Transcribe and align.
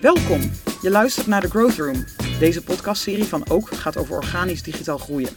Welkom! 0.00 0.40
Je 0.82 0.90
luistert 0.90 1.26
naar 1.26 1.40
The 1.40 1.48
Growth 1.48 1.76
Room. 1.76 2.04
Deze 2.38 2.62
podcastserie 2.62 3.24
van 3.24 3.48
Ook 3.48 3.74
gaat 3.74 3.96
over 3.96 4.16
organisch 4.16 4.62
digitaal 4.62 4.98
groeien. 4.98 5.28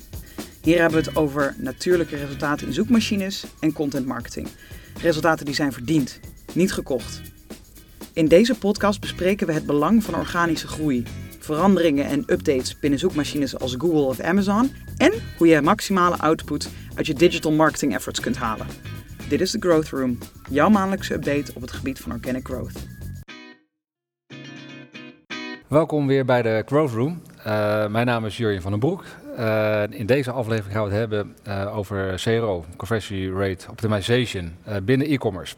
Hier 0.61 0.79
hebben 0.79 1.03
we 1.03 1.09
het 1.09 1.17
over 1.17 1.55
natuurlijke 1.57 2.15
resultaten 2.15 2.67
in 2.67 2.73
zoekmachines 2.73 3.43
en 3.59 3.73
content 3.73 4.05
marketing. 4.05 4.47
Resultaten 5.01 5.45
die 5.45 5.55
zijn 5.55 5.73
verdiend, 5.73 6.19
niet 6.53 6.73
gekocht. 6.73 7.21
In 8.13 8.27
deze 8.27 8.57
podcast 8.57 8.99
bespreken 8.99 9.47
we 9.47 9.53
het 9.53 9.65
belang 9.65 10.03
van 10.03 10.15
organische 10.15 10.67
groei, 10.67 11.03
veranderingen 11.39 12.05
en 12.05 12.23
updates 12.27 12.79
binnen 12.79 12.99
zoekmachines 12.99 13.59
als 13.59 13.75
Google 13.77 14.01
of 14.01 14.19
Amazon 14.19 14.71
en 14.97 15.13
hoe 15.37 15.47
je 15.47 15.61
maximale 15.61 16.17
output 16.17 16.69
uit 16.95 17.07
je 17.07 17.13
digital 17.13 17.51
marketing 17.51 17.93
efforts 17.95 18.19
kunt 18.19 18.37
halen. 18.37 18.67
Dit 19.29 19.41
is 19.41 19.51
The 19.51 19.59
Growth 19.59 19.89
Room, 19.89 20.17
jouw 20.49 20.69
maandelijkse 20.69 21.13
update 21.13 21.51
op 21.53 21.61
het 21.61 21.71
gebied 21.71 21.99
van 21.99 22.11
organic 22.11 22.47
growth. 22.47 22.98
Welkom 25.69 26.07
weer 26.07 26.25
bij 26.25 26.41
de 26.41 26.63
Growth 26.65 26.91
Room. 26.91 27.21
Uh, 27.37 27.43
mijn 27.87 28.05
naam 28.05 28.25
is 28.25 28.37
Jurjen 28.37 28.61
van 28.61 28.71
den 28.71 28.79
Broek. 28.79 29.03
Uh, 29.37 29.83
in 29.89 30.05
deze 30.05 30.31
aflevering 30.31 30.73
gaan 30.73 30.83
we 30.83 30.89
het 30.89 30.99
hebben 30.99 31.35
uh, 31.47 31.77
over 31.77 32.13
CRO, 32.15 32.65
Conversion 32.77 33.39
Rate 33.39 33.69
Optimization, 33.69 34.55
binnen 34.83 35.07
e-commerce. 35.07 35.55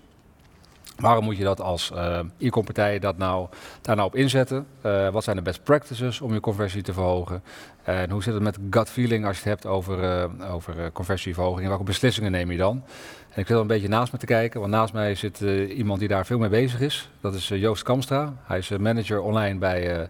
Waarom 0.97 1.23
moet 1.23 1.37
je 1.37 1.43
dat 1.43 1.61
als 1.61 1.91
e-com 2.37 2.63
partij 2.63 2.99
dat 2.99 3.17
nou, 3.17 3.47
daar 3.81 3.95
nou 3.95 4.07
op 4.07 4.15
inzetten? 4.15 4.67
wat 5.11 5.23
zijn 5.23 5.35
de 5.35 5.41
best 5.41 5.63
practices 5.63 6.21
om 6.21 6.33
je 6.33 6.39
conversie 6.39 6.81
te 6.81 6.93
verhogen? 6.93 7.43
En 7.83 8.09
hoe 8.09 8.23
zit 8.23 8.33
het 8.33 8.43
met 8.43 8.57
gut 8.69 8.89
feeling 8.89 9.25
als 9.25 9.35
je 9.35 9.49
het 9.49 9.61
hebt 9.61 9.65
over, 9.65 10.29
over 10.51 10.91
conversieverhoging? 10.91 11.61
En 11.61 11.69
welke 11.69 11.83
beslissingen 11.83 12.31
neem 12.31 12.51
je 12.51 12.57
dan? 12.57 12.83
En 13.31 13.39
ik 13.39 13.47
zit 13.47 13.55
er 13.55 13.61
een 13.61 13.67
beetje 13.67 13.87
naast 13.87 14.11
me 14.11 14.17
te 14.17 14.25
kijken, 14.25 14.59
want 14.59 14.71
naast 14.71 14.93
mij 14.93 15.15
zit 15.15 15.41
uh, 15.41 15.77
iemand 15.77 15.99
die 15.99 16.07
daar 16.07 16.25
veel 16.25 16.37
mee 16.39 16.49
bezig 16.49 16.81
is. 16.81 17.09
Dat 17.21 17.33
is 17.33 17.51
uh, 17.51 17.59
Joost 17.59 17.83
Kamstra. 17.83 18.33
Hij 18.43 18.57
is 18.57 18.69
uh, 18.69 18.79
manager 18.79 19.21
online 19.21 19.59
bij 19.59 19.99
uh, 19.99 20.03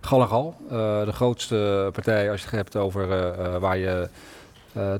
Gallegal. 0.00 0.56
de 0.68 1.12
grootste 1.12 1.88
partij 1.92 2.30
als 2.30 2.40
je 2.40 2.46
het 2.46 2.56
hebt 2.56 2.76
over 2.76 3.08
waar 3.60 3.76
je 3.76 4.08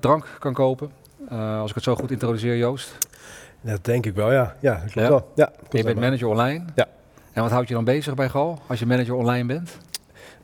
drank 0.01 0.27
kan 0.39 0.53
kopen. 0.53 0.91
als 1.31 1.69
ik 1.69 1.75
het 1.75 1.85
zo 1.85 1.95
goed 1.95 2.11
introduceer, 2.11 2.57
Joost. 2.57 2.97
Dat 3.61 3.85
denk 3.85 4.07
ik 4.07 4.15
wel, 4.15 4.33
ja. 4.33 4.57
Ja, 4.61 4.73
dat 4.73 4.93
klopt 4.93 4.95
ja. 4.95 5.09
wel. 5.09 5.31
Ja, 5.35 5.53
klopt 5.57 5.77
je 5.77 5.85
bent 5.85 6.01
manager 6.01 6.29
online. 6.29 6.65
Ja. 6.75 6.87
En 7.33 7.43
wat 7.43 7.51
houdt 7.51 7.69
je 7.69 7.75
dan 7.75 7.85
bezig 7.85 8.15
bij 8.15 8.29
Gal 8.29 8.59
als 8.67 8.79
je 8.79 8.87
manager 8.87 9.15
online 9.15 9.47
bent? 9.47 9.79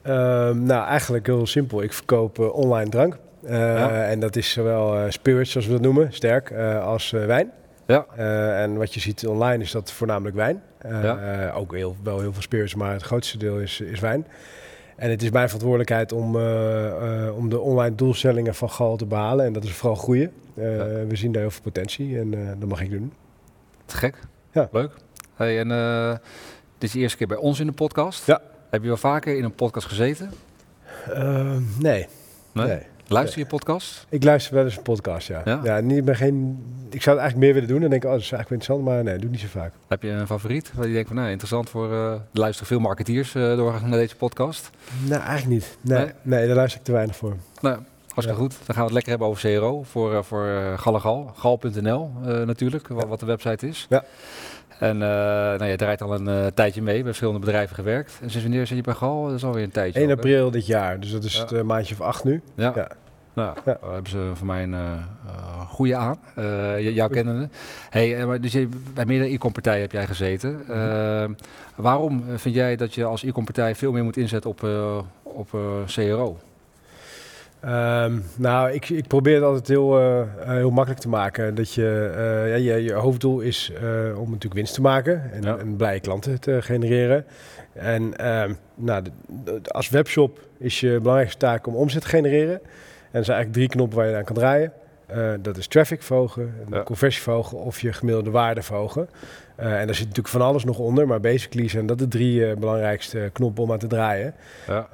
Ehm, 0.02 0.62
nou, 0.62 0.86
eigenlijk 0.86 1.26
heel 1.26 1.46
simpel. 1.46 1.82
Ik 1.82 1.92
verkoop 1.92 2.38
online 2.38 2.90
drank. 2.90 3.16
Ja. 3.48 4.04
En 4.04 4.20
dat 4.20 4.36
is 4.36 4.50
zowel 4.50 4.96
uh, 4.96 5.10
spirits, 5.10 5.50
zoals 5.50 5.66
we 5.66 5.72
dat 5.72 5.82
noemen, 5.82 6.12
sterk, 6.12 6.50
uh, 6.50 6.84
als 6.84 7.10
wijn. 7.10 7.50
Ja. 7.86 8.06
en 8.62 8.76
wat 8.76 8.94
je 8.94 9.00
ziet 9.00 9.26
online 9.26 9.62
is 9.62 9.70
dat 9.70 9.92
voornamelijk 9.92 10.36
wijn. 10.36 10.62
Ja. 10.88 11.50
ook 11.50 11.74
heel, 11.74 11.96
wel 12.02 12.20
heel 12.20 12.32
veel 12.32 12.42
spirits, 12.42 12.74
maar 12.74 12.92
het 12.92 13.02
grootste 13.02 13.38
deel 13.38 13.58
is, 13.58 13.80
is 13.80 14.00
wijn. 14.00 14.26
En 14.96 15.10
het 15.10 15.22
is 15.22 15.30
mijn 15.30 15.46
verantwoordelijkheid 15.46 16.12
om, 16.12 16.36
om 17.30 17.48
de 17.48 17.60
online 17.60 17.94
doelstellingen 17.94 18.54
van 18.54 18.70
Gal 18.70 18.96
te 18.96 19.06
behalen. 19.06 19.46
En 19.46 19.52
dat 19.52 19.64
is 19.64 19.72
vooral 19.72 19.96
groeien. 19.96 20.32
Ja. 20.54 20.62
We 21.06 21.16
zien 21.16 21.32
daar 21.32 21.42
heel 21.42 21.50
veel 21.50 21.62
potentie 21.62 22.18
en 22.18 22.30
dat 22.58 22.68
mag 22.68 22.80
ik 22.80 22.90
doen. 22.90 23.12
Te 23.84 23.96
gek. 23.96 24.18
Ja. 24.52 24.68
Leuk. 24.72 24.90
Hey, 25.34 25.58
en 25.60 25.68
dit 26.78 26.88
is 26.88 26.92
de 26.92 26.98
eerste 26.98 27.16
keer 27.16 27.26
bij 27.26 27.36
ons 27.36 27.60
in 27.60 27.66
de 27.66 27.72
podcast. 27.72 28.26
Ja. 28.26 28.40
Heb 28.70 28.82
je 28.82 28.88
wel 28.88 28.96
vaker 28.96 29.36
in 29.36 29.44
een 29.44 29.54
podcast 29.54 29.86
gezeten? 29.86 30.30
nee. 31.78 32.06
Nee? 32.52 32.66
nee. 32.66 32.82
Luister 33.08 33.38
je 33.38 33.46
podcast? 33.46 34.06
Ik 34.08 34.24
luister 34.24 34.54
wel 34.54 34.64
eens 34.64 34.76
een 34.76 34.82
podcast, 34.82 35.28
ja. 35.28 35.42
Ja? 35.44 35.60
ja 35.62 35.80
niet, 35.80 36.04
ben 36.04 36.16
geen, 36.16 36.64
ik 36.90 37.02
zou 37.02 37.16
het 37.16 37.24
eigenlijk 37.24 37.36
meer 37.36 37.52
willen 37.52 37.68
doen. 37.68 37.82
En 37.82 37.90
denk 37.90 38.02
ik, 38.02 38.08
oh, 38.08 38.14
dat 38.14 38.24
is 38.24 38.32
eigenlijk 38.32 38.62
interessant, 38.62 38.94
maar 38.94 39.04
nee, 39.04 39.14
doe 39.14 39.24
ik 39.24 39.30
niet 39.30 39.40
zo 39.40 39.58
vaak. 39.60 39.72
Heb 39.88 40.02
je 40.02 40.08
een 40.08 40.26
favoriet? 40.26 40.70
Waar 40.74 40.86
je 40.86 40.92
denkt 40.92 41.08
van, 41.08 41.16
nou, 41.16 41.30
interessant 41.30 41.70
voor... 41.70 41.92
Uh, 41.92 42.14
luisteren 42.32 42.66
veel 42.66 42.80
marketeers 42.80 43.34
uh, 43.34 43.56
door 43.56 43.80
naar 43.84 43.98
deze 43.98 44.16
podcast? 44.16 44.70
Nou, 45.08 45.22
eigenlijk 45.22 45.48
niet. 45.48 45.78
Nee, 45.80 45.98
nee? 45.98 46.12
nee 46.22 46.46
daar 46.46 46.56
luister 46.56 46.78
ik 46.80 46.86
te 46.86 46.92
weinig 46.92 47.16
voor. 47.16 47.36
Nou, 47.60 47.78
hartstikke 48.14 48.42
ja. 48.42 48.46
goed. 48.46 48.56
Dan 48.66 48.74
gaan 48.74 48.76
we 48.76 48.82
het 48.82 48.92
lekker 48.92 49.10
hebben 49.10 49.28
over 49.28 49.58
CRO 49.58 49.82
voor, 49.82 50.12
uh, 50.12 50.22
voor 50.22 50.74
Gallegal. 50.76 51.32
Gal.nl 51.36 52.10
natuurlijk, 52.44 52.88
ja. 52.88 53.06
wat 53.06 53.20
de 53.20 53.26
website 53.26 53.68
is. 53.68 53.86
Ja. 53.88 54.04
En 54.78 54.94
uh, 54.94 55.00
nou, 55.00 55.64
je 55.64 55.76
draait 55.76 56.02
al 56.02 56.14
een 56.14 56.28
uh, 56.28 56.46
tijdje 56.54 56.82
mee, 56.82 56.94
bij 56.94 57.04
verschillende 57.04 57.40
bedrijven 57.40 57.74
gewerkt. 57.74 58.18
En 58.22 58.30
sinds 58.30 58.46
wanneer 58.46 58.66
zit 58.66 58.76
je 58.76 58.82
bij 58.82 58.94
Gal? 58.94 59.24
Dat 59.24 59.34
is 59.34 59.44
alweer 59.44 59.62
een 59.62 59.70
tijdje. 59.70 60.00
1 60.00 60.10
april 60.10 60.50
dit 60.50 60.66
jaar, 60.66 61.00
dus 61.00 61.10
dat 61.10 61.24
is 61.24 61.38
het 61.38 61.52
uh, 61.52 61.62
maandje 61.62 61.94
of 61.94 62.00
acht 62.00 62.24
nu. 62.24 62.42
Ja. 62.54 62.88
Nou, 63.34 63.56
ja. 63.64 63.78
hebben 63.80 64.10
ze 64.10 64.30
voor 64.34 64.46
mij 64.46 64.62
een 64.62 64.76
goede 65.68 65.96
aan, 65.96 66.18
jou 66.80 67.10
kennende. 67.10 67.48
Hey, 67.90 68.38
dus 68.40 68.52
je, 68.52 68.68
bij 68.94 69.04
meerdere 69.04 69.32
e-com 69.32 69.52
partijen 69.52 69.80
heb 69.80 69.92
jij 69.92 70.06
gezeten. 70.06 70.64
waarom 71.74 72.24
vind 72.36 72.54
jij 72.54 72.76
dat 72.76 72.94
je 72.94 73.04
als 73.04 73.22
e-com 73.22 73.44
partij 73.44 73.74
veel 73.74 73.92
meer 73.92 74.04
moet 74.04 74.16
inzetten 74.16 74.50
op, 74.50 74.62
op 75.22 75.48
CRO? 75.86 76.38
Um, 77.64 78.24
nou, 78.36 78.72
ik, 78.72 78.88
ik, 78.88 79.06
probeer 79.06 79.34
het 79.34 79.44
altijd 79.44 79.68
heel, 79.68 80.00
uh, 80.00 80.22
heel 80.36 80.70
makkelijk 80.70 81.00
te 81.00 81.08
maken. 81.08 81.54
Dat 81.54 81.72
je, 81.72 82.12
uh, 82.16 82.48
ja, 82.48 82.74
je, 82.74 82.82
je, 82.82 82.92
hoofddoel 82.92 83.40
is 83.40 83.72
uh, 83.82 84.18
om 84.18 84.24
natuurlijk 84.24 84.54
winst 84.54 84.74
te 84.74 84.80
maken 84.80 85.32
en, 85.32 85.42
ja. 85.42 85.56
en 85.56 85.76
blije 85.76 86.00
klanten 86.00 86.40
te 86.40 86.62
genereren. 86.62 87.24
En 87.72 88.02
um, 88.42 88.56
nou, 88.74 89.02
de, 89.02 89.10
de, 89.44 89.70
als 89.70 89.88
webshop 89.88 90.40
is 90.58 90.80
je 90.80 90.98
belangrijkste 90.98 91.38
taak 91.38 91.66
om 91.66 91.74
omzet 91.74 92.02
te 92.02 92.08
genereren. 92.08 92.60
En 93.10 93.18
er 93.18 93.24
zijn 93.24 93.36
eigenlijk 93.36 93.52
drie 93.52 93.68
knoppen 93.68 93.98
waar 93.98 94.08
je 94.08 94.16
aan 94.16 94.24
kan 94.24 94.36
draaien. 94.36 94.72
Dat 95.40 95.56
is 95.56 95.66
traffic 95.66 96.02
verhogen, 96.02 96.54
ja. 96.70 96.82
conversie 96.82 97.22
verhogen 97.22 97.58
of 97.58 97.80
je 97.80 97.92
gemiddelde 97.92 98.30
waarde 98.30 98.62
verhogen. 98.62 99.08
Uh, 99.60 99.80
en 99.80 99.86
daar 99.86 99.94
zit 99.94 100.06
natuurlijk 100.06 100.34
van 100.34 100.40
alles 100.42 100.64
nog 100.64 100.78
onder, 100.78 101.06
maar 101.06 101.20
basically 101.20 101.68
zijn 101.68 101.86
dat 101.86 101.98
de 101.98 102.08
drie 102.08 102.40
uh, 102.40 102.54
belangrijkste 102.54 103.30
knoppen 103.32 103.62
om 103.62 103.72
aan 103.72 103.78
te 103.78 103.86
draaien. 103.86 104.34
Ja. 104.66 104.88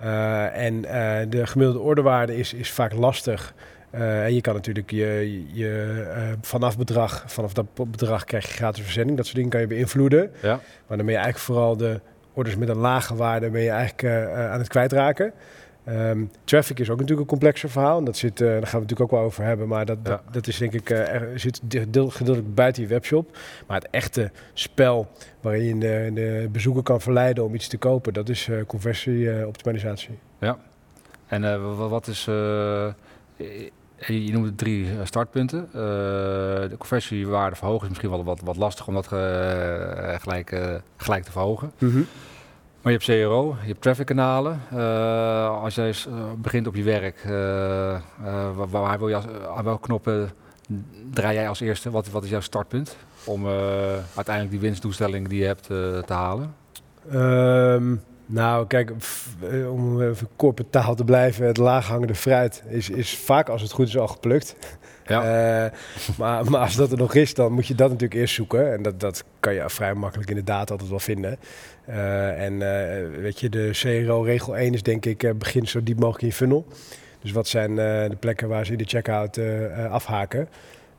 En 0.51 0.83
de 1.31 1.47
gemiddelde 1.47 1.81
ordewaarde 1.81 2.37
is, 2.37 2.55
is 2.55 2.71
vaak 2.71 2.93
lastig. 2.93 3.55
en 3.91 4.35
je 4.35 4.41
kan 4.41 4.55
natuurlijk 4.55 4.91
je, 4.91 5.43
je 5.53 6.05
vanaf 6.41 6.79
bedrag, 6.79 7.25
vanaf 7.27 7.53
dat 7.53 7.67
bedrag 7.75 8.25
krijg 8.25 8.47
je 8.47 8.53
gratis 8.53 8.83
verzending. 8.83 9.17
Dat 9.17 9.27
soort 9.27 9.37
dingen 9.37 9.51
kan 9.51 9.61
je 9.61 9.67
beïnvloeden. 9.67 10.31
Ja. 10.43 10.61
Maar 10.87 10.97
dan 10.97 11.07
ben 11.07 11.15
je 11.15 11.21
eigenlijk 11.21 11.39
vooral 11.39 11.77
de 11.77 12.01
orders 12.33 12.57
met 12.57 12.69
een 12.69 12.77
lage 12.77 13.15
waarde 13.15 13.51
ben 13.51 13.63
je 13.63 13.71
eigenlijk 13.71 14.29
aan 14.35 14.59
het 14.59 14.69
kwijtraken. 14.69 15.33
Um, 15.89 16.31
traffic 16.45 16.79
is 16.79 16.91
ook 16.91 17.01
natuurlijk 17.01 17.21
een 17.21 17.39
complexer 17.39 17.71
verhaal. 17.71 17.99
En 17.99 18.05
dat 18.05 18.17
zit, 18.17 18.41
uh, 18.41 18.49
daar 18.49 18.67
gaan 18.67 18.81
we 18.81 18.87
natuurlijk 18.87 19.01
ook 19.01 19.11
wel 19.11 19.21
over 19.21 19.45
hebben. 19.45 19.69
Maar 19.69 19.85
dat, 19.85 19.99
ja. 20.03 20.11
dat, 20.11 20.21
dat, 20.33 20.47
is 20.47 20.59
denk 20.59 20.73
ik, 20.73 20.91
uh, 20.91 20.99
er 20.99 21.41
zit 21.41 21.61
gedeeltelijk 21.69 22.55
buiten 22.55 22.83
je 22.83 22.89
webshop. 22.89 23.39
Maar 23.67 23.77
het 23.77 23.89
echte 23.91 24.31
spel 24.53 25.11
waarin 25.41 25.65
je 25.65 25.79
de, 25.79 26.11
de 26.15 26.49
bezoeker 26.53 26.83
kan 26.83 27.01
verleiden 27.01 27.45
om 27.45 27.55
iets 27.55 27.69
te 27.69 27.79
kopen, 27.79 28.13
dat 28.13 28.29
is 28.29 28.49
uh, 28.49 28.63
conversieoptimalisatie. 28.67 30.19
ja. 30.39 30.59
En 31.27 31.77
wat 31.89 32.07
is. 32.07 32.25
je 32.25 32.95
noemde 34.33 34.55
drie 34.55 34.87
startpunten. 35.03 35.69
de 35.73 36.75
conversiewaarde 36.79 37.57
verhogen 37.57 37.83
is 37.83 37.89
misschien 37.89 38.11
wel 38.11 38.25
wat, 38.25 38.41
wat 38.45 38.57
lastig 38.57 38.89
om 38.89 38.95
dat 38.95 39.07
gelijk, 39.07 40.81
gelijk 40.97 41.25
te 41.25 41.31
verhogen. 41.31 41.73
Mm 41.79 41.91
-hmm. 41.91 42.07
Maar 42.83 42.93
je 42.93 42.99
hebt 42.99 43.21
CRO, 43.21 43.57
je 43.61 43.67
hebt 43.67 43.81
traffickanalen. 43.81 44.61
Uh, 44.75 45.63
als 45.63 45.75
jij 45.75 45.89
uh, 45.89 46.15
begint 46.37 46.67
op 46.67 46.75
je 46.75 46.83
werk, 46.83 47.25
uh, 47.27 47.33
waar, 48.71 48.99
wil 48.99 49.09
je 49.09 49.47
aan 49.57 49.65
welke 49.65 49.81
knoppen 49.81 50.31
draai 51.11 51.35
jij 51.35 51.49
als 51.49 51.61
eerste? 51.61 51.91
Wat, 51.91 52.11
wat 52.11 52.25
is 52.25 52.31
jouw 52.31 52.41
startpunt 52.41 52.97
om 53.25 53.47
uiteindelijk 54.15 54.51
die 54.51 54.61
winstdoelstelling 54.61 55.29
die 55.29 55.39
je 55.39 55.47
hebt 55.47 55.63
te 56.07 56.13
halen? 56.13 56.55
Um, 57.13 58.03
nou, 58.27 58.67
kijk, 58.67 58.93
om 59.71 60.01
even 60.01 60.29
kort 60.37 60.63
taal 60.71 60.95
te 60.95 61.05
blijven, 61.05 61.47
het 61.47 61.57
laaghangende 61.57 62.15
fruit 62.15 62.63
is, 62.69 62.91
is 62.91 63.19
vaak 63.19 63.49
als 63.49 63.63
het 63.63 63.73
goed 63.73 63.89
is 63.89 63.99
al 63.99 64.09
geplukt. 64.09 64.57
Ja. 65.13 65.73
maar, 66.19 66.45
maar 66.51 66.61
als 66.61 66.77
dat 66.77 66.93
er 66.93 66.99
nog 66.99 67.15
is, 67.15 67.35
dan 67.35 67.53
moet 67.53 67.67
je 67.67 67.75
dat 67.75 67.91
natuurlijk 67.91 68.21
eerst 68.21 68.35
zoeken. 68.35 68.73
En 68.73 68.83
dat, 68.83 69.01
dat 69.01 69.25
kan 69.41 69.55
je 69.55 69.63
vrij 69.67 69.95
makkelijk 69.95 70.31
in 70.31 70.37
de 70.37 70.45
data 70.45 70.73
altijd 70.73 70.91
wel 70.91 70.99
vinden. 70.99 71.39
Uh, 71.89 72.45
en 72.45 72.53
uh, 72.53 73.21
weet 73.21 73.41
je, 73.41 73.49
de 73.49 73.71
CRO-regel 73.73 74.57
1 74.57 74.75
is 74.75 74.83
denk 74.83 75.07
ik, 75.07 75.39
begin 75.39 75.67
zo 75.67 75.83
diep 75.83 75.99
mogelijk 75.99 76.23
in 76.23 76.29
je 76.29 76.35
funnel. 76.35 76.67
Dus 77.21 77.33
wat 77.33 77.49
zijn 77.49 77.75
de 77.75 78.17
plekken 78.21 78.49
waar 78.49 78.67
ze 78.67 78.73
in 78.73 78.79
de 78.79 78.85
checkout 78.85 79.39
afhaken? 79.91 80.49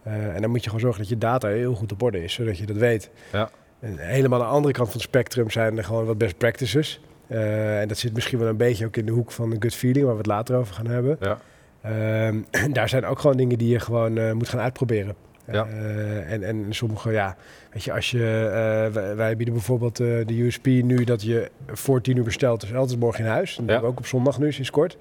en 0.04 0.42
dan 0.42 0.50
moet 0.50 0.60
je 0.60 0.66
gewoon 0.66 0.80
zorgen 0.80 1.00
dat 1.00 1.10
je 1.10 1.18
data 1.18 1.48
heel 1.48 1.74
goed 1.74 1.92
op 1.92 2.02
orde 2.02 2.24
is, 2.24 2.34
zodat 2.34 2.58
je 2.58 2.66
dat 2.66 2.78
weet. 2.78 3.10
Ja. 3.32 3.50
En 3.80 3.98
helemaal 3.98 4.42
aan 4.42 4.48
de 4.48 4.54
andere 4.54 4.74
kant 4.74 4.88
van 4.88 4.98
het 4.98 5.08
spectrum 5.08 5.50
zijn 5.50 5.78
er 5.78 5.84
gewoon 5.84 6.06
wat 6.06 6.18
best 6.18 6.38
practices. 6.38 7.02
en 7.28 7.88
dat 7.88 7.98
zit 7.98 8.14
misschien 8.14 8.40
wel 8.40 8.48
een 8.48 8.58
beetje 8.58 8.86
ook 8.86 8.98
in 8.98 9.06
de 9.06 9.12
hoek 9.12 9.32
van 9.32 9.50
de 9.50 9.56
gut 9.60 9.76
feeling, 9.76 10.06
waar 10.06 10.14
we 10.14 10.22
het 10.22 10.28
later 10.28 10.56
over 10.56 10.74
gaan 10.74 10.88
hebben. 10.88 11.18
Ja. 11.20 11.40
Ehm, 11.84 12.42
daar 12.72 12.90
zijn 12.90 13.06
ook 13.06 13.20
gewoon 13.20 13.38
dingen 13.38 13.58
die 13.58 13.70
je 13.70 13.80
gewoon 13.80 14.38
moet 14.38 14.50
gaan 14.50 14.60
uitproberen. 14.60 15.16
Ja. 15.52 15.68
Uh, 15.68 16.32
en, 16.32 16.44
en 16.44 16.66
sommige, 16.70 17.12
ja, 17.12 17.36
weet 17.72 17.84
je, 17.84 17.94
als 17.94 18.12
je, 18.12 18.18
uh, 18.18 18.94
wij, 18.94 19.16
wij, 19.16 19.36
bieden 19.36 19.54
bijvoorbeeld 19.54 19.98
de 19.98 20.26
USP 20.28 20.66
nu 20.66 21.04
dat 21.04 21.22
je 21.22 21.52
voor 21.68 22.02
tien 22.02 22.18
uur 22.18 22.24
bestelt, 22.24 22.62
dus 22.62 22.74
altijd 22.74 23.00
morgen 23.00 23.24
in 23.24 23.30
huis. 23.30 23.56
Dat 23.56 23.66
ja. 23.66 23.72
hebben 23.72 23.90
we 23.90 23.96
ook 23.96 24.00
op 24.00 24.06
zondag 24.06 24.40
nu, 24.40 24.52
sinds 24.52 24.70
kort. 24.70 24.98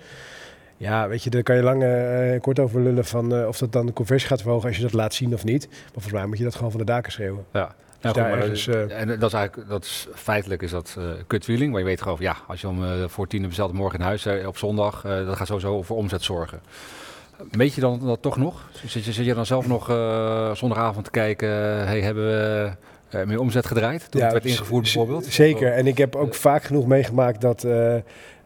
Ja, 0.76 1.08
weet 1.08 1.22
je, 1.22 1.30
daar 1.30 1.42
kan 1.42 1.56
je 1.56 1.62
lang 1.62 1.84
kort 2.40 2.58
over 2.58 2.80
lullen 2.80 3.04
van 3.04 3.46
of 3.46 3.58
dat 3.58 3.72
dan 3.72 3.86
de 3.86 3.92
conversie 3.92 4.28
gaat 4.28 4.42
verhogen 4.42 4.68
als 4.68 4.76
je 4.76 4.82
dat 4.82 4.92
laat 4.92 5.14
zien 5.14 5.34
of 5.34 5.44
niet. 5.44 5.68
Maar 5.68 5.90
volgens 5.92 6.12
mij 6.12 6.26
moet 6.26 6.38
je 6.38 6.44
dat 6.44 6.54
gewoon 6.54 6.70
van 6.70 6.80
de 6.80 6.86
daken 6.86 7.12
schreeuwen. 7.12 7.44
Ja. 7.52 7.74
Dus 8.02 8.16
ergens, 8.16 8.66
uh, 8.66 9.00
en 9.00 9.18
dat 9.18 9.32
is 9.32 9.38
eigenlijk, 9.38 9.68
dat 9.68 9.84
is, 9.84 10.06
feitelijk 10.14 10.62
is 10.62 10.70
dat 10.70 10.96
uh, 10.98 11.04
kut 11.26 11.44
feeling, 11.44 11.70
maar 11.70 11.80
je 11.80 11.86
weet 11.86 12.02
gewoon, 12.02 12.16
ja, 12.20 12.36
als 12.46 12.60
je 12.60 12.68
om 12.68 12.84
uh, 12.84 12.90
voor 13.06 13.26
tien 13.26 13.46
bestelt 13.46 13.72
morgen 13.72 13.98
in 13.98 14.04
huis 14.04 14.26
op 14.46 14.58
zondag, 14.58 15.02
dat 15.02 15.36
gaat 15.36 15.46
sowieso 15.46 15.82
voor 15.82 15.96
omzet 15.96 16.22
zorgen. 16.22 16.60
Meet 17.50 17.74
je 17.74 17.80
dan 17.80 18.00
dat 18.02 18.22
toch 18.22 18.36
nog? 18.36 18.68
Zit 18.84 19.04
je, 19.04 19.12
zit 19.12 19.24
je 19.24 19.34
dan 19.34 19.46
zelf 19.46 19.66
nog 19.66 19.86
zondagavond 20.56 21.04
te 21.04 21.10
kijken, 21.10 21.48
hey, 21.86 22.00
hebben 22.00 22.24
we 22.24 22.72
meer 23.26 23.40
omzet 23.40 23.66
gedraaid 23.66 24.10
toen 24.10 24.20
ja, 24.20 24.26
het 24.26 24.34
werd 24.34 24.44
ingevoerd 24.44 24.82
bijvoorbeeld? 24.82 25.24
Zeker, 25.24 25.72
en 25.72 25.86
ik 25.86 25.98
heb 25.98 26.16
ook 26.16 26.34
vaak 26.34 26.62
genoeg 26.62 26.86
meegemaakt 26.86 27.40
dat 27.40 27.66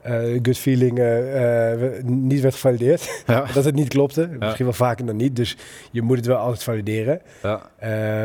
uh, 0.08 0.38
gut 0.42 0.58
feeling 0.58 0.98
uh, 0.98 2.02
niet 2.04 2.40
werd 2.40 2.54
gevalideerd. 2.54 3.24
dat 3.54 3.64
het 3.64 3.74
niet 3.74 3.88
klopte. 3.88 4.28
Misschien 4.38 4.64
wel 4.64 4.74
vaker 4.74 5.06
dan 5.06 5.16
niet. 5.16 5.36
Dus 5.36 5.56
je 5.90 6.02
moet 6.02 6.16
het 6.16 6.26
wel 6.26 6.36
altijd 6.36 6.62
valideren. 6.62 7.20
Ja. 7.42 7.70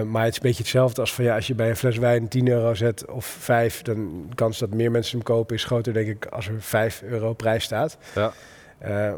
maar 0.03 0.23
het 0.23 0.31
is 0.31 0.35
een 0.35 0.41
beetje 0.41 0.61
hetzelfde 0.61 1.01
als 1.01 1.13
van 1.13 1.23
ja, 1.23 1.35
als 1.35 1.47
je 1.47 1.55
bij 1.55 1.69
een 1.69 1.75
fles 1.75 1.97
wijn 1.97 2.27
10 2.27 2.47
euro 2.47 2.73
zet 2.73 3.05
of 3.05 3.25
5, 3.25 3.81
dan 3.81 4.25
de 4.29 4.35
kans 4.35 4.59
dat 4.59 4.73
meer 4.73 4.91
mensen 4.91 5.17
hem 5.17 5.25
kopen 5.25 5.55
is 5.55 5.63
groter, 5.63 5.93
denk 5.93 6.07
ik, 6.07 6.25
als 6.25 6.47
er 6.47 6.53
5 6.59 7.01
euro 7.01 7.33
prijs 7.33 7.63
staat. 7.63 7.97
Ja. 8.15 8.33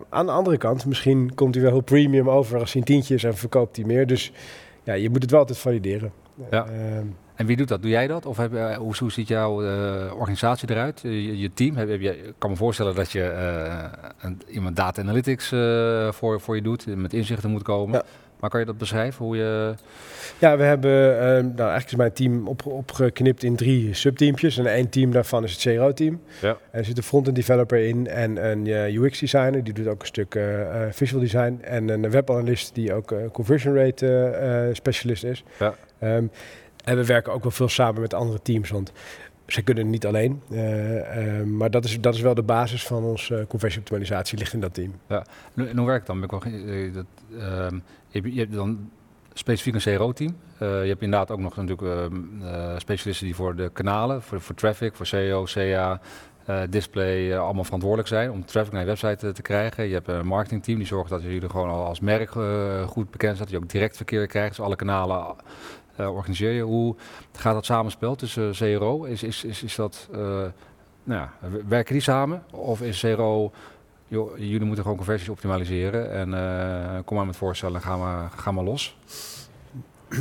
aan 0.09 0.25
de 0.25 0.31
andere 0.31 0.57
kant, 0.57 0.85
misschien 0.85 1.35
komt 1.35 1.53
hij 1.53 1.63
wel 1.63 1.73
heel 1.73 1.81
premium 1.81 2.29
over 2.29 2.59
als 2.59 2.71
hij 2.71 2.81
een 2.81 2.87
tientje 2.87 3.15
is 3.15 3.23
en 3.23 3.37
verkoopt 3.37 3.75
hij 3.75 3.85
meer. 3.85 4.07
Dus 4.07 4.31
ja, 4.83 4.93
je 4.93 5.09
moet 5.09 5.21
het 5.21 5.31
wel 5.31 5.39
altijd 5.39 5.57
valideren. 5.57 6.11
Ja. 6.49 6.67
Ehm, 7.33 7.41
en 7.41 7.45
wie 7.45 7.57
doet 7.57 7.67
dat? 7.67 7.81
Doe 7.81 7.91
jij 7.91 8.07
dat? 8.07 8.25
Of 8.25 8.37
heb, 8.37 8.53
uh, 8.53 8.77
hoe, 8.77 8.95
hoe, 8.97 9.11
ziet 9.11 9.27
jouw 9.27 9.63
uh, 9.63 10.13
organisatie 10.15 10.69
eruit? 10.69 10.99
Je, 11.01 11.39
je 11.39 11.53
team? 11.53 11.75
Heb, 11.75 11.89
heb 11.89 12.01
je, 12.01 12.17
ik 12.17 12.33
kan 12.37 12.49
me 12.49 12.55
voorstellen 12.55 12.95
dat 12.95 13.11
je 13.11 13.19
uh, 13.19 13.83
een, 14.21 14.41
iemand 14.47 14.75
data 14.75 15.01
analytics 15.01 15.47
voor, 16.15 16.41
voor 16.41 16.55
je 16.55 16.61
doet, 16.61 16.95
met 16.95 17.13
inzichten 17.13 17.49
moet 17.49 17.63
komen. 17.63 17.95
Ja. 17.95 18.03
Maar 18.39 18.51
kan 18.51 18.61
je 18.61 18.67
dat 18.67 18.77
beschrijven? 18.77 19.25
Hoe 19.25 19.37
je... 19.37 19.73
Ja, 20.39 20.57
we 20.57 20.63
hebben, 20.63 21.19
ehm, 21.19 21.45
nou 21.45 21.69
eigenlijk 21.69 21.85
is 21.85 21.95
mijn 21.95 22.13
team 22.13 22.47
op, 22.47 22.65
opgeknipt 22.65 23.43
in 23.43 23.55
drie 23.55 23.93
subteampjes. 23.93 24.57
En 24.57 24.65
één 24.65 24.89
team 24.89 25.11
daarvan 25.11 25.43
is 25.43 25.51
het 25.51 25.75
CRO-team. 25.75 26.21
Ja. 26.41 26.57
Er 26.71 26.85
zit 26.85 26.97
een 26.97 27.03
front-end 27.03 27.35
developer 27.35 27.77
in 27.77 28.07
en 28.07 28.49
een 28.49 28.67
UX-designer, 28.67 29.63
die 29.63 29.73
doet 29.73 29.87
ook 29.87 30.01
een 30.01 30.07
stuk 30.07 30.39
visual 30.91 31.21
design. 31.21 31.59
En 31.61 31.89
een 31.89 32.09
webanalist 32.09 32.75
die 32.75 32.93
ook 32.93 33.13
conversion 33.31 33.75
rate 33.75 34.69
specialist 34.73 35.23
is. 35.23 35.43
Ja. 35.59 35.75
Um, 36.03 36.31
en 36.83 36.95
we 36.95 37.05
werken 37.05 37.33
ook 37.33 37.43
wel 37.43 37.51
veel 37.51 37.69
samen 37.69 38.01
met 38.01 38.13
andere 38.13 38.41
teams, 38.41 38.69
want 38.69 38.91
ze 39.47 39.61
kunnen 39.61 39.89
niet 39.89 40.05
alleen. 40.05 40.41
Uh, 40.49 41.39
uh, 41.39 41.43
maar 41.43 41.71
dat 41.71 41.85
is, 41.85 42.01
dat 42.01 42.13
is 42.13 42.21
wel 42.21 42.33
de 42.33 42.43
basis 42.43 42.85
van 42.85 43.03
onze 43.03 43.39
uh, 43.39 43.45
conversieoptimalisatie, 43.47 44.37
ligt 44.37 44.53
in 44.53 44.59
dat 44.59 44.73
team. 44.73 44.93
Ja. 45.07 45.25
En 45.55 45.77
hoe 45.77 45.87
werkt 45.87 46.07
dan? 46.07 46.23
Eh, 46.23 46.93
dat, 46.93 47.05
ehm, 47.39 47.75
je, 48.07 48.19
hebt, 48.19 48.33
je 48.33 48.39
hebt 48.39 48.53
dan 48.53 48.89
specifiek 49.33 49.73
een 49.73 49.95
CRO-team. 49.95 50.35
je 50.59 50.65
hebt 50.65 51.01
inderdaad 51.01 51.31
ook 51.31 51.39
nog 51.39 51.55
natuurlijk 51.55 51.81
ehm, 51.81 52.79
specialisten 52.79 53.25
die 53.25 53.35
voor 53.35 53.55
de 53.55 53.69
kanalen, 53.73 54.21
voor, 54.21 54.41
voor 54.41 54.55
traffic, 54.55 54.95
voor 54.95 55.05
SEO, 55.05 55.43
CA, 55.43 55.99
display 56.69 57.37
allemaal 57.37 57.63
verantwoordelijk 57.63 58.09
zijn 58.09 58.31
om 58.31 58.45
traffic 58.45 58.71
naar 58.71 58.81
je 58.81 58.87
website 58.87 59.31
te 59.31 59.41
krijgen. 59.41 59.87
Je 59.87 59.93
hebt 59.93 60.07
een 60.07 60.27
marketingteam 60.27 60.77
die 60.77 60.87
zorgt 60.87 61.09
dat 61.09 61.21
jullie 61.21 61.49
gewoon 61.49 61.69
al 61.69 61.85
als 61.85 61.99
merk 61.99 62.31
goed 62.87 63.11
bekend 63.11 63.35
staat. 63.35 63.47
Dat 63.47 63.57
je 63.57 63.63
ook 63.63 63.69
direct 63.69 63.95
verkeer 63.95 64.27
krijgt. 64.27 64.55
Dus 64.55 64.65
alle 64.65 64.75
kanalen 64.75 65.35
organiseer 65.97 66.51
je. 66.51 66.61
Hoe 66.61 66.95
gaat 67.31 67.53
dat 67.53 67.65
samenspel 67.65 68.15
tussen 68.15 68.51
CRO? 68.51 69.03
Is, 69.03 69.23
is, 69.23 69.43
is, 69.43 69.63
is 69.63 69.75
dat, 69.75 70.07
uh, 70.11 70.17
nou 71.03 71.21
ja, 71.21 71.33
werken 71.67 71.93
die 71.93 72.03
samen? 72.03 72.43
Of 72.51 72.81
is 72.81 72.99
CRO, 72.99 73.51
joh, 74.07 74.37
jullie 74.37 74.65
moeten 74.65 74.83
gewoon 74.83 74.97
conversies 74.97 75.29
optimaliseren 75.29 76.11
en 76.11 76.29
uh, 76.29 76.99
kom 77.05 77.17
maar 77.17 77.25
met 77.25 77.37
voorstellen 77.37 77.75
en 77.75 77.81
ga 77.81 77.97
maar, 77.97 78.31
ga 78.35 78.51
maar 78.51 78.63
los? 78.63 78.97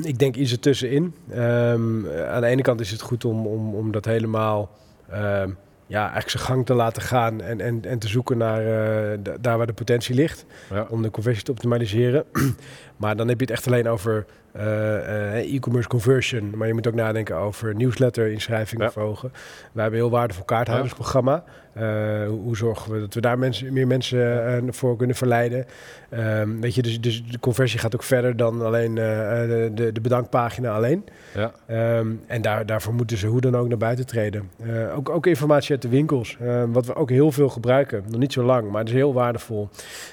Ik 0.02 0.18
denk 0.18 0.36
iets 0.36 0.52
ertussenin. 0.52 1.14
Um, 1.34 2.08
aan 2.10 2.40
de 2.40 2.46
ene 2.46 2.62
kant 2.62 2.80
is 2.80 2.90
het 2.90 3.00
goed 3.00 3.24
om, 3.24 3.46
om, 3.46 3.74
om 3.74 3.92
dat 3.92 4.04
helemaal 4.04 4.70
um, 5.12 5.56
ja, 5.92 6.00
eigenlijk 6.00 6.30
zijn 6.30 6.42
gang 6.42 6.66
te 6.66 6.74
laten 6.74 7.02
gaan 7.02 7.40
en, 7.40 7.60
en, 7.60 7.84
en 7.84 7.98
te 7.98 8.08
zoeken 8.08 8.38
naar 8.38 8.62
uh, 8.62 9.18
daar 9.40 9.56
waar 9.56 9.66
de 9.66 9.72
potentie 9.72 10.14
ligt. 10.14 10.44
Ja. 10.70 10.86
Om 10.88 11.02
de 11.02 11.10
conversie 11.10 11.44
te 11.44 11.50
optimaliseren. 11.50 12.24
maar 12.96 13.16
dan 13.16 13.28
heb 13.28 13.38
je 13.40 13.44
het 13.44 13.54
echt 13.54 13.66
alleen 13.66 13.88
over 13.88 14.26
e-commerce 14.52 15.88
conversion. 15.88 16.52
Maar 16.56 16.66
je 16.66 16.74
moet 16.74 16.86
ook 16.86 16.94
nadenken 16.94 17.36
over 17.36 17.74
newsletter 17.74 18.30
inschrijvingen 18.30 18.84
ja. 18.84 18.92
verhogen. 18.92 19.32
Wij 19.72 19.82
hebben 19.82 20.00
een 20.00 20.06
heel 20.06 20.16
waardevol 20.16 20.44
kaarthoudersprogramma. 20.44 21.44
Uh, 21.76 22.26
hoe 22.28 22.56
zorgen 22.56 22.92
we 22.92 23.00
dat 23.00 23.14
we 23.14 23.20
daar 23.20 23.38
mensen, 23.38 23.72
meer 23.72 23.86
mensen 23.86 24.74
voor 24.74 24.96
kunnen 24.96 25.16
verleiden? 25.16 25.66
Um, 26.10 26.60
weet 26.60 26.74
je, 26.74 26.82
dus, 26.82 27.00
dus 27.00 27.24
de 27.24 27.38
conversie 27.38 27.78
gaat 27.78 27.94
ook 27.94 28.02
verder 28.02 28.36
dan 28.36 28.62
alleen 28.62 28.94
de, 28.94 29.70
de, 29.74 29.92
de, 29.92 30.00
bedankpagina 30.00 30.74
alleen. 30.74 31.04
Ja. 31.34 31.52
Um, 31.98 32.20
en 32.26 32.42
daar, 32.42 32.66
daarvoor 32.66 32.94
moeten 32.94 33.16
ze 33.16 33.26
hoe 33.26 33.40
dan 33.40 33.56
ook 33.56 33.68
naar 33.68 33.78
buiten 33.78 34.06
treden. 34.06 34.50
ook, 34.94 35.08
ook 35.08 35.26
informatie 35.26 35.70
uit 35.70 35.82
de 35.82 35.88
winkels, 35.88 36.36
wat 36.68 36.86
we 36.86 36.94
ook 36.94 37.10
heel 37.10 37.32
veel 37.32 37.48
gebruiken. 37.48 38.04
Nog 38.08 38.20
niet 38.20 38.32
zo 38.32 38.42
lang, 38.42 38.70
maar 38.70 38.80
het 38.80 38.88
is 38.88 38.94
heel 38.94 39.12
waardevol. 39.12 39.68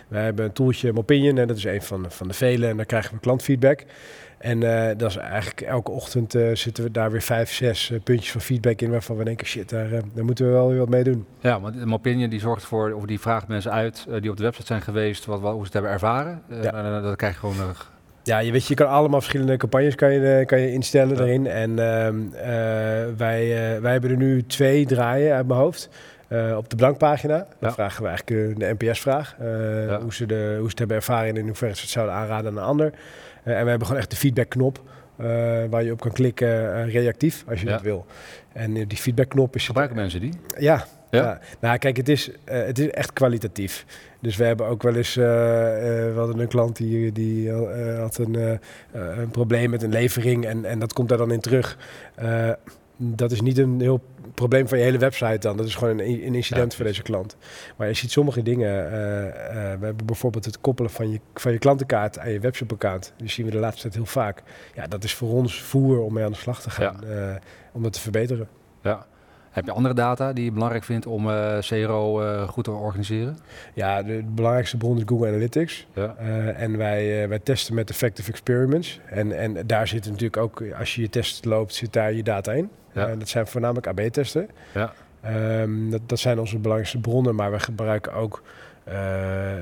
We 0.07 0.17
hebben 0.17 0.45
een 0.45 0.53
tooltje 0.53 0.93
Mopinion 0.93 1.37
en 1.37 1.47
dat 1.47 1.57
is 1.57 1.63
een 1.63 1.81
van, 1.81 2.05
van 2.09 2.27
de 2.27 2.33
vele. 2.33 2.67
En 2.67 2.77
daar 2.77 2.85
krijgen 2.85 3.13
we 3.13 3.19
klantfeedback. 3.19 3.85
En 4.39 4.61
uh, 4.61 4.87
dat 4.97 5.09
is 5.09 5.15
eigenlijk 5.15 5.61
elke 5.61 5.91
ochtend 5.91 6.35
uh, 6.35 6.55
zitten 6.55 6.83
we 6.83 6.91
daar 6.91 7.11
weer 7.11 7.21
vijf, 7.21 7.53
zes 7.53 7.89
uh, 7.89 7.99
puntjes 8.03 8.31
van 8.31 8.41
feedback 8.41 8.81
in 8.81 8.91
waarvan 8.91 9.17
we 9.17 9.23
denken, 9.23 9.47
shit, 9.47 9.69
daar, 9.69 9.89
daar 9.89 10.25
moeten 10.25 10.45
we 10.45 10.51
wel 10.51 10.67
weer 10.67 10.77
wat 10.77 10.89
mee 10.89 11.03
doen. 11.03 11.25
Ja, 11.39 11.59
want 11.59 11.85
Mopinion 11.85 12.29
die 12.29 12.39
zorgt 12.39 12.63
voor, 12.63 12.91
of 12.93 13.05
die 13.05 13.19
vraagt 13.19 13.47
mensen 13.47 13.71
uit 13.71 14.07
die 14.19 14.31
op 14.31 14.37
de 14.37 14.43
website 14.43 14.65
zijn 14.65 14.81
geweest, 14.81 15.25
wat, 15.25 15.39
wat 15.39 15.51
hoe 15.51 15.59
ze 15.59 15.65
het 15.65 15.73
hebben 15.73 15.91
ervaren. 15.91 16.41
Ja. 16.61 17.01
dat 17.01 17.15
krijg 17.15 17.33
je 17.33 17.39
gewoon 17.39 17.75
ja, 18.23 18.39
je 18.39 18.51
weet, 18.51 18.65
je 18.65 18.73
kan 18.73 18.87
allemaal 18.87 19.19
verschillende 19.19 19.57
campagnes 19.57 19.95
kan 19.95 20.11
je, 20.11 20.45
kan 20.45 20.59
je 20.59 20.71
instellen 20.71 21.17
ja. 21.17 21.23
erin. 21.23 21.47
En 21.47 21.69
uh, 21.69 21.77
wij, 23.17 23.73
uh, 23.75 23.81
wij 23.81 23.91
hebben 23.91 24.09
er 24.09 24.17
nu 24.17 24.45
twee 24.45 24.85
draaien 24.85 25.35
uit 25.35 25.47
mijn 25.47 25.59
hoofd. 25.59 25.89
Uh, 26.29 26.57
op 26.57 26.69
de 26.69 26.75
blankpagina. 26.75 27.37
Dan 27.37 27.47
ja. 27.59 27.71
vragen 27.71 28.01
we 28.01 28.07
eigenlijk 28.07 28.59
de 28.59 28.75
NPS-vraag. 28.77 29.35
Ja. 29.39 30.01
hoe, 30.01 30.13
ze 30.13 30.25
de, 30.25 30.55
hoe 30.59 30.63
ze 30.63 30.69
het 30.69 30.79
hebben 30.79 30.97
ervaren 30.97 31.29
en 31.29 31.37
in 31.37 31.45
hoeverre 31.45 31.75
ze 31.75 31.81
het 31.81 31.89
zouden 31.89 32.15
aanraden 32.15 32.51
aan 32.51 32.57
een 32.57 32.63
ander. 32.63 32.93
en 33.43 33.63
we 33.63 33.69
hebben 33.69 33.85
gewoon 33.87 34.01
echt 34.01 34.09
de 34.09 34.15
feedback-knop. 34.15 34.81
waar 35.69 35.83
je 35.83 35.91
op 35.91 35.99
kan 35.99 36.11
klikken 36.11 36.89
reactief, 36.89 37.43
als 37.47 37.59
je 37.59 37.65
dat 37.65 37.81
wil. 37.81 38.05
En 38.53 38.73
die 38.73 38.97
feedback-knop 38.97 39.55
is... 39.55 39.65
Gebruiken 39.65 39.95
mensen 39.95 40.19
die? 40.19 40.33
Ja, 40.57 40.85
ja. 41.09 41.39
Nou, 41.59 41.77
kijk, 41.77 41.97
het 41.97 42.09
is, 42.09 42.29
uh, 42.29 42.35
het 42.45 42.79
is 42.79 42.89
echt 42.89 43.13
kwalitatief. 43.13 43.85
Dus 44.21 44.35
we 44.35 44.43
hebben 44.43 44.65
ook 44.65 44.83
wel 44.83 44.95
eens, 44.95 45.17
uh, 45.17 45.23
uh, 45.23 45.29
we 45.29 46.13
hadden 46.15 46.39
een 46.39 46.47
klant 46.47 46.75
die, 46.75 47.11
die 47.11 47.51
had 47.99 48.17
een, 48.17 48.59
een 48.91 49.29
probleem 49.31 49.69
met 49.69 49.83
een 49.83 49.91
levering 49.91 50.45
en, 50.45 50.65
en 50.65 50.79
dat 50.79 50.93
komt 50.93 51.09
daar 51.09 51.17
dan 51.17 51.31
in 51.31 51.39
terug. 51.39 51.77
Dat 53.01 53.31
is 53.31 53.41
niet 53.41 53.57
een 53.57 53.81
heel 53.81 54.01
probleem 54.33 54.67
van 54.67 54.77
je 54.77 54.83
hele 54.83 54.97
website 54.97 55.37
dan. 55.37 55.57
Dat 55.57 55.65
is 55.65 55.75
gewoon 55.75 55.99
een, 55.99 56.25
een 56.25 56.35
incident 56.35 56.71
ja, 56.71 56.77
voor 56.77 56.85
deze 56.85 57.01
klant. 57.01 57.37
Maar 57.77 57.87
je 57.87 57.93
ziet 57.93 58.11
sommige 58.11 58.41
dingen. 58.41 58.89
we 59.79 59.85
hebben 59.85 60.05
bijvoorbeeld 60.05 60.45
het 60.45 60.61
koppelen 60.61 60.91
van 60.91 61.11
je, 61.11 61.19
van 61.33 61.51
je 61.51 61.57
klantenkaart 61.57 62.19
aan 62.19 62.31
je 62.31 62.39
webshop-account. 62.39 63.13
Die 63.17 63.29
zien 63.29 63.45
we 63.45 63.51
de 63.51 63.57
laatste 63.57 63.81
tijd 63.81 63.93
heel 63.93 64.05
vaak. 64.05 64.43
Ja, 64.75 64.87
dat 64.87 65.03
is 65.03 65.13
voor 65.13 65.29
ons 65.29 65.61
voer 65.61 66.01
om 66.01 66.13
mee 66.13 66.23
aan 66.23 66.31
de 66.31 66.37
slag 66.37 66.61
te 66.61 66.69
gaan. 66.69 66.97
Ja. 67.05 67.39
om 67.71 67.83
dat 67.83 67.93
te 67.93 67.99
verbeteren. 67.99 68.47
Ja. 68.81 69.05
Heb 69.49 69.65
je 69.65 69.71
andere 69.71 69.93
data 69.93 70.33
die 70.33 70.43
je 70.43 70.51
belangrijk 70.51 70.83
vindt 70.83 71.05
om 71.05 71.27
uh, 71.27 71.57
CRO 71.59 72.21
uh, 72.21 72.47
goed 72.47 72.63
te 72.63 72.71
organiseren? 72.71 73.37
Ja, 73.73 74.03
de, 74.03 74.23
belangrijkste 74.27 74.77
bron 74.77 74.97
is 74.97 75.03
Google 75.05 75.27
Analytics. 75.27 75.87
Ja. 75.93 76.15
Uh, 76.21 76.61
en 76.61 76.77
wij, 76.77 77.27
wij 77.27 77.39
testen 77.39 77.75
met 77.75 77.89
Effective 77.89 78.31
Experiments. 78.31 78.99
En, 79.05 79.37
en 79.37 79.67
daar 79.67 79.87
zit 79.87 80.05
natuurlijk 80.05 80.37
ook, 80.37 80.63
als 80.79 80.95
je 80.95 81.01
je 81.01 81.09
test 81.09 81.45
loopt, 81.45 81.73
zit 81.73 81.93
daar 81.93 82.13
je 82.13 82.23
data 82.23 82.51
in. 82.51 82.69
Ja. 82.93 83.15
dat 83.15 83.27
zijn 83.27 83.47
voornamelijk 83.47 83.87
AB-testen. 83.87 84.49
Ja. 84.73 84.93
Um, 85.61 85.91
dat, 85.91 86.01
dat 86.05 86.19
zijn 86.19 86.39
onze 86.39 86.57
belangrijkste 86.57 86.99
bronnen, 86.99 87.35
maar 87.35 87.51
we 87.51 87.59
gebruiken 87.59 88.13
ook, 88.13 88.41
we 88.83 88.91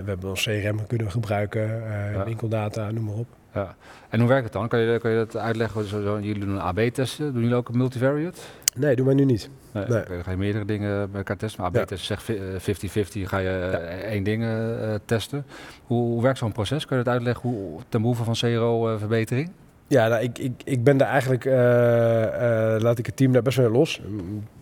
hebben 0.05 0.29
ons 0.29 0.43
CRM 0.43 0.87
kunnen 0.87 1.11
gebruiken, 1.11 1.83
ja. 2.13 2.23
winkeldata, 2.23 2.91
noem 2.91 3.03
maar 3.03 3.15
op. 3.15 3.27
Ja. 3.53 3.75
En 4.09 4.19
hoe 4.19 4.29
werkt 4.29 4.43
het 4.43 4.53
dan? 4.53 4.67
Kan 4.67 4.79
je, 4.79 4.99
kan 4.99 5.11
je 5.11 5.17
dat 5.17 5.37
uitleggen? 5.37 5.87
Zo, 5.87 6.01
zo, 6.01 6.19
jullie 6.19 6.45
doen 6.45 6.49
een 6.49 6.61
AB-testen. 6.61 7.33
Doen 7.33 7.41
jullie 7.41 7.55
ook 7.55 7.69
een 7.69 7.77
multivariate? 7.77 8.39
Nee, 8.75 8.95
doen 8.95 9.05
wij 9.05 9.15
nu 9.15 9.25
niet. 9.25 9.49
Nee, 9.71 9.85
nee. 9.87 10.03
Dan 10.03 10.23
ga 10.23 10.31
je 10.31 10.37
meerdere 10.37 10.65
dingen 10.65 11.11
bij 11.11 11.17
elkaar 11.19 11.37
testen. 11.37 11.61
Maar 11.61 11.81
AB-testen 11.81 12.17
zegt 12.57 13.19
50-50, 13.21 13.21
ga 13.21 13.37
je 13.37 13.69
ja. 13.71 13.77
één 13.87 14.23
ding 14.23 14.43
uh, 14.43 14.93
testen. 15.05 15.45
Hoe, 15.83 16.01
hoe 16.01 16.21
werkt 16.21 16.37
zo'n 16.37 16.51
proces? 16.51 16.85
Kun 16.85 16.97
je 16.97 17.03
het 17.03 17.11
uitleggen 17.11 17.49
hoe, 17.49 17.79
ten 17.89 18.01
behoeve 18.01 18.23
van 18.23 18.33
CRO-verbetering? 18.33 19.51
Ja, 19.87 20.07
nou, 20.07 20.23
ik, 20.23 20.37
ik, 20.37 20.51
ik 20.63 20.83
ben 20.83 20.97
daar 20.97 21.09
eigenlijk, 21.09 21.45
uh, 21.45 21.53
uh, 21.53 22.75
laat 22.79 22.97
ik 22.99 23.05
het 23.05 23.17
team 23.17 23.31
daar 23.31 23.41
best 23.41 23.57
wel 23.57 23.69
los. 23.69 24.01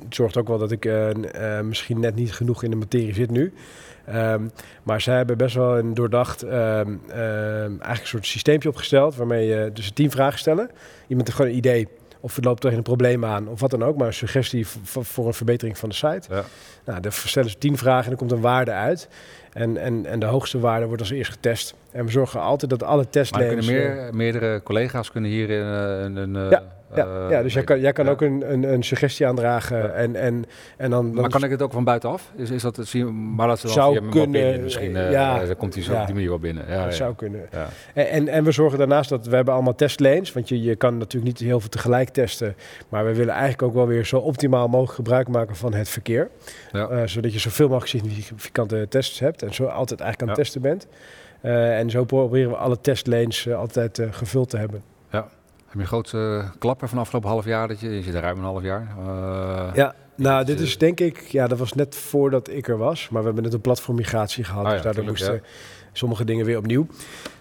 Het 0.03 0.15
zorgt 0.15 0.37
ook 0.37 0.47
wel 0.47 0.57
dat 0.57 0.71
ik 0.71 0.85
uh, 0.85 1.09
misschien 1.61 1.99
net 1.99 2.15
niet 2.15 2.33
genoeg 2.33 2.63
in 2.63 2.69
de 2.69 2.75
materie 2.75 3.13
zit 3.13 3.31
nu. 3.31 3.53
Um, 4.13 4.51
maar 4.83 5.01
zij 5.01 5.15
hebben 5.15 5.37
best 5.37 5.55
wel 5.55 5.77
een 5.77 5.93
doordacht, 5.93 6.43
um, 6.43 6.51
um, 6.51 6.99
eigenlijk 7.09 7.99
een 7.99 8.05
soort 8.05 8.25
systeempje 8.25 8.69
opgesteld 8.69 9.15
waarmee 9.15 9.47
je 9.47 9.69
dus 9.73 9.91
tien 9.91 10.11
vragen 10.11 10.39
stellen. 10.39 10.69
Iemand 11.07 11.27
heeft 11.27 11.39
gewoon 11.39 11.51
een 11.51 11.57
idee 11.57 11.87
of 12.19 12.35
het 12.35 12.45
loopt 12.45 12.61
tegen 12.61 12.77
een 12.77 12.83
probleem 12.83 13.25
aan 13.25 13.47
of 13.47 13.59
wat 13.59 13.71
dan 13.71 13.83
ook, 13.83 13.97
maar 13.97 14.07
een 14.07 14.13
suggestie 14.13 14.67
voor 14.83 15.27
een 15.27 15.33
verbetering 15.33 15.77
van 15.77 15.89
de 15.89 15.95
site. 15.95 16.27
Ja. 16.29 16.43
Nou, 16.85 16.99
dan 16.99 17.11
stellen 17.11 17.49
ze 17.49 17.57
tien 17.57 17.77
vragen 17.77 18.05
en 18.05 18.11
er 18.11 18.17
komt 18.17 18.31
een 18.31 18.41
waarde 18.41 18.71
uit. 18.71 19.07
En, 19.53 19.77
en, 19.77 20.05
en 20.05 20.19
de 20.19 20.25
hoogste 20.25 20.59
waarde 20.59 20.85
wordt 20.85 21.01
als 21.01 21.11
eerst 21.11 21.31
getest. 21.31 21.75
En 21.95 22.05
we 22.05 22.11
zorgen 22.11 22.41
altijd 22.41 22.71
dat 22.71 22.83
alle 22.83 23.09
testlanes... 23.09 23.55
Maar 23.55 23.75
kunnen 23.75 23.95
meer, 23.95 24.15
meerdere 24.15 24.63
collega's 24.63 25.11
kunnen 25.11 25.29
hier 25.29 25.51
een... 25.51 26.15
een 26.15 26.49
ja. 26.49 26.63
Ja, 26.95 27.29
ja, 27.29 27.41
dus 27.41 27.53
jij 27.53 27.63
kan, 27.63 27.79
jij 27.79 27.91
kan 27.93 28.09
ook 28.09 28.21
een, 28.21 28.51
een, 28.51 28.63
een, 28.63 28.83
suggestie 28.83 29.27
aandragen. 29.27 29.95
En, 29.95 30.15
en, 30.15 30.45
en 30.77 30.89
dan, 30.89 31.13
maar 31.13 31.29
kan 31.29 31.43
ik 31.43 31.49
het 31.49 31.61
ook 31.61 31.71
van 31.71 31.83
buitenaf? 31.83 32.31
Is, 32.35 32.49
is 32.49 32.61
dat, 32.61 32.93
maar 33.35 33.47
dat 33.47 33.61
dan 33.61 33.71
zou 33.71 34.09
kunnen, 34.09 34.63
misschien, 34.63 34.91
ja, 34.91 35.41
uh, 35.41 35.47
dan 35.47 35.55
komt 35.55 35.73
hij 35.73 35.83
zo 35.83 35.93
op 35.93 36.05
die 36.05 36.13
manier 36.13 36.29
wel 36.29 36.39
binnen. 36.39 36.65
Ja, 36.67 36.83
dat 36.83 36.93
zou 36.93 37.15
kunnen. 37.15 37.41
En, 37.93 38.09
en, 38.09 38.27
en, 38.27 38.43
we 38.43 38.51
zorgen 38.51 38.77
daarnaast 38.77 39.09
dat 39.09 39.25
we 39.25 39.35
hebben 39.35 39.53
allemaal 39.53 39.75
testlanes. 39.75 40.33
Want 40.33 40.49
je, 40.49 40.61
je 40.61 40.75
kan 40.75 40.97
natuurlijk 40.97 41.39
niet 41.39 41.47
heel 41.47 41.59
veel 41.59 41.69
tegelijk 41.69 42.09
testen. 42.09 42.55
Maar 42.89 43.05
we 43.05 43.13
willen 43.13 43.33
eigenlijk 43.33 43.61
ook 43.61 43.73
wel 43.73 43.87
weer 43.87 44.05
zo 44.05 44.17
optimaal 44.17 44.67
mogelijk 44.67 44.95
gebruik 44.95 45.27
maken 45.27 45.55
van 45.55 45.73
het 45.73 45.89
verkeer. 45.89 46.29
Uh, 46.73 47.01
zodat 47.05 47.33
je 47.33 47.39
zoveel 47.39 47.67
mogelijk 47.67 47.91
significante 47.91 48.85
tests 48.89 49.19
hebt. 49.19 49.43
En 49.43 49.53
zo 49.53 49.65
altijd 49.65 49.99
eigenlijk 49.99 50.21
aan 50.21 50.37
het 50.37 50.45
testen 50.45 50.61
bent. 50.61 50.87
Uh, 51.45 51.79
en 51.79 51.89
zo 51.89 52.03
proberen 52.03 52.49
we 52.49 52.55
alle 52.55 52.81
testlanes 52.81 53.49
altijd 53.49 54.01
gevuld 54.11 54.49
te 54.49 54.57
hebben. 54.57 54.83
Ja. 55.11 55.19
Heb 55.65 55.73
je 55.73 55.79
een 55.79 55.85
grootste 55.85 56.43
klappen 56.59 56.89
van 56.89 56.97
afgelopen 56.97 57.29
half 57.29 57.45
jaar? 57.45 57.67
Dat 57.67 57.79
je, 57.79 57.89
je 57.89 58.01
zit 58.01 58.13
er 58.13 58.21
ruim 58.21 58.37
een 58.37 58.43
half 58.43 58.63
jaar. 58.63 58.87
Ja, 59.73 59.95
nou, 60.15 60.45
dit 60.45 60.59
is 60.59 60.77
denk 60.77 60.99
ik, 60.99 61.19
ja, 61.19 61.47
dat 61.47 61.57
was 61.57 61.73
net 61.73 61.95
voordat 61.95 62.49
ik 62.49 62.67
er 62.67 62.77
was. 62.77 63.09
Maar 63.09 63.19
we 63.19 63.25
hebben 63.25 63.43
net 63.43 63.53
een 63.53 63.61
platformmigratie 63.61 64.43
gehad. 64.43 64.65
Oh, 64.65 64.71
dus 64.71 64.81
daardoor 64.81 65.03
moesten 65.03 65.41
sommige 65.91 66.25
dingen 66.25 66.45
weer 66.45 66.57
opnieuw. 66.57 66.87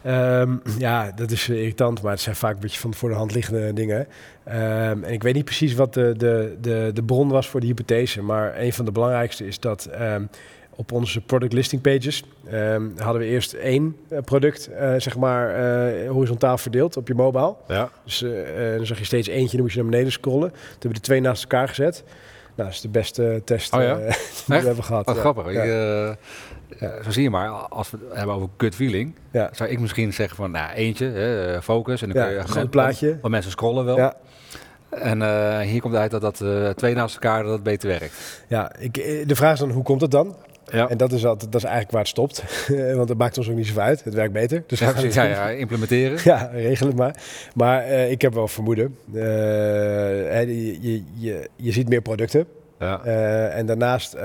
Um, 0.07 0.63
ja, 0.79 1.13
dat 1.15 1.31
is 1.31 1.49
irritant, 1.49 2.03
maar 2.03 2.13
het 2.13 2.21
zijn 2.21 2.37
vaak 2.37 2.55
een 2.55 2.61
beetje 2.61 2.81
van 2.81 2.95
voor 2.95 3.09
de 3.09 3.15
hand 3.15 3.35
liggende 3.35 3.73
dingen. 3.73 3.99
Um, 3.99 5.05
en 5.05 5.13
ik 5.13 5.23
weet 5.23 5.35
niet 5.35 5.45
precies 5.45 5.75
wat 5.75 5.95
de, 5.95 6.15
de, 6.17 6.57
de, 6.61 6.91
de 6.95 7.03
bron 7.03 7.29
was 7.29 7.49
voor 7.49 7.61
die 7.61 7.69
hypothese. 7.69 8.23
Maar 8.23 8.59
een 8.59 8.73
van 8.73 8.85
de 8.85 8.93
belangrijkste 8.93 9.47
is 9.47 9.61
dat 9.61 9.89
um, 10.01 10.29
op 10.77 10.93
onze 10.93 11.21
product 11.21 11.53
listing 11.53 11.83
pages 11.83 12.25
um, 12.53 12.95
hadden 12.99 13.23
we 13.23 13.29
eerst 13.29 13.53
één 13.53 13.97
uh, 14.09 14.19
product, 14.25 14.71
uh, 14.71 14.95
zeg 14.99 15.17
maar, 15.17 15.51
uh, 16.03 16.11
horizontaal 16.11 16.59
verdeeld 16.59 16.97
op 16.97 17.09
je 17.09 17.15
mobile. 17.15 17.55
Ja. 17.69 17.91
Dus 18.05 18.25
dan 18.77 18.87
zag 18.87 18.99
je 18.99 19.05
steeds 19.05 19.29
eentje, 19.29 19.53
dan 19.53 19.61
moest 19.61 19.75
je 19.75 19.81
naar 19.81 19.91
beneden 19.91 20.13
scrollen. 20.13 20.51
Toen 20.51 20.59
hebben 20.71 20.89
we 20.89 20.95
de 20.95 21.01
twee 21.01 21.21
naast 21.21 21.43
elkaar 21.43 21.69
gezet. 21.69 22.05
Nou, 22.57 22.69
dat 22.69 22.77
is 22.77 22.81
de 22.81 22.89
beste 22.89 23.43
test 23.45 23.75
oh, 23.75 23.83
ja? 23.83 23.97
die 23.97 24.07
we 24.47 24.55
hebben 24.55 24.85
gehad. 24.85 25.07
Wat 25.07 25.15
ja. 25.15 25.21
grappig. 25.21 25.53
Zo 27.05 27.11
zie 27.11 27.23
je 27.23 27.31
maar, 27.31 27.49
als 27.49 27.91
we 27.91 27.99
het 28.09 28.17
hebben 28.17 28.35
over 28.35 28.49
gut 28.57 28.75
feeling, 28.75 29.15
ja. 29.31 29.51
zou 29.53 29.71
ik 29.71 29.81
misschien 29.81 30.13
zeggen 30.13 30.37
van, 30.37 30.51
nou, 30.51 30.73
eentje, 30.73 31.59
focus. 31.63 32.03
En 32.03 32.11
dan 32.11 32.23
kun 32.23 32.33
je 32.33 32.39
een 32.39 32.49
groot 32.49 32.71
plaatje. 32.71 33.19
Want 33.21 33.33
mensen 33.33 33.51
scrollen 33.51 33.85
wel. 33.85 33.97
Ja. 33.97 34.15
En 34.99 35.21
uh, 35.21 35.59
hier 35.61 35.81
komt 35.81 35.95
uit 35.95 36.11
dat 36.11 36.21
dat 36.21 36.41
uh, 36.41 36.69
twee 36.69 36.95
naast 36.95 37.15
elkaar 37.15 37.43
dat 37.43 37.53
het 37.53 37.63
beter 37.63 37.89
werkt. 37.89 38.45
Ja, 38.49 38.73
ik, 38.79 38.95
de 39.29 39.37
vraag 39.37 39.53
is 39.53 39.59
dan, 39.59 39.71
hoe 39.71 39.83
komt 39.83 40.01
het 40.01 40.11
dan? 40.11 40.37
Ja. 40.75 40.89
En 40.89 40.97
dat 40.97 41.13
is, 41.13 41.27
altijd, 41.27 41.53
dat 41.53 41.61
is 41.61 41.67
eigenlijk 41.67 41.91
waar 41.91 42.01
het 42.01 42.11
stopt. 42.11 42.45
Want 42.97 43.09
het 43.09 43.19
maakt 43.19 43.39
ons 43.39 43.49
ook 43.49 43.57
niet 43.57 43.67
zoveel 43.67 43.83
uit. 43.83 44.05
Het 44.05 44.15
werkt 44.15 44.33
beter. 44.33 44.63
Dus 44.67 44.79
ja, 44.79 44.93
precies, 44.93 45.15
ja, 45.15 45.25
ja, 45.25 45.51
implementeren. 45.51 46.19
ja, 46.33 46.51
regel 46.53 46.87
het 46.87 46.97
maar. 46.97 47.17
Maar 47.55 47.89
uh, 47.89 48.11
ik 48.11 48.23
heb 48.23 48.35
wel 48.35 48.49
vermoeden. 48.49 48.97
Uh, 49.13 49.23
je, 50.43 50.79
je, 50.81 51.03
je, 51.15 51.49
je 51.57 51.73
ziet 51.73 51.89
meer 51.89 52.03
producten. 52.03 52.47
Ja. 52.79 53.01
Uh, 53.05 53.57
en 53.59 53.67
daarnaast, 53.67 54.17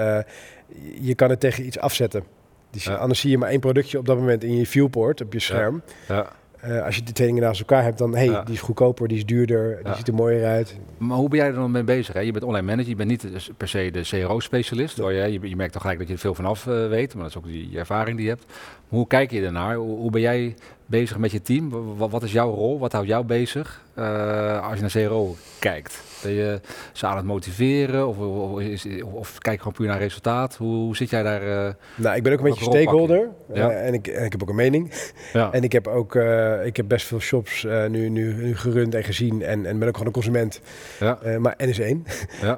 je 1.01 1.15
kan 1.15 1.29
het 1.29 1.39
tegen 1.39 1.65
iets 1.65 1.79
afzetten. 1.79 2.23
Dus 2.71 2.89
anders 2.89 3.19
zie 3.19 3.29
je 3.29 3.37
maar 3.37 3.49
één 3.49 3.59
productje 3.59 3.97
op 3.97 4.05
dat 4.05 4.17
moment 4.17 4.43
in 4.43 4.57
je 4.57 4.65
viewport, 4.65 5.21
op 5.21 5.33
je 5.33 5.39
scherm. 5.39 5.81
Ja. 6.07 6.29
Uh, 6.65 6.85
als 6.85 6.95
je 6.95 7.03
die 7.03 7.13
twee 7.13 7.27
dingen 7.27 7.43
naast 7.43 7.59
elkaar 7.59 7.83
hebt, 7.83 7.97
dan 7.97 8.15
hey, 8.15 8.25
ja. 8.25 8.43
die 8.43 8.53
is 8.53 8.61
goedkoper, 8.61 9.07
die 9.07 9.17
is 9.17 9.25
duurder, 9.25 9.77
ja. 9.77 9.83
die 9.83 9.95
ziet 9.95 10.07
er 10.07 10.13
mooier 10.13 10.45
uit. 10.45 10.77
Maar 10.97 11.17
hoe 11.17 11.29
ben 11.29 11.37
jij 11.39 11.47
er 11.47 11.53
dan 11.53 11.71
mee 11.71 11.83
bezig? 11.83 12.13
Hè? 12.13 12.19
Je 12.19 12.31
bent 12.31 12.43
online 12.43 12.65
manager, 12.65 12.89
je 12.89 12.95
bent 12.95 13.09
niet 13.09 13.31
dus 13.31 13.49
per 13.57 13.67
se 13.67 13.89
de 13.91 14.01
CRO-specialist. 14.01 14.97
Ja. 14.97 15.09
Je, 15.09 15.49
je, 15.49 15.55
merkt 15.55 15.73
toch 15.73 15.81
gelijk 15.81 15.99
dat 15.99 16.07
je 16.07 16.13
er 16.13 16.19
veel 16.19 16.35
vanaf 16.35 16.65
uh, 16.65 16.87
weet, 16.87 17.13
maar 17.13 17.23
dat 17.23 17.31
is 17.31 17.37
ook 17.37 17.45
die 17.45 17.77
ervaring 17.77 18.17
die 18.17 18.25
je 18.25 18.31
hebt. 18.31 18.45
hoe 18.87 19.07
kijk 19.07 19.31
je 19.31 19.45
ernaar? 19.45 19.75
Hoe, 19.75 19.97
hoe 19.97 20.11
ben 20.11 20.21
jij 20.21 20.55
bezig 20.89 21.17
met 21.17 21.31
je 21.31 21.41
team? 21.41 21.69
Wat, 21.97 22.11
wat, 22.11 22.23
is 22.23 22.31
jouw 22.31 22.53
rol? 22.53 22.79
Wat 22.79 22.91
houdt 22.91 23.07
jou 23.07 23.25
bezig 23.25 23.85
uh, 23.95 24.69
als 24.69 24.75
je 24.75 24.81
naar 24.81 25.07
CRO 25.07 25.35
kijkt? 25.59 26.01
Ben 26.21 26.31
je 26.31 26.59
ze 26.93 27.05
aan 27.05 27.17
het 27.17 27.25
motiveren 27.25 28.07
of, 28.07 28.17
of, 28.17 28.59
is, 28.59 28.85
of 29.03 29.37
kijk 29.37 29.57
gewoon 29.57 29.73
puur 29.73 29.87
naar 29.87 29.97
resultaat? 29.97 30.55
Hoe, 30.55 30.75
hoe 30.75 30.95
zit 30.95 31.09
jij 31.09 31.23
daar? 31.23 31.43
Uh, 31.43 31.73
nou, 31.95 32.15
ik 32.15 32.23
ben 32.23 32.33
ook 32.33 32.39
een 32.39 32.45
beetje 32.45 32.63
stakeholder 32.63 33.29
ja. 33.53 33.69
uh, 33.69 33.87
en, 33.87 33.93
ik, 33.93 34.07
en 34.07 34.25
ik 34.25 34.31
heb 34.31 34.41
ook 34.41 34.49
een 34.49 34.55
mening. 34.55 34.91
Ja. 35.33 35.51
en 35.57 35.63
ik 35.63 35.71
heb 35.71 35.87
ook 35.87 36.15
ik 36.63 36.77
heb 36.77 36.87
best 36.87 37.05
veel 37.05 37.19
shops 37.19 37.63
nu, 37.63 38.09
nu, 38.09 38.33
nu 38.33 38.55
gerund 38.55 38.95
en 38.95 39.03
gezien 39.03 39.41
en, 39.41 39.65
en 39.65 39.79
ben 39.79 39.87
ook 39.87 39.93
gewoon 39.93 40.07
een 40.07 40.13
consument. 40.13 40.61
Ja. 40.99 41.19
maar 41.39 41.55
N 41.57 41.67
is 41.67 41.79
één. 41.79 42.05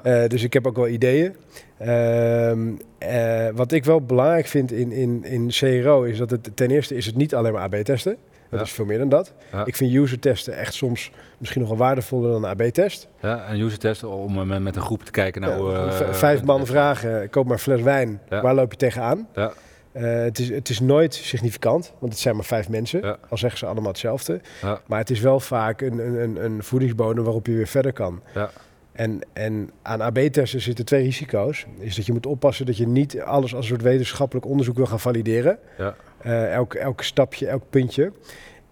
Dus 0.31 0.43
ik 0.43 0.53
heb 0.53 0.67
ook 0.67 0.75
wel 0.75 0.87
ideeën. 0.87 1.35
Ehm, 1.81 3.55
wat 3.55 3.71
ik 3.71 3.85
wel 3.85 4.01
belangrijk 4.01 4.47
vind 4.47 4.71
in, 4.71 4.91
in, 4.91 5.23
in 5.23 5.47
CRO 5.49 6.03
is 6.03 6.17
dat 6.17 6.29
het 6.29 6.49
ten 6.53 6.71
eerste 6.71 6.95
is 6.95 7.05
het 7.05 7.15
niet 7.15 7.35
alleen 7.35 7.53
maar 7.53 7.61
AB 7.61 7.75
testen. 7.75 8.17
Dat 8.49 8.59
ja. 8.59 8.65
is 8.65 8.71
veel 8.71 8.85
meer 8.85 8.97
dan 8.97 9.09
dat. 9.09 9.33
Ja. 9.51 9.65
Ik 9.65 9.75
vind 9.75 9.93
user 9.93 10.19
testen 10.19 10.57
echt 10.57 10.73
soms 10.73 11.11
misschien 11.37 11.61
nog 11.61 11.69
wel 11.69 11.79
waardevoller 11.79 12.31
dan 12.31 12.43
een 12.43 12.49
AB-test. 12.49 13.07
Ja, 13.21 13.45
en 13.45 13.59
user 13.59 13.79
testen 13.79 14.09
om 14.09 14.63
met 14.63 14.75
een 14.75 14.81
groep 14.81 15.03
te 15.03 15.11
kijken 15.11 15.41
naar... 15.41 15.61
Ja, 15.61 15.85
uh, 15.85 16.13
vijf 16.13 16.43
man 16.43 16.65
vragen, 16.65 17.29
koop 17.29 17.43
maar 17.43 17.53
een 17.53 17.59
fles 17.59 17.81
wijn, 17.81 18.21
waar 18.29 18.55
loop 18.55 18.71
je 18.71 18.77
tegenaan? 18.77 19.27
Ja. 19.35 19.53
Uh, 19.93 20.03
het, 20.03 20.39
is, 20.39 20.49
het 20.49 20.69
is 20.69 20.79
nooit 20.79 21.13
significant, 21.13 21.93
want 21.99 22.11
het 22.11 22.21
zijn 22.21 22.35
maar 22.35 22.45
vijf 22.45 22.69
mensen. 22.69 23.01
Ja. 23.01 23.17
Al 23.29 23.37
zeggen 23.37 23.59
ze 23.59 23.65
allemaal 23.65 23.91
hetzelfde. 23.91 24.41
Ja. 24.61 24.81
Maar 24.85 24.99
het 24.99 25.09
is 25.09 25.19
wel 25.19 25.39
vaak 25.39 25.81
een, 25.81 26.21
een, 26.21 26.43
een 26.43 26.63
voedingsbodem 26.63 27.23
waarop 27.23 27.45
je 27.45 27.53
weer 27.53 27.67
verder 27.67 27.93
kan. 27.93 28.21
Ja. 28.33 28.49
En, 28.91 29.19
en 29.33 29.69
aan 29.81 30.01
AB-testen 30.01 30.61
zitten 30.61 30.85
twee 30.85 31.03
risico's. 31.03 31.65
Is 31.79 31.95
dat 31.95 32.05
je 32.05 32.11
moet 32.11 32.25
oppassen 32.25 32.65
dat 32.65 32.77
je 32.77 32.87
niet 32.87 33.21
alles 33.21 33.55
als 33.55 33.63
een 33.63 33.69
soort 33.69 33.81
wetenschappelijk 33.81 34.45
onderzoek 34.45 34.75
wil 34.75 34.85
gaan 34.85 34.99
valideren. 34.99 35.59
Ja. 35.77 35.95
Uh, 36.25 36.53
elk, 36.53 36.73
elk 36.73 37.01
stapje, 37.01 37.47
elk 37.47 37.63
puntje. 37.69 38.11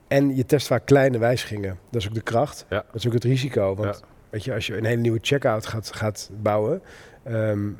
En 0.08 0.36
je 0.36 0.46
test 0.46 0.68
vaak 0.68 0.86
kleine 0.86 1.18
wijzigingen. 1.18 1.78
Dat 1.90 2.02
is 2.02 2.08
ook 2.08 2.14
de 2.14 2.22
kracht. 2.22 2.66
Ja. 2.70 2.84
Dat 2.86 2.96
is 2.96 3.08
ook 3.08 3.14
het 3.14 3.24
risico. 3.24 3.76
Want 3.76 4.04
weet 4.30 4.44
je, 4.44 4.54
als 4.54 4.68
je 4.68 4.78
een 4.78 4.86
hele 4.86 5.02
nieuwe 5.02 5.20
checkout 5.22 5.66
gaat, 5.66 5.92
gaat 5.96 6.30
bouwen, 6.42 6.82
um, 7.28 7.78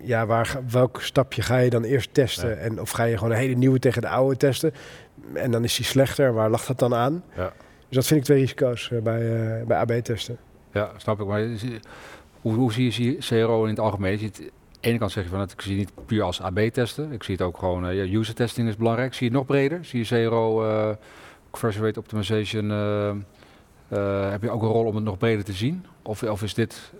ja, 0.00 0.26
waar, 0.26 0.58
welk 0.70 1.00
stapje 1.02 1.42
ga 1.42 1.58
je 1.58 1.70
dan 1.70 1.84
eerst 1.84 2.14
testen? 2.14 2.60
En 2.60 2.80
of 2.80 2.90
ga 2.90 3.04
je 3.04 3.16
gewoon 3.16 3.32
een 3.32 3.38
hele 3.38 3.54
nieuwe 3.54 3.78
tegen 3.78 4.02
de 4.02 4.08
oude 4.08 4.36
testen? 4.36 4.72
En 5.34 5.50
dan 5.50 5.64
is 5.64 5.76
die 5.76 5.84
slechter. 5.84 6.32
Waar 6.32 6.50
lag 6.50 6.66
dat 6.66 6.78
dan 6.78 6.94
aan? 6.94 7.24
Ja. 7.36 7.52
Dus 7.88 7.96
dat 7.96 8.06
vind 8.06 8.20
ik 8.20 8.26
twee 8.26 8.40
risico's 8.40 8.90
uh, 8.92 9.02
bij, 9.02 9.22
uh, 9.22 9.66
bij 9.66 9.76
AB-testen. 9.76 10.38
Ja, 10.72 10.90
snap 10.96 11.20
ik. 11.20 11.26
Maar 11.26 11.46
hoe, 12.40 12.54
hoe 12.54 12.72
zie 12.72 13.04
je 13.04 13.16
CRO 13.18 13.62
in 13.62 13.70
het 13.70 13.78
algemeen? 13.78 14.12
Je 14.12 14.18
ziet, 14.18 14.38
aan 14.38 14.48
de 14.80 14.88
ene 14.88 14.98
kant 14.98 15.12
zeg 15.12 15.24
je 15.24 15.30
van 15.30 15.38
dat 15.38 15.52
ik 15.52 15.60
zie 15.60 15.78
het 15.78 15.96
niet 15.96 16.06
puur 16.06 16.22
als 16.22 16.40
AB-testen. 16.40 17.12
Ik 17.12 17.22
zie 17.22 17.34
het 17.34 17.44
ook 17.44 17.58
gewoon, 17.58 17.90
uh, 17.90 18.14
user 18.14 18.34
testing 18.34 18.68
is 18.68 18.76
belangrijk. 18.76 19.14
Zie 19.14 19.26
je 19.26 19.36
het 19.36 19.38
nog 19.38 19.46
breder? 19.46 19.84
Zie 19.84 19.98
je 19.98 20.26
CRO, 20.26 20.64
uh, 20.64 20.88
conversion 21.50 21.84
rate 21.84 21.98
optimization, 21.98 22.70
uh, 22.70 24.30
heb 24.30 24.42
je 24.42 24.50
ook 24.50 24.62
een 24.62 24.68
rol 24.68 24.84
om 24.84 24.94
het 24.94 25.04
nog 25.04 25.18
breder 25.18 25.44
te 25.44 25.52
zien? 25.52 25.84
Of, 26.02 26.22
of 26.22 26.42
is 26.42 26.54
dit... 26.54 26.92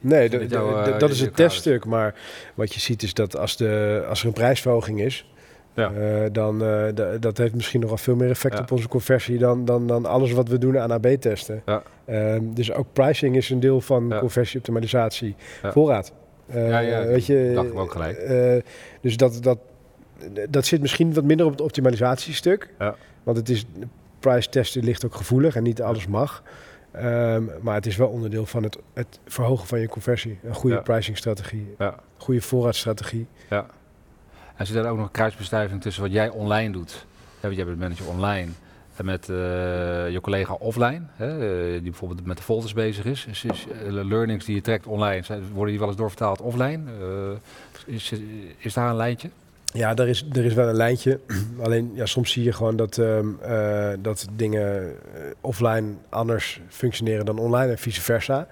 Nee, 0.00 0.28
dit 0.28 0.50
jou, 0.50 0.98
dat 0.98 1.10
is 1.10 1.20
het 1.20 1.36
teststuk. 1.36 1.84
Maar 1.84 2.14
wat 2.54 2.74
je 2.74 2.80
ziet 2.80 3.02
is 3.02 3.14
dat 3.14 3.36
als, 3.36 3.56
de, 3.56 4.04
als 4.08 4.20
er 4.20 4.26
een 4.26 4.32
prijsverhoging 4.32 5.00
is, 5.00 5.26
ja. 5.74 5.92
Uh, 5.92 6.26
dan 6.32 6.62
uh, 6.62 6.84
dat 7.20 7.38
heeft 7.38 7.54
misschien 7.54 7.80
nog 7.80 7.88
wel 7.88 7.98
veel 7.98 8.16
meer 8.16 8.30
effect 8.30 8.54
ja. 8.54 8.60
op 8.60 8.70
onze 8.70 8.88
conversie 8.88 9.38
dan, 9.38 9.64
dan, 9.64 9.86
dan 9.86 10.06
alles 10.06 10.32
wat 10.32 10.48
we 10.48 10.58
doen 10.58 10.78
aan 10.78 10.92
AB-testen. 10.92 11.62
Ja. 11.66 11.82
Uh, 12.06 12.36
dus 12.42 12.72
ook 12.72 12.86
pricing 12.92 13.36
is 13.36 13.50
een 13.50 13.60
deel 13.60 13.80
van 13.80 14.14
conversieoptimalisatie. 14.18 15.34
Voorraad. 15.62 16.12
ja, 16.52 16.78
ja, 16.78 17.04
weet 17.04 17.26
je, 17.26 17.52
dacht 17.54 17.68
ik 17.68 17.78
ook 17.78 17.92
gelijk. 17.92 18.18
dus 19.00 19.16
dat, 19.16 19.42
dat, 19.42 19.58
dat 20.48 20.66
zit 20.66 20.80
misschien 20.80 21.14
wat 21.14 21.24
minder 21.24 21.46
op 21.46 21.52
het 21.52 21.60
optimalisatiestuk. 21.60 22.68
Want 23.22 23.36
het 23.36 23.48
is, 23.48 23.64
price 24.18 24.48
testen 24.48 24.84
ligt 24.84 25.04
ook 25.04 25.14
gevoelig 25.14 25.56
en 25.56 25.62
niet 25.62 25.82
alles 25.82 26.06
mag. 26.06 26.42
Um, 26.96 27.50
maar 27.60 27.74
het 27.74 27.86
is 27.86 27.96
wel 27.96 28.08
onderdeel 28.08 28.46
van 28.46 28.62
het, 28.62 28.78
het 28.92 29.18
verhogen 29.26 29.66
van 29.66 29.80
je 29.80 29.88
conversie. 29.88 30.38
Een 30.42 30.54
goede 30.54 30.82
pricingstrategie, 30.82 31.76
goede 32.16 32.40
voorraadstrategie. 32.40 33.26
Ja. 33.50 33.66
En 34.56 34.66
zit 34.66 34.76
er 34.76 34.88
ook 34.88 34.96
nog 34.96 35.06
een 35.06 35.12
kruisbestuiving 35.12 35.82
tussen 35.82 36.02
wat 36.02 36.12
jij 36.12 36.28
online 36.28 36.72
doet? 36.72 37.06
Ja, 37.40 37.48
jij 37.50 37.64
bent 37.64 37.78
manager 37.78 38.08
online. 38.08 38.50
Met 39.02 39.28
uh, 39.28 39.36
je 40.10 40.18
collega 40.22 40.52
offline, 40.52 41.00
hè, 41.12 41.64
uh, 41.66 41.72
die 41.72 41.90
bijvoorbeeld 41.90 42.26
met 42.26 42.36
de 42.36 42.42
folders 42.42 42.72
bezig 42.72 43.04
is. 43.04 43.26
is, 43.26 43.44
uh, 43.44 44.04
learnings 44.04 44.44
die 44.44 44.54
je 44.54 44.60
trekt 44.60 44.86
online, 44.86 45.22
worden 45.52 45.70
die 45.70 45.78
wel 45.78 45.88
eens 45.88 45.96
doorvertaald 45.96 46.40
offline? 46.40 46.80
is, 47.86 48.12
is 48.58 48.74
daar 48.74 48.90
een 48.90 48.96
lijntje? 48.96 49.30
Ja, 49.72 49.96
er 49.96 50.08
is, 50.08 50.26
er 50.32 50.44
is 50.44 50.54
wel 50.54 50.68
een 50.68 50.74
lijntje. 50.74 51.20
Alleen 51.64 51.90
ja, 51.94 52.06
soms 52.06 52.32
zie 52.32 52.44
je 52.44 52.52
gewoon 52.52 52.76
dat, 52.76 52.96
um, 52.96 53.38
dat 53.98 54.26
dingen 54.36 54.96
offline 55.40 55.94
anders 56.08 56.60
functioneren 56.68 57.24
dan 57.24 57.38
online 57.38 57.70
en 57.70 57.78
vice 57.78 58.00
versa. 58.00 58.46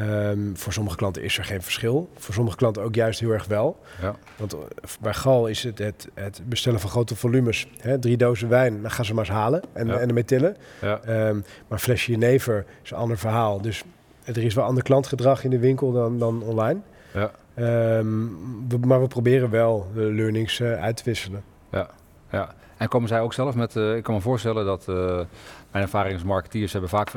Um, 0.00 0.56
voor 0.56 0.72
sommige 0.72 0.96
klanten 0.96 1.22
is 1.22 1.38
er 1.38 1.44
geen 1.44 1.62
verschil. 1.62 2.08
Voor 2.16 2.34
sommige 2.34 2.56
klanten 2.56 2.82
ook 2.82 2.94
juist 2.94 3.20
heel 3.20 3.30
erg 3.30 3.46
wel. 3.46 3.80
Ja. 4.00 4.14
Want 4.36 4.52
eh, 4.52 4.60
bij 5.00 5.14
Gal 5.14 5.46
is 5.46 5.62
het, 5.62 5.78
het, 5.78 6.08
het 6.14 6.40
bestellen 6.44 6.80
van 6.80 6.90
grote 6.90 7.16
volumes. 7.16 7.68
Hè, 7.78 7.98
drie 7.98 8.16
dozen 8.16 8.48
wijn, 8.48 8.82
dan 8.82 8.90
gaan 8.90 9.04
ze 9.04 9.14
maar 9.14 9.24
eens 9.24 9.34
halen 9.34 9.62
en, 9.72 9.86
ja. 9.86 9.98
en 9.98 10.08
ermee 10.08 10.24
tillen. 10.24 10.56
Ja. 10.80 11.28
Um, 11.28 11.44
maar 11.68 11.78
flesje 11.78 12.10
jenever 12.10 12.64
is 12.82 12.90
een 12.90 12.96
ander 12.96 13.18
verhaal. 13.18 13.60
Dus 13.60 13.84
er 14.24 14.44
is 14.44 14.54
wel 14.54 14.64
ander 14.64 14.82
klantgedrag 14.82 15.44
in 15.44 15.50
de 15.50 15.58
winkel 15.58 15.92
dan, 15.92 16.18
dan 16.18 16.42
online. 16.42 16.80
Ja. 17.12 17.30
Ehm, 17.54 18.86
maar 18.86 19.00
we 19.00 19.06
proberen 19.08 19.50
wel 19.50 19.86
de 19.94 20.00
learnings 20.00 20.62
uit 20.62 20.96
te 20.96 21.04
wisselen. 21.04 21.42
Ja, 21.70 21.90
ja. 22.30 22.54
En 22.76 22.88
komen 22.88 23.08
zij 23.08 23.20
ook 23.20 23.32
zelf 23.32 23.54
met, 23.54 23.76
ik 23.76 24.02
kan 24.02 24.14
me 24.14 24.20
voorstellen 24.20 24.64
dat 24.64 24.86
mijn 24.86 25.84
ervaring 25.84 26.14
als 26.14 26.24
marketeers 26.24 26.72
hebben 26.72 26.90
vaak 26.90 27.10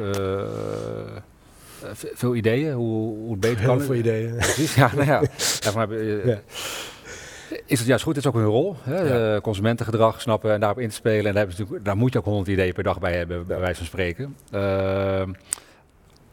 veel 1.94 2.36
ideeën 2.36 2.74
hoe, 2.74 3.18
hoe 3.18 3.32
het 3.32 3.40
beter 3.40 3.58
Heel 3.58 3.68
kan. 3.68 3.78
Heel 3.78 3.86
veel 3.86 3.96
ideeën. 3.96 4.36
Precies, 4.54 4.76
ja, 4.76 4.92
nou 4.96 5.06
ja. 5.06 5.22
ja 5.60 6.42
is 7.66 7.80
het 7.80 7.88
juist 7.88 8.04
goed? 8.04 8.16
Het 8.16 8.26
is 8.26 8.32
ook 8.32 8.38
hun 8.38 8.50
rol. 8.50 8.76
Hè? 8.82 9.00
Ja. 9.02 9.40
consumentengedrag 9.40 10.22
snappen 10.22 10.54
en 10.54 10.60
daarop 10.60 10.80
in 10.80 10.90
te 10.90 10.96
spelen. 10.96 11.18
En 11.18 11.24
daar, 11.24 11.36
hebben 11.36 11.56
natuurlijk, 11.58 11.86
daar 11.86 11.98
moet 11.98 12.14
je 12.14 12.20
ook 12.20 12.26
honderd 12.26 12.48
ideeën 12.48 12.74
per 12.74 12.84
dag 12.84 13.00
bij 13.00 13.18
hebben, 13.18 13.48
bij 13.48 13.60
wijze 13.60 13.78
van 13.78 13.86
spreken. 13.86 14.36
Uh, 14.54 15.22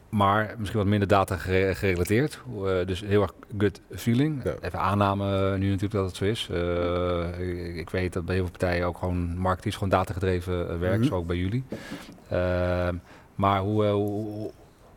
maar 0.09 0.55
misschien 0.57 0.79
wat 0.79 0.89
minder 0.89 1.07
data 1.07 1.37
gerelateerd. 1.73 2.39
Uh, 2.57 2.85
dus 2.85 3.01
heel 3.01 3.21
erg 3.21 3.33
good 3.57 3.81
feeling. 3.95 4.43
Ja. 4.43 4.53
Even 4.61 4.79
aanname 4.79 5.57
nu 5.57 5.65
natuurlijk 5.65 5.93
dat 5.93 6.05
het 6.05 6.15
zo 6.15 6.25
is. 6.25 6.49
Uh, 6.51 7.39
ik, 7.39 7.75
ik, 7.75 7.89
weet 7.89 8.13
dat 8.13 8.25
bij 8.25 8.35
heel 8.35 8.43
veel 8.43 8.57
partijen 8.57 8.87
ook 8.87 8.97
gewoon 8.97 9.37
marketing 9.37 9.73
gewoon 9.73 9.89
data 9.89 10.13
gedreven 10.13 10.69
eh, 10.69 10.77
werkt, 10.77 10.95
mm 10.95 11.01
-hmm. 11.01 11.09
zo 11.09 11.15
ook 11.15 11.27
bij 11.27 11.37
jullie. 11.37 11.63
Ehm, 12.29 12.95
maar 13.35 13.59
hoe, 13.59 13.85
hoe 13.85 14.51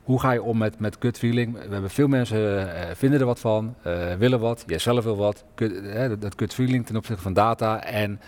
hoe 0.09 0.21
ga 0.21 0.33
je 0.33 0.43
om 0.43 0.59
met, 0.59 0.81
met 0.81 0.97
gut 1.01 1.19
feeling? 1.19 1.53
We 1.53 1.73
hebben 1.73 1.91
veel 1.91 2.09
mensen 2.09 2.39
uh, 2.39 2.83
vinden 2.95 3.21
er 3.21 3.27
wat 3.27 3.41
van, 3.41 3.75
uh, 3.87 4.15
willen 4.15 4.41
wat, 4.41 4.65
jij 4.67 4.79
zelf 4.79 5.05
wil 5.05 5.17
wat. 5.17 5.45
Uh, 5.57 6.11
dat 6.19 6.35
gut 6.37 6.55
feeling 6.55 6.87
ten 6.87 6.97
opzichte 6.97 7.23
van 7.23 7.33
data 7.33 7.83
en 7.83 8.21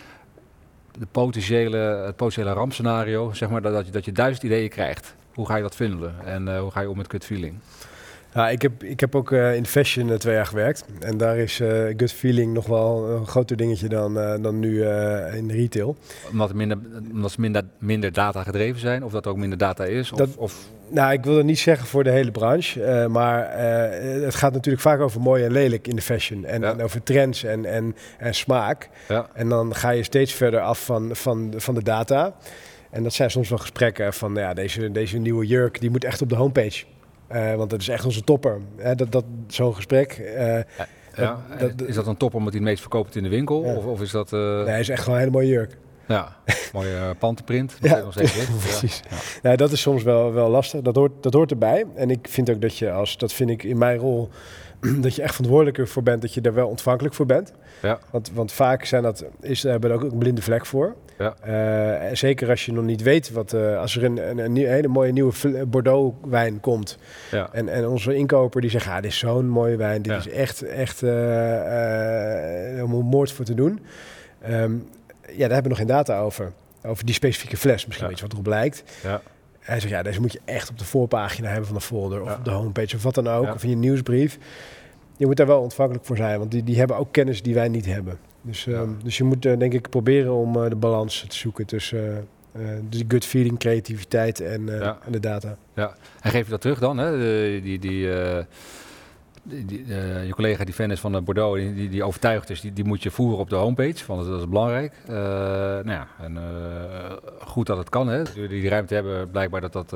de 0.99 1.07
potentiële, 1.11 1.77
het 1.77 2.15
potentiële 2.15 2.53
rampscenario, 2.53 3.33
zeg 3.33 3.49
maar, 3.49 3.61
dat, 3.61 3.73
dat, 3.73 3.85
je, 3.85 3.91
dat 3.91 4.05
je 4.05 4.11
duizend 4.11 4.43
ideeën 4.43 4.69
krijgt. 4.69 5.15
Hoe 5.33 5.45
ga 5.45 5.55
je 5.55 5.61
dat 5.61 5.75
vinden 5.75 6.15
en 6.25 6.57
hoe 6.57 6.71
ga 6.71 6.81
je 6.81 6.89
om 6.89 6.97
met 6.97 7.11
gut 7.11 7.25
feeling? 7.25 7.55
Ja, 8.33 8.49
ik, 8.49 8.61
heb, 8.61 8.83
ik 8.83 8.99
heb 8.99 9.15
ook 9.15 9.31
uh, 9.31 9.55
in 9.55 9.65
fashion 9.65 10.07
uh, 10.07 10.15
twee 10.15 10.35
jaar 10.35 10.45
gewerkt. 10.45 10.85
En 10.99 11.17
daar 11.17 11.37
is 11.37 11.59
uh, 11.59 11.93
gut 11.97 12.13
feeling 12.13 12.53
nog 12.53 12.65
wel 12.65 13.09
een 13.09 13.27
groter 13.27 13.57
dingetje 13.57 13.87
dan, 13.87 14.13
dan 14.41 14.59
nu 14.59 14.85
in 15.33 15.51
retail. 15.51 15.97
Omdat, 16.31 16.53
minder, 16.53 16.77
omdat 17.11 17.31
ze 17.31 17.41
minder, 17.41 17.63
minder 17.79 18.11
data 18.11 18.43
gedreven 18.43 18.79
zijn? 18.79 19.03
Of 19.03 19.11
dat 19.11 19.27
ook 19.27 19.37
minder 19.37 19.57
data 19.57 19.83
is? 19.83 20.11
Of, 20.11 20.17
dat, 20.17 20.35
of? 20.35 20.69
Nou, 20.89 21.13
ik 21.13 21.23
wil 21.23 21.37
het 21.37 21.45
niet 21.45 21.59
zeggen 21.59 21.87
voor 21.87 22.03
de 22.03 22.09
hele 22.09 22.31
branche. 22.31 23.07
maar 23.09 23.59
het 24.21 24.35
gaat 24.35 24.53
natuurlijk 24.53 24.83
vaak 24.83 24.99
over 24.99 25.21
mooi 25.21 25.43
en 25.43 25.51
lelijk 25.51 25.87
in 25.87 25.95
de 25.95 26.01
fashion. 26.01 26.45
En, 26.45 26.61
ja. 26.61 26.71
en 26.71 26.81
over 26.81 27.03
trends 27.03 27.43
en, 27.43 27.65
en, 27.65 27.95
en 28.17 28.33
smaak. 28.33 28.89
Ja. 29.07 29.27
En 29.33 29.49
dan 29.49 29.75
ga 29.75 29.89
je 29.89 30.03
steeds 30.03 30.33
verder 30.33 30.59
af 30.59 30.85
van, 30.85 31.09
van, 31.15 31.53
van 31.57 31.73
de 31.75 31.83
data. 31.83 32.33
En 32.89 33.03
dat 33.03 33.13
zijn 33.13 33.31
soms 33.31 33.49
wel 33.49 33.57
gesprekken 33.57 34.13
van 34.13 34.35
ja, 34.35 34.53
deze, 34.53 34.91
deze 34.91 35.17
nieuwe 35.17 35.45
jurk 35.45 35.79
die 35.79 35.89
moet 35.89 36.03
echt 36.03 36.21
op 36.21 36.29
de 36.29 36.35
homepage. 36.35 36.83
Uh, 37.33 37.55
want 37.55 37.69
dat 37.69 37.81
is 37.81 37.87
echt 37.87 38.05
onze 38.05 38.23
topper. 38.23 38.59
Hè, 38.77 38.95
dat, 38.95 39.11
dat, 39.11 39.25
Zo'n 39.47 39.75
gesprek. 39.75 40.17
Uh, 40.19 40.59
ja. 41.15 41.39
Dat, 41.59 41.87
is 41.87 41.95
dat 41.95 42.07
een 42.07 42.17
topper 42.17 42.37
omdat 42.37 42.53
hij 42.53 42.61
het 42.61 42.69
meest 42.69 42.81
verkoopt 42.81 43.15
in 43.15 43.23
de 43.23 43.29
winkel? 43.29 43.65
Ja. 43.65 43.75
Of, 43.75 43.85
of, 43.85 44.01
is 44.01 44.11
dat... 44.11 44.31
Uh... 44.31 44.39
Nee, 44.39 44.65
hij 44.65 44.79
is 44.79 44.89
echt 44.89 45.03
gewoon 45.03 45.15
een 45.15 45.25
hele 45.25 45.37
mooie 45.37 45.47
jurk. 45.47 45.77
Ja, 46.07 46.35
mooie 46.73 47.15
pantenprint. 47.19 47.77
ja, 47.81 47.99
nog 47.99 48.11
steeds 48.11 48.33
precies. 48.65 49.01
Ja. 49.09 49.15
Nou, 49.41 49.55
dat 49.55 49.71
is 49.71 49.81
soms 49.81 50.03
wel, 50.03 50.33
wel 50.33 50.49
lastig. 50.49 50.81
Dat 50.81 50.95
hoort, 50.95 51.11
dat 51.23 51.33
hoort 51.33 51.51
erbij. 51.51 51.85
En 51.95 52.09
ik 52.09 52.27
vind 52.29 52.49
ook 52.49 52.61
dat 52.61 52.77
je 52.77 52.91
als... 52.91 53.17
Dat 53.17 53.33
vind 53.33 53.49
ik 53.49 53.63
in 53.63 53.77
mijn 53.77 53.97
rol... 53.97 54.29
dat 55.05 55.15
je 55.15 55.21
echt 55.21 55.35
verantwoordelijker 55.35 55.87
voor 55.87 56.03
bent. 56.03 56.21
Dat 56.21 56.33
je 56.33 56.41
daar 56.41 56.53
wel 56.53 56.67
ontvankelijk 56.67 57.15
voor 57.15 57.25
bent. 57.25 57.53
Ja. 57.81 57.99
Want, 58.11 58.31
want 58.33 58.51
vaak 58.51 58.85
zijn 58.85 59.03
dat, 59.03 59.25
is, 59.41 59.63
hebben 59.63 59.89
we 59.89 59.95
ook 59.95 60.11
een 60.11 60.17
blinde 60.17 60.41
vlek 60.41 60.65
voor. 60.65 60.95
Ja. 61.17 61.35
Uh, 62.07 62.15
zeker 62.15 62.49
als 62.49 62.65
je 62.65 62.73
nog 62.73 62.83
niet 62.83 63.01
weet 63.01 63.31
wat. 63.31 63.53
Uh, 63.53 63.79
als 63.79 63.95
er 63.95 64.03
een, 64.03 64.29
een, 64.29 64.37
een, 64.37 64.55
hele 64.55 64.87
mooie 64.87 65.11
nieuwe 65.11 65.65
Bordeaux 65.67 66.15
wijn 66.25 66.59
komt. 66.59 66.97
Ja. 67.31 67.49
En, 67.51 67.69
en 67.69 67.87
onze 67.87 68.15
inkoper 68.15 68.61
die 68.61 68.69
zegt: 68.69 68.87
ah, 68.87 68.95
dit 68.95 69.05
is 69.05 69.17
zo'n 69.17 69.49
mooie 69.49 69.75
wijn. 69.75 70.01
Dit 70.01 70.17
is 70.17 70.29
echt, 70.29 70.61
echt 70.61 71.01
uh, 71.01 71.09
om 72.83 72.93
een 72.93 73.05
moord 73.05 73.31
voor 73.31 73.45
te 73.45 73.53
doen. 73.53 73.79
Um, 74.49 74.87
ja, 75.27 75.37
daar 75.37 75.53
hebben 75.53 75.63
we 75.63 75.69
nog 75.69 75.77
geen 75.77 75.87
data 75.87 76.19
over. 76.19 76.51
Over 76.83 77.05
die 77.05 77.15
specifieke 77.15 77.57
fles. 77.57 77.85
Misschien 77.85 78.09
je 78.09 78.21
wat 78.21 78.31
erop 78.31 78.47
lijkt. 78.47 78.83
Ja. 79.03 79.21
Hij 79.61 79.79
zegt: 79.79 79.93
ja, 79.93 80.03
deze 80.03 80.21
moet 80.21 80.31
je 80.33 80.41
echt 80.45 80.69
op 80.69 80.77
de 80.77 80.85
voorpagina 80.85 81.47
hebben 81.47 81.65
van 81.67 81.75
de 81.75 81.81
folder. 81.81 82.21
Of 82.21 82.27
Ja. 82.27 82.35
op 82.35 82.45
de 82.45 82.51
homepage 82.51 82.95
of 82.95 83.03
wat 83.03 83.15
dan 83.15 83.27
ook. 83.27 83.45
Ja. 83.45 83.53
Of 83.53 83.63
in 83.63 83.69
je 83.69 83.75
nieuwsbrief. 83.75 84.37
Je 85.17 85.25
moet 85.25 85.37
daar 85.37 85.47
wel 85.47 85.61
ontvankelijk 85.61 86.05
voor 86.05 86.17
zijn. 86.17 86.39
Want 86.39 86.51
die, 86.51 86.63
die 86.63 86.77
hebben 86.77 86.97
ook 86.97 87.11
kennis 87.11 87.41
die 87.41 87.53
wij 87.53 87.67
niet 87.67 87.85
hebben. 87.85 88.17
Dus, 88.41 88.63
Ja. 88.63 88.73
ehm, 88.73 88.89
dus 89.03 89.17
je 89.17 89.23
moet 89.23 89.45
eh, 89.45 89.57
denk 89.57 89.73
ik 89.73 89.89
proberen 89.89 90.33
om 90.33 90.63
eh, 90.63 90.69
de 90.69 90.75
balans 90.75 91.25
te 91.27 91.35
zoeken 91.35 91.65
tussen 91.65 92.27
dus 92.89 92.99
die 92.99 93.05
gut 93.07 93.25
feeling, 93.25 93.59
creativiteit 93.59 94.39
en, 94.39 94.65
Ja. 94.65 94.97
en 95.05 95.11
de 95.11 95.19
data. 95.19 95.57
En 95.73 96.31
geef 96.31 96.43
je 96.45 96.51
dat 96.51 96.61
terug 96.61 96.79
dan? 96.79 96.97
Hè? 96.97 97.17
De- 97.17 97.59
die, 97.63 97.79
die, 97.79 98.09
die, 99.43 99.65
die, 99.65 99.85
eh, 99.95 100.25
je 100.25 100.33
collega 100.33 100.63
die 100.63 100.73
fan 100.73 100.91
is 100.91 100.99
van 100.99 101.15
eh, 101.15 101.21
Bordeaux, 101.21 101.59
die, 101.59 101.89
die, 101.89 102.03
overtuigd 102.03 102.49
is, 102.49 102.61
die, 102.61 102.73
die 102.73 102.83
moet 102.83 103.03
je 103.03 103.11
voeren 103.11 103.37
op 103.39 103.49
de 103.49 103.55
homepage, 103.55 104.05
want 104.07 104.27
dat 104.27 104.39
is 104.39 104.47
belangrijk. 104.47 104.93
Eh, 105.07 105.13
nou 105.15 105.89
ja, 105.91 106.07
en, 106.19 106.37
goed 107.47 107.67
dat 107.67 107.77
het 107.77 107.89
kan. 107.89 108.07
Hè? 108.07 108.23
Die, 108.33 108.47
die 108.47 108.69
ruimte 108.69 108.93
hebben, 108.93 109.31
blijkbaar 109.31 109.61
dat 109.61 109.73
dat 109.73 109.93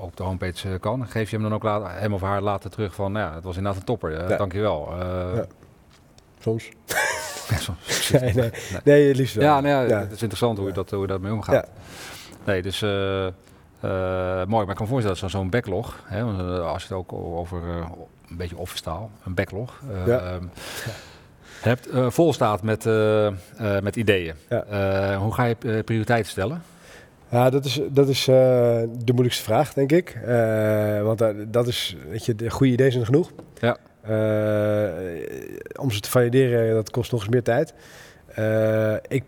op 0.00 0.16
de 0.16 0.22
homepage 0.22 0.78
kan. 0.78 1.06
Geef 1.08 1.30
je 1.30 1.36
hem 1.36 1.44
dan 1.44 1.54
ook 1.54 1.62
later, 1.62 2.00
hem 2.00 2.12
of 2.12 2.20
haar 2.20 2.42
later 2.42 2.70
terug 2.70 2.94
van, 2.94 3.12
nou 3.12 3.28
ja, 3.28 3.34
het 3.34 3.44
was 3.44 3.56
inderdaad 3.56 3.80
een 3.80 3.86
topper, 3.86 4.12
Ja. 4.30 4.36
dankjewel. 4.36 4.88
Ja. 5.34 5.46
Soms. 6.40 6.70
soms- 7.58 8.10
nee, 8.20 8.34
nee. 8.34 8.50
nee, 8.84 9.14
liefst 9.14 9.34
wel. 9.34 9.44
Ja, 9.44 9.60
nou 9.60 9.74
ja, 9.74 9.80
Ja. 9.88 10.00
het 10.00 10.12
is 10.12 10.20
interessant 10.22 10.58
hoe 10.58 10.66
je, 10.66 10.72
dat, 10.72 10.90
hoe 10.90 11.00
je 11.00 11.06
daarmee 11.06 11.32
omgaat. 11.32 11.54
Ja. 11.54 11.64
Nee, 12.44 12.62
dus 12.62 12.80
mooi. 12.80 14.46
Maar 14.48 14.60
ik 14.60 14.66
kan 14.66 14.76
me 14.78 14.86
voorstellen 14.86 15.02
dat 15.06 15.18
zo- 15.18 15.28
zo'n 15.28 15.50
backlog, 15.50 16.00
hè, 16.04 16.22
als 16.62 16.82
je 16.82 16.88
het 16.88 16.98
ook 16.98 17.12
over 17.12 17.62
een 18.30 18.36
beetje 18.36 18.56
office 18.56 18.82
taal, 18.82 19.10
een 19.24 19.34
backlog, 19.34 19.82
Ja. 20.06 20.18
ehm, 20.18 20.44
hebt, 21.60 21.88
eh, 21.88 22.10
vol 22.10 22.32
staat 22.32 22.62
met, 22.62 22.86
eh, 22.86 23.32
met 23.82 23.96
ideeën. 23.96 24.34
Ja. 24.48 25.16
Hoe 25.18 25.34
ga 25.34 25.44
je 25.44 25.82
prioriteiten 25.84 26.30
stellen? 26.30 26.62
Ja, 27.30 27.50
dat 27.50 27.64
is, 27.64 27.80
dat 27.90 28.08
is 28.08 28.24
de 28.24 28.88
moeilijkste 29.12 29.42
vraag, 29.44 29.72
denk 29.74 29.92
ik. 29.92 30.18
Want 31.02 31.18
da- 31.18 31.32
dat 31.48 31.66
is, 31.66 31.96
weet 32.08 32.24
je, 32.26 32.34
de 32.34 32.50
goede 32.50 32.72
ideeën 32.72 32.92
zijn 32.92 33.04
genoeg. 33.04 33.32
Ja. 33.60 33.76
Om 35.80 35.90
ze 35.90 36.00
te 36.00 36.10
valideren, 36.10 36.74
dat 36.74 36.90
kost 36.90 37.12
nog 37.12 37.20
eens 37.20 37.30
meer 37.30 37.42
tijd. 37.42 37.74
Ik 39.08 39.22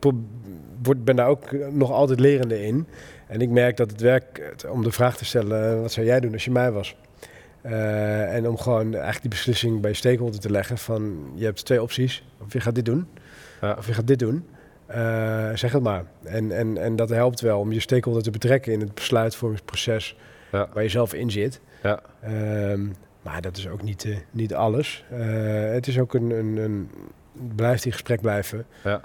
word, 0.83 1.05
ben 1.05 1.17
daar 1.17 1.27
ook 1.29 1.53
nog 1.73 1.91
altijd 1.91 2.21
lerende 2.21 2.63
in. 2.67 2.87
En 3.27 3.41
ik 3.41 3.49
merk 3.51 3.77
dat 3.77 3.91
het 3.91 4.01
werk, 4.01 4.55
om 4.71 4.83
de 4.83 4.93
vraag 4.93 5.17
te 5.17 5.25
stellen, 5.25 5.81
wat 5.81 5.93
zou 5.93 6.07
jij 6.07 6.21
doen 6.21 6.33
als 6.33 6.45
je 6.45 6.51
mij 6.51 6.73
was? 6.73 6.97
Eh, 7.61 8.35
en 8.35 8.49
om 8.49 8.57
gewoon 8.59 8.93
eigenlijk 8.93 9.21
die 9.21 9.31
beslissing 9.31 9.81
bij 9.81 9.91
je 9.91 9.97
stakeholder 9.97 10.41
te 10.41 10.51
leggen 10.51 10.79
van, 10.79 11.31
je 11.35 11.45
hebt 11.45 11.65
twee 11.65 11.83
opties. 11.83 12.25
Of 12.45 12.53
je 12.53 12.61
gaat 12.61 12.75
dit 12.75 12.85
doen, 12.85 13.07
Ja. 13.61 13.75
of 13.79 13.87
je 13.87 13.93
gaat 13.93 14.07
dit 14.07 14.19
doen. 14.19 14.45
Eh, 14.87 15.51
zeg 15.55 15.73
het 15.73 15.83
maar. 15.83 16.05
En, 16.25 16.53
en, 16.53 16.79
en 16.79 16.97
dat 16.97 17.09
helpt 17.09 17.41
wel 17.41 17.59
om 17.61 17.73
je 17.73 17.81
stakeholder 17.81 18.23
te 18.23 18.31
betrekken 18.31 18.73
in 18.73 18.81
het 18.81 18.95
besluitvormingsproces 18.95 20.17
Ja. 20.53 20.69
waar 20.73 20.83
je 20.83 20.89
zelf 20.89 21.15
in 21.15 21.31
zit. 21.31 21.61
Ja. 21.83 22.01
Ehm, 22.23 22.87
maar 23.23 23.41
dat 23.41 23.57
is 23.57 23.69
ook 23.69 23.83
niet, 23.83 24.05
eh, 24.05 24.17
niet 24.31 24.55
alles. 24.55 25.05
Het 25.73 25.87
is 25.87 25.99
ook 25.99 26.15
een, 26.15 26.31
een, 26.31 26.57
een 26.57 26.91
blijft 27.55 27.85
in 27.85 27.93
gesprek 27.93 28.21
blijven. 28.21 28.67
Ja. 28.85 29.01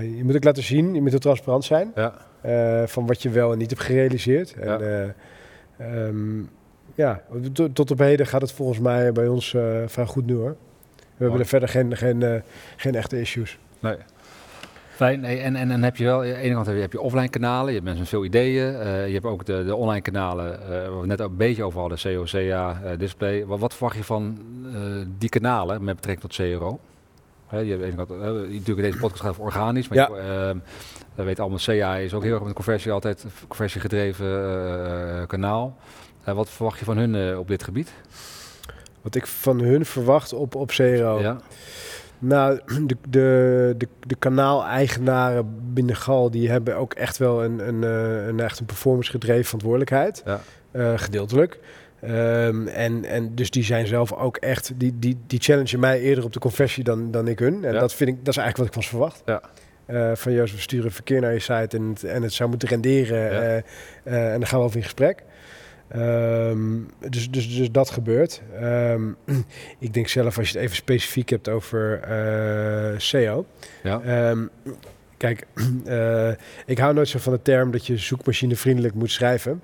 Je 0.00 0.20
moet 0.24 0.34
ook 0.36 0.44
laten 0.44 0.62
zien, 0.62 0.94
je 0.94 1.00
moet 1.02 1.14
ook 1.14 1.20
transparant 1.20 1.64
zijn 1.64 1.92
Ja. 1.94 2.86
van 2.86 3.06
wat 3.06 3.22
je 3.22 3.30
wel 3.30 3.52
en 3.52 3.58
niet 3.58 3.70
hebt 3.70 3.82
gerealiseerd. 3.82 4.52
En, 4.54 4.80
eh, 4.80 5.08
ehm, 6.06 6.42
ja, 6.94 7.22
tot, 7.72 7.90
op 7.90 7.98
heden 7.98 8.26
gaat 8.26 8.40
het 8.40 8.52
volgens 8.52 8.78
mij 8.78 9.12
bij 9.12 9.28
ons 9.28 9.54
eh 9.54 9.76
vrij 9.86 10.06
goed 10.06 10.26
nu 10.26 10.34
hoor. 10.34 10.56
We 11.16 11.28
hebben 11.28 11.40
er 11.40 11.46
verder 11.46 11.68
geen, 11.68 11.96
geen, 11.96 12.22
eh, 12.22 12.40
geen 12.76 12.94
echte 12.94 13.20
issues. 13.20 13.58
Nee. 13.80 13.96
Fijn. 14.94 15.24
En, 15.24 15.56
en 15.56 15.68
dan 15.68 15.82
heb 15.82 15.96
je 15.96 16.04
wel, 16.04 16.18
aan 16.18 16.24
de 16.26 16.34
ene 16.36 16.54
kant 16.54 16.66
heb 16.66 16.74
je, 16.74 16.80
heb 16.80 16.92
je 16.92 17.00
offline 17.00 17.28
kanalen, 17.28 17.66
je 17.66 17.72
hebt 17.72 17.82
mensen 17.84 18.00
met 18.00 18.08
veel 18.08 18.24
ideeën. 18.24 18.74
eh, 18.74 19.06
je 19.06 19.12
hebt 19.12 19.24
ook 19.24 19.44
de, 19.44 19.64
de 19.64 19.74
online 19.76 20.00
kanalen, 20.00 20.62
eh, 20.62 20.68
waar 20.68 21.00
we 21.00 21.06
net 21.06 21.20
ook 21.20 21.30
een 21.30 21.36
beetje 21.36 21.64
over 21.64 21.80
hadden, 21.80 21.98
CO, 22.02 22.22
CA, 22.24 22.80
eh, 22.84 22.98
display. 22.98 23.46
Wat, 23.46 23.58
wat 23.58 23.74
verwacht 23.74 23.96
je 23.96 24.04
van 24.04 24.38
die 25.18 25.28
kanalen 25.28 25.84
met 25.84 25.94
betrekking 25.96 26.32
tot 26.32 26.46
CRO? 26.46 26.78
Hè, 27.46 27.58
je 27.58 27.70
hebt 27.70 27.82
aan 27.82 28.06
de 28.06 28.14
ene 28.14 28.32
kant, 28.36 28.52
natuurlijk 28.52 28.86
deze 28.86 28.98
podcast 28.98 29.20
gaat 29.22 29.30
over 29.30 29.42
organisch, 29.42 29.88
maar 29.88 29.98
Ja. 29.98 30.08
je, 30.08 30.20
ehm, 30.20 30.58
we 31.14 31.22
weten 31.22 31.42
allemaal, 31.42 31.60
CA 31.62 31.96
is 31.96 32.14
ook 32.14 32.22
heel 32.22 32.34
erg 32.34 32.42
met 32.44 32.52
conversie 32.52 32.92
altijd, 32.92 33.24
conversie 33.48 33.80
gedreven 33.80 34.26
kanaal. 35.26 35.76
Eh, 36.24 36.34
wat 36.34 36.50
verwacht 36.50 36.78
je 36.78 36.84
van 36.84 36.96
hun 36.96 37.14
eh, 37.14 37.38
op 37.38 37.48
dit 37.48 37.62
gebied? 37.62 37.92
Wat 39.02 39.14
ik 39.14 39.26
van 39.26 39.60
hun 39.60 39.84
verwacht 39.86 40.32
op, 40.32 40.54
op 40.54 40.68
CRO. 40.68 41.20
Ja, 41.20 41.40
Nou, 42.18 42.60
de, 42.86 42.96
de, 43.08 43.74
de, 43.78 43.88
de 44.06 44.14
kanaal-eigenaren 44.14 45.72
binnen 45.72 45.96
GAL, 45.96 46.30
die 46.30 46.50
hebben 46.50 46.76
ook 46.76 46.94
echt 46.94 47.16
wel 47.16 47.44
een, 47.44 47.68
een, 47.68 47.84
eh, 47.84 48.26
een, 48.26 48.40
echt 48.40 48.58
een 48.58 48.66
performance 48.66 49.10
gedreven 49.10 49.44
verantwoordelijkheid. 49.44 50.22
Ja. 50.24 50.40
Gedeeltelijk. 50.96 51.58
Ehm, 52.00 52.66
en, 52.66 53.04
en 53.04 53.34
dus 53.34 53.50
die 53.50 53.64
zijn 53.64 53.86
zelf 53.86 54.12
ook 54.12 54.36
echt, 54.36 54.72
die, 54.76 54.98
die, 54.98 55.18
die 55.26 55.40
challengen 55.40 55.80
mij 55.80 56.00
eerder 56.00 56.24
op 56.24 56.32
de 56.32 56.38
conversie 56.38 56.84
dan, 56.84 57.10
dan 57.10 57.28
ik 57.28 57.38
hun. 57.38 57.64
En 57.64 57.72
Ja. 57.72 57.80
dat 57.80 57.94
vind 57.94 58.10
ik, 58.10 58.16
dat 58.24 58.34
is 58.34 58.40
eigenlijk 58.40 58.56
wat 58.56 58.66
ik 58.66 58.72
van 58.72 58.82
ze 58.82 58.88
verwacht. 58.88 59.22
Ja. 59.26 60.14
Van 60.16 60.32
Joost, 60.32 60.54
we 60.54 60.60
sturen 60.60 60.92
verkeer 60.92 61.20
naar 61.20 61.32
je 61.32 61.38
site 61.38 61.76
en 61.76 61.88
het, 61.88 62.04
en 62.04 62.22
het 62.22 62.32
zou 62.32 62.48
moeten 62.48 62.68
renderen. 62.68 63.32
Ja. 63.32 63.62
en 64.32 64.38
dan 64.38 64.46
gaan 64.46 64.58
we 64.58 64.64
over 64.64 64.76
in 64.76 64.82
gesprek. 64.82 65.22
Ehm, 65.92 66.78
dus, 67.08 67.30
dus, 67.30 67.56
dus 67.56 67.70
dat 67.70 67.90
gebeurt. 67.90 68.42
Ehm, 68.60 69.02
ik 69.78 69.94
denk 69.94 70.08
zelf, 70.08 70.38
als 70.38 70.50
je 70.50 70.54
het 70.54 70.64
even 70.64 70.76
specifiek 70.76 71.28
hebt 71.28 71.48
over 71.48 72.00
uh, 72.08 72.98
SEO. 72.98 73.46
Ja. 73.82 74.00
Ehm, 74.00 74.46
kijk, 75.16 75.46
uh, 75.86 76.30
ik 76.72 76.78
hou 76.78 76.94
nooit 76.94 77.08
zo 77.08 77.18
van 77.18 77.32
de 77.32 77.42
term 77.42 77.70
dat 77.70 77.86
je 77.86 77.96
zoekmachinevriendelijk 77.96 78.94
moet 78.94 79.10
schrijven. 79.10 79.62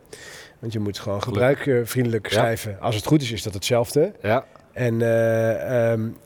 Want 0.59 0.73
je 0.73 0.79
moet 0.79 0.99
gewoon 0.99 1.23
gebruikervriendelijk 1.23 2.29
schrijven. 2.31 2.81
Als 2.81 2.95
het 2.95 3.07
goed 3.07 3.23
is, 3.23 3.33
is 3.33 3.43
dat 3.43 3.55
hetzelfde. 3.55 4.12
Ja. 4.23 4.45
En 4.73 5.01
uh, 5.01 5.91
um, 5.91 6.17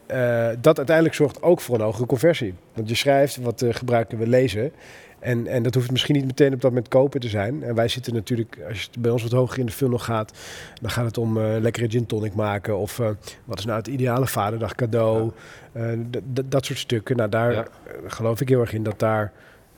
dat 0.61 0.77
uiteindelijk 0.77 1.15
zorgt 1.15 1.43
ook 1.43 1.61
voor 1.61 1.75
een 1.75 1.81
hogere 1.81 2.07
conversie. 2.07 2.55
Want 2.75 2.89
je 2.89 2.95
schrijft 2.95 3.37
wat 3.37 3.59
de 3.59 3.73
gebruiker 3.73 4.19
wil 4.19 4.27
lezen. 4.27 4.73
En, 5.23 5.47
en 5.47 5.63
dat 5.63 5.75
hoeft 5.75 5.91
misschien 5.91 6.15
niet 6.15 6.27
meteen 6.27 6.55
op 6.55 6.61
dat 6.61 6.71
moment 6.71 6.89
kopen 6.89 7.21
te 7.21 7.29
zijn. 7.29 7.63
En 7.63 7.75
wij 7.75 7.89
zitten 7.89 8.15
natuurlijk, 8.15 8.59
als 8.69 8.83
je 8.83 9.01
bij 9.01 9.11
ons 9.11 9.23
wat 9.23 9.33
hoger 9.33 9.59
in 9.59 9.67
de 9.67 9.73
funnel 9.73 9.99
gaat, 9.99 10.33
dan 10.81 10.91
gaat 10.91 11.05
het 11.05 11.19
om 11.19 11.37
uh, 11.37 11.57
lekkere 11.61 11.91
gin 11.91 12.07
tonic 12.07 12.35
maken. 12.35 12.79
Of 12.79 12.99
uh, 12.99 13.09
wat 13.45 13.59
is 13.59 13.65
nou 13.65 13.79
het 13.79 13.87
ideale 13.87 14.27
vaderdag 14.27 14.75
cadeau. 14.75 15.31
Ja. 15.75 15.93
Uh, 15.93 15.99
dat 16.45 16.65
soort 16.65 16.79
stukken. 16.79 17.17
Nou, 17.17 17.29
daar 17.29 17.53
ja. 17.53 17.67
geloof 18.07 18.41
ik 18.41 18.49
heel 18.49 18.61
erg 18.61 18.73
in 18.73 18.83
dat 18.83 18.99
daar, 18.99 19.33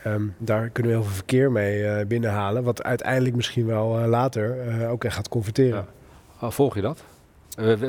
um, 0.07 0.35
daar 0.39 0.69
kunnen 0.69 0.93
we 0.93 0.99
heel 0.99 1.07
veel 1.07 1.17
verkeer 1.17 1.53
mee 1.53 2.07
binnenhalen. 2.07 2.63
Wat 2.63 2.83
uiteindelijk 2.83 3.37
misschien 3.37 3.67
wel 3.67 4.07
later 4.07 4.57
ook 4.89 5.05
echt 5.05 5.15
gaat 5.15 5.29
converteren. 5.29 5.87
Ja. 6.41 6.51
volg 6.51 6.75
je 6.75 6.81
dat? 6.81 7.05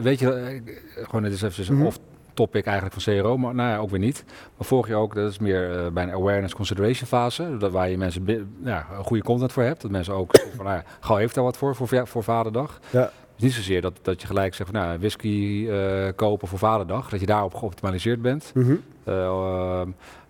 weet 0.02 0.20
je, 0.20 0.62
gewoon 0.96 1.22
net 1.22 1.32
eens 1.32 1.42
even 1.42 1.74
mm 1.74 1.80
-hmm. 1.80 1.88
of 1.88 2.00
topic 2.36 2.66
eigenlijk 2.66 3.02
van 3.02 3.14
CRO, 3.14 3.38
maar 3.38 3.56
nou 3.56 3.70
ja, 3.70 3.78
ook 3.78 3.90
weer 3.90 4.00
niet. 4.00 4.24
Maar 4.58 4.68
volg 4.68 4.88
je 4.88 4.96
ook, 4.96 5.16
dat 5.16 5.32
is 5.32 5.40
meer 5.40 5.86
uh, 5.86 5.88
bij 5.92 6.04
een 6.04 6.12
awareness 6.12 6.54
consideration 6.54 7.08
fase, 7.08 7.58
dat 7.58 7.72
waar 7.72 7.90
je 7.90 7.98
mensen 7.98 8.56
ja, 8.64 8.88
goede 9.02 9.24
content 9.24 9.52
voor 9.52 9.64
hebt. 9.64 9.82
Dat 9.82 9.92
mensen 9.92 10.14
ook 10.14 10.38
van, 10.56 10.66
nou 10.66 10.78
ja, 10.78 10.84
gauw 11.00 11.18
heeft 11.18 11.36
daar 11.36 11.44
wat 11.44 11.58
voor, 11.58 11.76
voor, 11.76 12.08
voor 12.08 12.24
vaderdag. 12.24 12.80
Ja. 12.90 13.12
Dus 13.36 13.44
niet 13.44 13.54
zozeer 13.54 13.82
dat, 13.82 14.00
dat 14.02 14.22
je 14.22 14.28
gelijk 14.28 14.54
zegt 14.54 14.70
van, 14.70 14.80
nou, 14.80 15.00
whisky 15.00 15.66
uh, 15.68 16.08
kopen 16.16 16.48
voor 16.48 16.60
vaderdag, 16.60 17.10
dat 17.10 17.20
je 17.20 17.26
daarop 17.26 17.56
geoptimaliseerd 17.56 18.22
bent. 18.22 18.52
Mm 18.54 18.64
-hmm. 18.64 18.82
uh, 19.08 19.82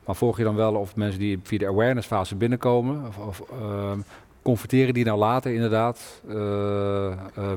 maar 0.06 0.16
volg 0.16 0.38
je 0.38 0.44
dan 0.44 0.56
wel 0.56 0.74
of 0.74 0.96
mensen 0.96 1.20
die 1.20 1.40
via 1.44 1.58
de 1.58 1.68
awareness 1.68 2.08
fase 2.08 2.36
binnenkomen, 2.36 3.06
of, 3.08 3.18
of 3.18 3.44
converteren 4.42 4.94
die 4.94 5.06
nou 5.06 5.18
later 5.18 5.54
inderdaad 5.54 6.22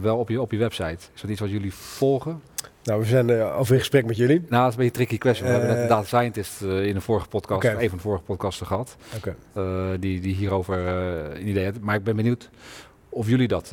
wel 0.00 0.16
op 0.16 0.28
je, 0.28 0.40
op 0.40 0.50
je 0.52 0.58
website? 0.58 0.98
Is 1.14 1.20
dat 1.20 1.30
iets 1.30 1.40
wat 1.40 1.50
jullie 1.50 1.74
volgen? 1.74 2.40
Nou, 2.82 3.00
we 3.00 3.06
zijn 3.06 3.28
uh, 3.28 3.58
over 3.58 3.74
in 3.74 3.80
gesprek 3.80 4.06
met 4.06 4.16
jullie. 4.16 4.44
Nou, 4.48 4.62
dat 4.62 4.68
is 4.72 4.76
een 4.76 4.84
beetje 4.84 4.84
een 4.84 4.92
tricky 4.92 5.18
question. 5.18 5.48
We 5.48 5.54
uh, 5.54 5.58
hebben 5.58 5.78
net 5.78 5.88
de 5.88 5.94
data 5.94 6.06
scientist 6.06 6.62
uh, 6.62 6.86
in 6.86 6.94
een 6.94 7.02
vorige 7.02 7.28
podcast, 7.28 7.64
okay. 7.64 7.82
een 7.82 7.88
van 7.88 7.98
de 7.98 8.04
vorige 8.04 8.22
podcasten 8.22 8.66
gehad. 8.66 8.96
Okay. 9.16 9.98
die, 9.98 10.20
die 10.20 10.34
hierover 10.34 10.78
een 10.78 11.48
idee 11.48 11.64
had. 11.64 11.80
Maar 11.80 11.94
ik 11.94 12.04
ben 12.04 12.16
benieuwd 12.16 12.50
of 13.08 13.28
jullie 13.28 13.48
dat 13.48 13.72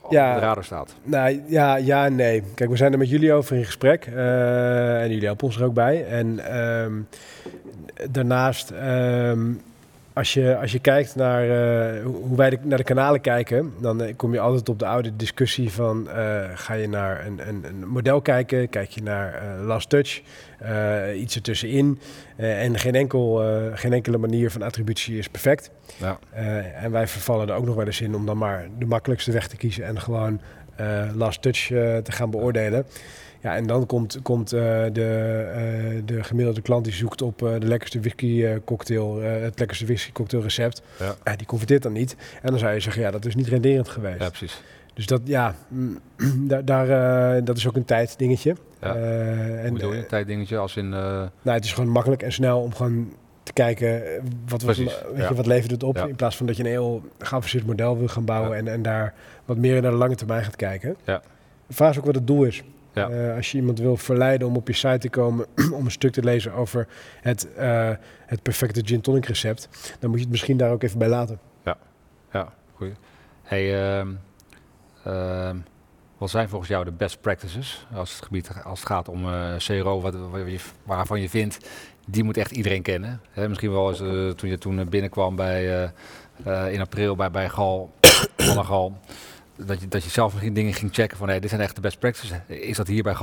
op 0.00 0.10
de 0.10 0.16
radar 0.16 0.64
staat. 0.64 0.94
Nou, 1.02 1.42
ja, 1.46 1.76
ja 1.76 2.04
en 2.04 2.14
nee. 2.14 2.42
Kijk, 2.54 2.70
we 2.70 2.76
zijn 2.76 2.92
er 2.92 2.98
met 2.98 3.10
jullie 3.10 3.32
over 3.32 3.56
in 3.56 3.64
gesprek. 3.64 4.06
en 4.06 5.08
jullie 5.10 5.26
helpen 5.26 5.46
ons 5.46 5.56
er 5.56 5.64
ook 5.64 5.74
bij. 5.74 6.06
En 6.06 6.58
um, 6.58 7.08
daarnaast... 8.10 8.70
Um, 8.70 9.60
als 10.14 10.34
je, 10.34 10.56
als 10.56 10.72
je 10.72 10.78
kijkt 10.78 11.14
naar 11.14 11.44
uh, 11.44 12.04
hoe 12.04 12.36
wij 12.36 12.50
de, 12.50 12.58
naar 12.62 12.78
de 12.78 12.84
kanalen 12.84 13.20
kijken, 13.20 13.72
dan 13.80 14.02
uh, 14.02 14.12
kom 14.16 14.32
je 14.32 14.40
altijd 14.40 14.68
op 14.68 14.78
de 14.78 14.86
oude 14.86 15.16
discussie 15.16 15.72
van 15.72 16.06
uh, 16.06 16.44
ga 16.54 16.74
je 16.74 16.88
naar 16.88 17.26
een, 17.26 17.48
een, 17.48 17.64
een, 17.64 17.88
model 17.88 18.20
kijken, 18.20 18.68
kijk 18.68 18.90
je 18.90 19.02
naar 19.02 19.42
last 19.60 19.88
touch, 19.88 20.22
iets 21.16 21.34
ertussenin. 21.34 21.98
en 22.36 22.78
geen, 22.78 22.94
enkel, 22.94 23.42
geen 23.74 23.92
enkele 23.92 24.18
manier 24.18 24.50
van 24.50 24.62
attributie 24.62 25.18
is 25.18 25.28
perfect. 25.28 25.70
Ja. 25.96 26.18
en 26.74 26.90
wij 26.90 27.06
vervallen 27.06 27.48
er 27.48 27.54
ook 27.54 27.66
nog 27.66 27.74
wel 27.74 27.86
eens 27.86 28.00
in 28.00 28.14
om 28.14 28.26
dan 28.26 28.38
maar 28.38 28.68
de 28.78 28.86
makkelijkste 28.86 29.32
weg 29.32 29.48
te 29.48 29.56
kiezen 29.56 29.84
en 29.84 30.00
gewoon 30.00 30.40
last 31.14 31.42
touch 31.42 31.66
te 32.02 32.12
gaan 32.12 32.30
beoordelen. 32.30 32.86
Ja, 33.40 33.56
en 33.56 33.66
dan 33.66 33.86
komt, 33.86 34.18
komt 34.22 34.54
uh, 34.54 34.60
de, 34.92 36.02
de 36.04 36.24
gemiddelde 36.24 36.60
klant 36.60 36.84
die 36.84 36.92
zoekt 36.92 37.22
op 37.22 37.38
de 37.38 37.66
lekkerste 37.66 38.00
whisky 38.00 38.58
cocktail, 38.64 39.20
het 39.20 39.58
lekkerste 39.58 39.84
whisky 39.86 40.12
cocktail 40.12 40.42
recept. 40.42 40.82
Ja. 41.24 41.36
die 41.36 41.46
converteert 41.46 41.82
dan 41.82 41.92
niet. 41.92 42.16
En 42.42 42.50
dan 42.50 42.58
zou 42.58 42.72
je 42.72 42.80
zeggen, 42.80 43.02
ja, 43.02 43.10
dat 43.10 43.24
is 43.24 43.34
niet 43.34 43.48
renderend 43.48 43.88
geweest. 43.88 44.20
Ja, 44.20 44.28
precies. 44.28 44.62
Dus 44.94 45.06
dat, 45.06 45.20
ja, 45.24 45.54
daar, 46.50 46.64
daar 46.64 47.44
dat 47.44 47.56
is 47.56 47.68
ook 47.68 47.76
een 47.76 47.84
tijddingetje. 47.84 48.56
Ja. 48.80 48.94
en, 48.94 49.62
Hoe 49.62 49.72
bedoel 49.72 49.92
je, 49.92 49.98
een 49.98 50.06
tijddingetje 50.06 50.56
als 50.56 50.76
in... 50.76 50.88
Nou, 50.88 51.30
het 51.42 51.64
is 51.64 51.72
gewoon 51.72 51.90
makkelijk 51.90 52.22
en 52.22 52.32
snel 52.32 52.60
om 52.60 52.74
gewoon 52.74 53.12
te 53.44 53.52
kijken 53.52 54.02
wat, 54.48 54.62
wat, 54.62 54.76
weet 54.76 55.02
ja. 55.16 55.28
je, 55.28 55.34
wat 55.34 55.46
levert 55.46 55.70
het 55.70 55.82
op. 55.82 55.96
Ja. 55.96 56.06
In 56.06 56.16
plaats 56.16 56.36
van 56.36 56.46
dat 56.46 56.56
je 56.56 56.62
een 56.62 56.68
heel 56.68 57.02
geavanceerd 57.18 57.66
model 57.66 57.98
wil 57.98 58.08
gaan 58.08 58.24
bouwen 58.24 58.56
en, 58.56 58.68
en 58.68 58.82
daar 58.82 59.14
wat 59.44 59.56
meer 59.56 59.82
naar 59.82 59.90
de 59.90 59.96
lange 59.96 60.14
termijn 60.14 60.44
gaat 60.44 60.56
kijken. 60.56 60.96
Ja. 61.04 61.22
Vraag 61.68 61.90
is 61.90 61.98
ook 61.98 62.04
wat 62.04 62.14
het 62.14 62.26
doel 62.26 62.44
is. 62.44 62.62
Uh, 62.94 63.36
als 63.36 63.50
je 63.52 63.58
iemand 63.58 63.78
wil 63.78 63.96
verleiden 63.96 64.48
om 64.48 64.56
op 64.56 64.66
je 64.66 64.72
site 64.72 64.98
te 64.98 65.08
komen 65.08 65.46
om 65.78 65.84
een 65.84 65.90
stuk 65.90 66.12
te 66.12 66.22
lezen 66.22 66.52
over 66.52 66.86
het, 67.20 67.48
uh, 67.58 67.90
het 68.26 68.42
perfecte 68.42 68.82
gin 68.84 69.00
tonic 69.00 69.26
recept, 69.26 69.68
dan 69.98 70.10
moet 70.10 70.18
je 70.18 70.24
het 70.24 70.32
misschien 70.32 70.56
daar 70.56 70.70
ook 70.70 70.82
even 70.82 70.98
bij 70.98 71.08
laten. 71.08 71.38
Ja, 71.64 71.76
ja, 72.32 72.52
goed. 72.74 72.90
Hey, 73.42 73.96
uh, 75.04 75.50
wat 76.18 76.30
zijn 76.30 76.48
volgens 76.48 76.70
jou 76.70 76.84
de 76.84 76.92
best 76.92 77.20
practices 77.20 77.86
als 77.94 78.14
het, 78.14 78.24
gebied, 78.24 78.50
als 78.64 78.78
het 78.78 78.88
gaat 78.88 79.08
om 79.08 79.24
uh, 79.24 79.56
CRO, 79.56 80.00
wat, 80.00 80.14
wat 80.14 80.40
je, 80.46 80.60
waarvan 80.82 81.20
je 81.20 81.28
vindt, 81.28 81.58
die 82.06 82.24
moet 82.24 82.36
echt 82.36 82.50
iedereen 82.50 82.82
kennen. 82.82 83.20
Misschien 83.48 83.72
wel 83.72 83.88
eens 83.88 84.36
toen 84.36 84.50
je 84.50 84.58
toen 84.58 84.88
binnenkwam 84.88 85.36
bij, 85.36 85.92
in 86.70 86.80
april 86.80 87.16
bij, 87.16 87.30
bij 87.30 87.48
Gal, 87.48 87.92
Gal 88.36 88.98
dat 89.56 89.80
je, 89.80 89.88
dat 89.88 90.04
je 90.04 90.10
zelf 90.10 90.32
misschien 90.32 90.54
dingen 90.54 90.72
ging 90.72 90.94
checken 90.94 91.16
van 91.16 91.28
hey, 91.28 91.40
dit 91.40 91.50
zijn 91.50 91.62
echt 91.62 91.74
de 91.74 91.80
best 91.80 91.98
practices. 91.98 92.38
Is 92.46 92.76
dat 92.76 92.86
hier 92.86 93.02
bij 93.02 93.14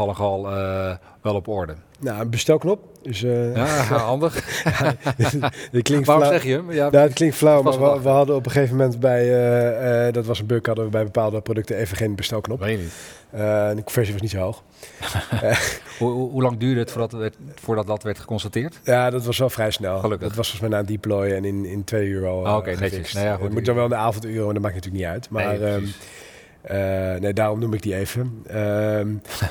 uh, 0.45 0.95
wel 1.21 1.35
op 1.35 1.47
orde? 1.47 1.75
Nou, 1.99 2.21
een 2.21 2.29
bestelknop. 2.29 2.79
Dus, 3.01 3.23
uh, 3.23 3.55
ja, 3.55 3.65
handig. 3.97 4.63
ja, 4.63 4.95
dat 5.71 5.81
klinkt 5.81 6.05
Waarom 6.05 6.23
flauw. 6.23 6.31
zeg 6.31 6.43
je 6.43 6.51
hem? 6.51 6.71
Ja, 6.71 6.89
nou, 6.89 7.03
het 7.03 7.13
klinkt 7.13 7.35
flauw, 7.35 7.61
maar 7.61 7.79
we, 7.79 8.01
we, 8.01 8.09
hadden 8.09 8.35
op 8.35 8.45
een 8.45 8.51
gegeven 8.51 8.75
moment 8.75 8.99
bij, 8.99 9.25
uh, 9.25 10.07
uh, 10.07 10.13
dat 10.13 10.25
was 10.25 10.39
een 10.39 10.45
bug, 10.45 10.65
hadden 10.65 10.85
we 10.85 10.91
bij 10.91 11.03
bepaalde 11.03 11.41
producten 11.41 11.77
even 11.77 11.97
geen 11.97 12.15
bestelknop. 12.15 12.59
Weet 12.59 12.77
je 12.77 12.83
niet. 12.83 13.75
de 13.75 13.83
conversie 13.83 14.13
was 14.13 14.21
niet 14.21 14.31
zo 14.31 14.37
hoog. 14.37 14.63
hoe, 15.99 16.11
hoe, 16.11 16.29
hoe, 16.29 16.41
lang 16.41 16.59
duurde 16.59 16.79
het 16.79 16.91
voordat, 16.91 17.11
werd, 17.11 17.35
voordat 17.55 17.87
dat 17.87 18.03
werd 18.03 18.19
geconstateerd? 18.19 18.79
Ja, 18.83 19.09
dat 19.09 19.25
was 19.25 19.37
wel 19.37 19.49
vrij 19.49 19.71
snel. 19.71 19.99
Gelukkig. 19.99 20.27
Dat 20.27 20.37
was 20.37 20.49
volgens 20.49 20.69
mij 20.69 20.79
na 20.79 20.87
een 20.87 20.93
deploy 20.93 21.31
en 21.31 21.45
in, 21.45 21.65
in 21.65 21.83
twee 21.83 22.07
uur 22.07 22.27
al. 22.27 22.37
Oh, 22.37 22.47
Oké, 22.47 22.57
okay, 22.57 22.73
netjes. 22.73 23.13
Nou 23.13 23.25
ja, 23.25 23.33
goed, 23.33 23.43
het 23.43 23.53
moet 23.53 23.65
dan 23.65 23.75
wel 23.75 23.83
in 23.83 23.89
de 23.89 23.95
avonduren, 23.95 24.45
maar 24.45 24.53
dat 24.53 24.61
maakt 24.61 24.75
natuurlijk 24.75 25.03
niet 25.03 25.13
uit. 25.13 25.29
Maar 25.29 25.59
nee, 25.59 25.73
um, 25.73 25.93
uh, 26.71 27.15
nee, 27.15 27.33
daarom 27.33 27.59
noem 27.59 27.73
ik 27.73 27.81
die 27.81 27.95
even. 27.95 28.43
Uh, 28.47 29.01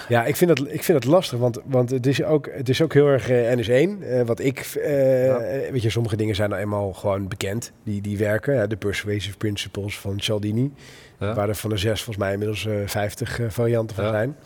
ja, 0.09 0.25
ik 0.25 0.37
vind, 0.37 0.57
dat, 0.57 0.73
ik 0.73 0.83
vind 0.85 1.03
dat 1.03 1.13
lastig, 1.13 1.39
want, 1.39 1.61
want 1.65 1.91
het, 1.91 2.07
is 2.07 2.23
ook, 2.23 2.49
het 2.53 2.69
is 2.69 2.83
ook 2.83 2.93
heel 2.93 3.07
erg 3.07 3.31
uh, 3.31 3.53
NS1. 3.53 4.03
Uh, 4.03 4.23
wat 4.23 4.41
ik, 4.41 4.65
ja. 4.85 5.39
weet 5.71 5.83
je, 5.83 5.91
sommige 5.91 6.17
dingen 6.17 6.35
zijn 6.35 6.51
nou 6.51 6.63
eenmaal 6.63 6.93
gewoon 6.93 7.29
bekend, 7.29 7.73
die, 7.83 8.01
die 8.01 8.19
werken. 8.19 8.55
Ja, 8.55 8.67
de 8.67 8.77
Persuasive 8.77 9.37
Principles 9.37 9.99
van 9.99 10.21
Cialdini, 10.21 10.73
ja. 11.19 11.35
waar 11.35 11.49
er 11.49 11.55
van 11.55 11.71
de 11.71 11.77
zes 11.77 12.03
volgens 12.03 12.25
mij 12.25 12.33
inmiddels 12.33 12.69
50 12.87 13.41
varianten 13.49 13.97
van 13.97 14.09
zijn. 14.09 14.37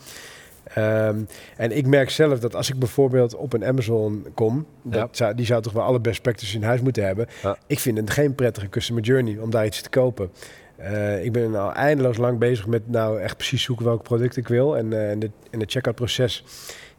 Um, 0.77 1.27
en 1.57 1.77
ik 1.77 1.87
merk 1.87 2.09
zelf 2.09 2.39
dat 2.39 2.55
als 2.55 2.69
ik 2.69 2.79
bijvoorbeeld 2.79 3.35
op 3.35 3.53
een 3.53 3.65
Amazon 3.65 4.25
kom, 4.33 4.65
dat 4.83 5.17
zou, 5.17 5.35
die 5.35 5.45
zou 5.45 5.61
toch 5.61 5.73
wel 5.73 5.83
alle 5.83 5.99
best 5.99 6.21
practices 6.21 6.55
in 6.55 6.63
huis 6.63 6.81
moeten 6.81 7.05
hebben. 7.05 7.27
Ik 7.67 7.79
vind 7.79 7.97
het 7.97 8.09
geen 8.09 8.35
prettige 8.35 8.69
customer 8.69 9.03
journey 9.03 9.37
om 9.37 9.49
daar 9.49 9.65
iets 9.65 9.81
te 9.81 9.89
kopen. 9.89 10.31
Uh, 10.79 11.23
ik 11.25 11.31
ben 11.31 11.55
al 11.55 11.73
eindeloos 11.73 12.17
lang 12.17 12.37
bezig 12.37 12.67
met 12.67 12.89
nou 12.89 13.21
echt 13.21 13.37
precies 13.37 13.63
zoeken 13.63 13.85
welk 13.85 14.03
product 14.03 14.37
ik 14.37 14.47
wil. 14.47 14.77
En, 14.77 14.91
uh, 14.91 15.11
en, 15.11 15.19
de, 15.19 15.29
en 15.51 15.59
de 15.59 15.65
checkout 15.67 15.95
proces 15.95 16.43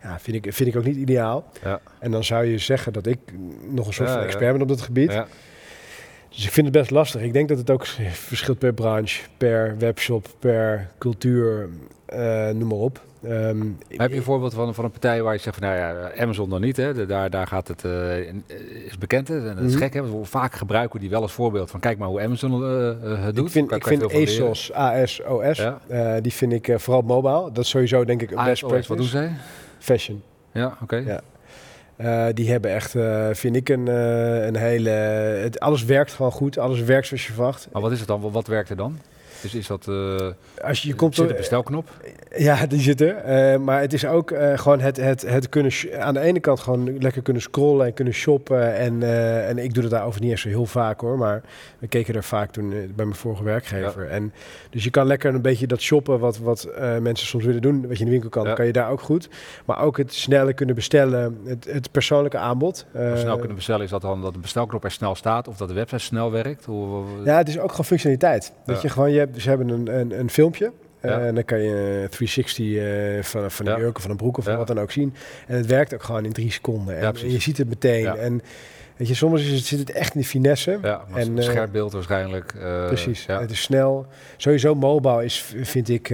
ja, 0.02 0.18
vind, 0.18 0.46
ik, 0.46 0.52
vind 0.52 0.68
ik 0.68 0.76
ook 0.76 0.84
niet 0.84 0.96
ideaal. 0.96 1.50
Ja. 1.62 1.80
En 1.98 2.10
dan 2.10 2.24
zou 2.24 2.44
je 2.44 2.58
zeggen 2.58 2.92
dat 2.92 3.06
ik 3.06 3.18
nog 3.70 3.86
een 3.86 3.92
soort 3.92 4.08
ja, 4.08 4.14
van 4.14 4.24
expert 4.24 4.52
ben 4.52 4.62
op 4.62 4.68
dat 4.68 4.80
gebied. 4.80 5.12
Ja. 5.12 5.26
Dus 6.28 6.44
ik 6.44 6.50
vind 6.50 6.66
het 6.66 6.76
best 6.76 6.90
lastig. 6.90 7.20
Ik 7.20 7.32
denk 7.32 7.48
dat 7.48 7.58
het 7.58 7.70
ook 7.70 7.86
verschilt 8.12 8.58
per 8.58 8.74
branche, 8.74 9.22
per 9.36 9.78
webshop, 9.78 10.26
per 10.38 10.90
cultuur, 10.98 11.68
uh, 12.14 12.48
noem 12.50 12.68
maar 12.68 12.78
op. 12.78 13.00
Um, 13.28 13.78
heb 13.88 14.10
je 14.10 14.16
een 14.16 14.22
voorbeeld 14.22 14.54
van, 14.54 14.74
van 14.74 14.84
een 14.84 14.90
partij 14.90 15.22
waar 15.22 15.32
je 15.32 15.38
zegt 15.40 15.56
van 15.56 15.68
nou 15.68 15.78
ja, 15.78 16.10
Amazon 16.18 16.50
dan 16.50 16.60
niet, 16.60 16.76
hè? 16.76 16.94
De, 16.94 17.06
daar, 17.06 17.30
daar 17.30 17.46
gaat 17.46 17.68
het, 17.68 17.84
uh, 17.84 18.18
is 18.86 18.98
bekend 18.98 19.28
hè? 19.28 19.48
en 19.48 19.56
dat 19.56 19.64
is 19.64 19.72
Mhm. 19.72 19.82
gek, 19.82 19.94
hè? 19.94 20.02
We 20.18 20.24
vaak 20.24 20.54
gebruiken 20.54 20.92
we 20.94 20.98
die 21.00 21.10
wel 21.10 21.22
als 21.22 21.32
voorbeeld 21.32 21.70
van 21.70 21.80
kijk 21.80 21.98
maar 21.98 22.08
hoe 22.08 22.20
Amazon 22.22 22.62
uh, 22.62 23.24
het 23.24 23.34
doet. 23.34 23.46
Ik 23.46 23.52
vind, 23.52 23.72
ik 23.72 23.86
vind. 23.86 24.14
ASOS, 24.14 24.72
ASOS, 24.72 25.56
Ja. 25.58 25.80
eh, 25.88 26.14
die 26.22 26.32
vind 26.32 26.52
ik 26.52 26.68
eh, 26.68 26.78
vooral 26.78 27.02
mobile. 27.02 27.52
Dat 27.52 27.64
is 27.64 27.68
sowieso 27.70 28.04
denk 28.04 28.22
ik 28.22 28.30
een 28.30 28.44
best 28.44 28.62
practice. 28.66 28.88
wat 28.88 28.96
doen 28.98 29.06
zij? 29.06 29.30
Fashion. 29.78 30.22
Ja, 30.52 30.76
oké. 30.82 30.96
Ja. 30.96 31.20
Eh, 31.96 32.26
die 32.34 32.50
hebben 32.50 32.70
echt, 32.70 32.94
eh, 32.94 33.28
vind 33.32 33.56
ik, 33.56 33.68
een, 33.68 33.88
eh, 33.88 34.46
een 34.46 34.56
hele... 34.56 34.90
Het, 34.90 35.60
alles 35.60 35.84
werkt 35.84 36.12
gewoon 36.12 36.32
goed. 36.32 36.58
Alles 36.58 36.80
werkt 36.80 37.06
zoals 37.06 37.26
je 37.26 37.32
verwacht. 37.32 37.68
Maar 37.72 37.82
wat 37.82 37.92
is 37.92 37.98
het 37.98 38.08
dan? 38.08 38.30
Wat 38.30 38.46
werkt 38.46 38.70
er 38.70 38.76
dan? 38.76 38.98
Dus 39.42 39.54
is 39.54 39.66
dat... 39.66 39.86
Uh, 39.88 40.30
Als 40.64 40.82
je, 40.82 40.88
je 40.88 40.94
komt 40.94 41.14
zit 41.14 41.30
een 41.30 41.36
bestelknop? 41.36 41.88
Ja, 42.36 42.66
die 42.66 42.80
zit 42.80 43.00
er. 43.00 43.60
maar 43.60 43.80
het 43.80 43.92
is 43.92 44.06
ook 44.06 44.34
gewoon 44.54 44.80
het, 44.80 44.96
het, 44.96 45.22
het 45.22 45.48
kunnen... 45.48 45.72
Aan 45.98 46.14
de 46.14 46.20
ene 46.20 46.40
kant 46.40 46.60
gewoon 46.60 46.98
lekker 46.98 47.22
kunnen 47.22 47.42
scrollen 47.42 47.86
en 47.86 47.94
kunnen 47.94 48.14
shoppen. 48.14 48.76
En, 48.76 49.02
en 49.46 49.58
ik 49.58 49.74
doe 49.74 49.82
dat 49.82 49.92
daarover 49.92 50.20
niet 50.20 50.30
eens 50.30 50.40
zo 50.40 50.48
heel 50.48 50.66
vaak 50.66 51.00
hoor. 51.00 51.18
Maar 51.18 51.42
we 51.78 51.86
keken 51.86 52.14
er 52.14 52.24
vaak 52.24 52.50
toen 52.50 52.68
bij 52.70 53.04
mijn 53.04 53.14
vorige 53.14 53.42
werkgever. 53.42 54.08
En, 54.08 54.32
dus 54.70 54.84
je 54.84 54.90
kan 54.90 55.06
lekker 55.06 55.34
een 55.34 55.42
beetje 55.42 55.66
dat 55.66 55.80
shoppen 55.80 56.18
wat, 56.18 56.38
wat 56.38 56.68
mensen 57.00 57.26
soms 57.26 57.44
willen 57.44 57.62
doen. 57.62 57.88
Wat 57.88 57.98
je 57.98 57.98
in 57.98 58.04
de 58.04 58.10
winkel 58.10 58.30
kan, 58.30 58.54
kan 58.54 58.66
je 58.66 58.72
daar 58.72 58.90
ook 58.90 59.00
goed. 59.00 59.28
Maar 59.64 59.80
ook 59.80 59.96
het 59.96 60.14
sneller 60.14 60.54
kunnen 60.54 60.74
bestellen. 60.74 61.38
Het, 61.44 61.64
het 61.70 61.90
persoonlijke 61.90 62.38
aanbod. 62.38 62.86
snel 63.14 63.38
kunnen 63.38 63.56
bestellen 63.56 63.84
is 63.84 63.90
dat 63.90 64.02
dan 64.02 64.22
dat 64.22 64.32
de 64.32 64.40
bestelknop 64.40 64.84
er 64.84 64.90
snel 64.90 65.14
staat 65.14 65.48
of 65.48 65.56
dat 65.56 65.68
de 65.68 65.74
website 65.74 66.02
snel 66.02 66.30
werkt? 66.30 66.64
Hoe, 66.64 67.04
ja, 67.24 67.36
het 67.36 67.48
is 67.48 67.58
ook 67.58 67.70
gewoon 67.70 67.84
functionaliteit. 67.84 68.52
Dat 68.64 68.82
je 68.82 68.88
gewoon, 68.88 69.10
je 69.12 69.25
hebt, 69.26 69.42
ze 69.42 69.48
hebben 69.48 69.68
een, 69.68 69.98
een, 69.98 70.18
een 70.18 70.30
filmpje. 70.30 70.72
Eh, 71.00 71.26
en 71.26 71.34
dan 71.34 71.44
kan 71.44 71.58
je 71.58 72.06
360 72.10 72.66
uh, 72.66 73.18
eh, 73.18 73.24
van, 73.24 73.50
van 73.50 73.66
een 73.66 73.78
jurk 73.78 73.96
of 73.96 74.02
van 74.02 74.10
een 74.10 74.16
broek 74.16 74.38
of 74.38 74.44
wat 74.44 74.66
dan 74.66 74.80
ook 74.80 74.90
zien. 74.90 75.14
En 75.46 75.56
het 75.56 75.66
werkt 75.66 75.94
ook 75.94 76.02
gewoon 76.02 76.24
in 76.24 76.32
drie 76.32 76.52
seconden. 76.52 76.98
En, 76.98 77.14
en 77.16 77.30
je 77.30 77.40
ziet 77.40 77.58
het 77.58 77.68
meteen. 77.68 78.06
En 78.06 78.42
Weet 78.96 79.08
je, 79.08 79.14
soms 79.14 79.42
is 79.42 79.50
het, 79.50 79.64
zit 79.64 79.78
het 79.78 79.90
echt 79.90 80.14
in 80.14 80.20
de 80.20 80.26
finesse. 80.26 80.78
Ja, 80.82 81.04
en, 81.14 81.42
scherp 81.42 81.72
beeld 81.72 81.92
waarschijnlijk. 81.92 82.54
Uh, 82.56 82.86
precies, 82.86 83.24
ja. 83.24 83.40
het 83.40 83.50
is 83.50 83.62
snel. 83.62 84.06
Sowieso 84.36 84.74
mobile 84.74 85.24
is, 85.24 85.54
vind 85.62 85.88
ik... 85.88 86.10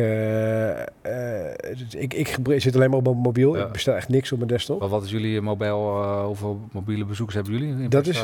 Ik, 1.91 2.15
ik 2.15 2.39
zit 2.57 2.75
alleen 2.75 2.91
maar 2.91 2.99
op 2.99 3.17
mobiel. 3.17 3.57
Ik 3.57 3.73
bestel 3.73 3.95
echt 3.95 4.09
niks 4.09 4.33
op 4.33 4.39
mijn 4.39 4.51
desktop. 4.51 4.81
Maar 4.81 4.89
wat 4.89 5.05
is 5.05 5.11
jullie 5.11 5.41
mobiel... 5.41 6.05
hoeveel 6.25 6.61
mobiele 6.73 7.05
bezoekers 7.05 7.37
hebben 7.37 7.53
jullie? 7.53 7.89
Dat 7.89 8.07
is 8.07 8.23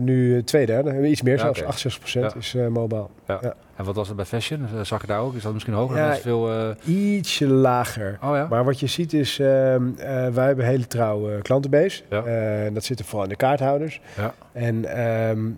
nu 0.00 0.44
twee 0.44 0.66
derde. 0.66 1.08
Iets 1.08 1.22
meer, 1.22 1.38
zelfs 1.38 1.64
68 1.64 2.00
procent 2.00 2.36
is 2.36 2.56
mobile. 2.68 3.06
Ja. 3.26 3.54
En 3.78 3.84
wat 3.84 3.94
was 3.94 4.06
het 4.08 4.16
bij 4.16 4.24
fashion? 4.24 4.66
Eh, 4.74 4.80
zag 4.82 5.00
je 5.00 5.06
daar 5.06 5.20
ook? 5.20 5.34
Is 5.34 5.42
dat 5.42 5.52
misschien 5.52 5.74
hoger? 5.74 5.96
Ja, 5.96 6.14
veel, 6.14 6.68
uh... 6.68 7.16
ietsje 7.16 7.46
lager. 7.46 8.18
Oh, 8.22 8.34
ja? 8.34 8.46
Maar 8.50 8.64
wat 8.64 8.80
je 8.80 8.86
ziet 8.86 9.12
is, 9.12 9.38
uh, 9.38 9.46
wij 10.32 10.46
hebben 10.46 10.64
hele 10.64 10.86
trouwe 10.86 11.42
klantenbase. 11.42 12.02
Ja. 12.10 12.70
dat 12.70 12.84
zit 12.84 13.02
vooral 13.02 13.22
in 13.22 13.28
de 13.28 13.36
kaarthouders. 13.36 14.00
Ja. 14.16 14.34
En 14.52 14.84
ehm, 14.84 15.50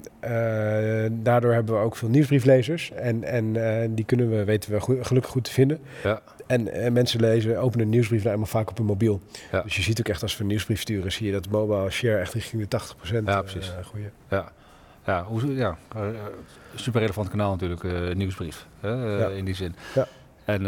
daardoor 1.22 1.52
hebben 1.52 1.74
we 1.74 1.80
ook 1.80 1.96
veel 1.96 2.08
nieuwsbrieflezers. 2.08 2.90
En, 2.92 3.24
en 3.24 3.94
die 3.94 4.04
kunnen 4.04 4.30
we, 4.30 4.44
weten 4.44 4.72
we 4.72 4.80
gelukkig 4.80 5.32
goed 5.32 5.44
te 5.44 5.50
vinden. 5.50 5.78
Ja. 6.02 6.20
En 6.46 6.92
mensen 6.92 7.20
lezen, 7.20 7.60
openen 7.60 7.84
een 7.84 7.90
nieuwsbrief 7.90 8.22
nou 8.22 8.34
helemaal 8.34 8.60
vaak 8.60 8.70
op 8.70 8.76
hun 8.76 8.86
mobiel. 8.86 9.20
Ja. 9.52 9.62
Dus 9.62 9.76
je 9.76 9.82
ziet 9.82 9.98
ook 9.98 10.08
echt 10.08 10.22
als 10.22 10.36
we 10.36 10.42
een 10.42 10.48
nieuwsbrief 10.48 10.80
sturen, 10.80 11.12
zie 11.12 11.26
je 11.26 11.32
dat 11.32 11.48
mobile 11.48 11.90
share 11.90 12.18
echt 12.18 12.34
richting 12.34 12.68
de 12.68 12.80
80% 12.80 13.24
ja, 13.24 13.40
precies. 13.42 13.72
Ja. 14.28 14.52
Ja, 15.04 15.24
hoe, 15.24 15.54
ja 15.54 15.76
uh, 15.96 16.02
super 16.74 17.00
relevant 17.00 17.28
kanaal 17.28 17.50
natuurlijk, 17.50 17.82
uh, 17.82 18.14
nieuwsbrief, 18.14 18.66
in 19.36 19.44
die 19.44 19.54
zin. 19.54 19.74
Ja. 19.94 20.06
En 20.44 20.66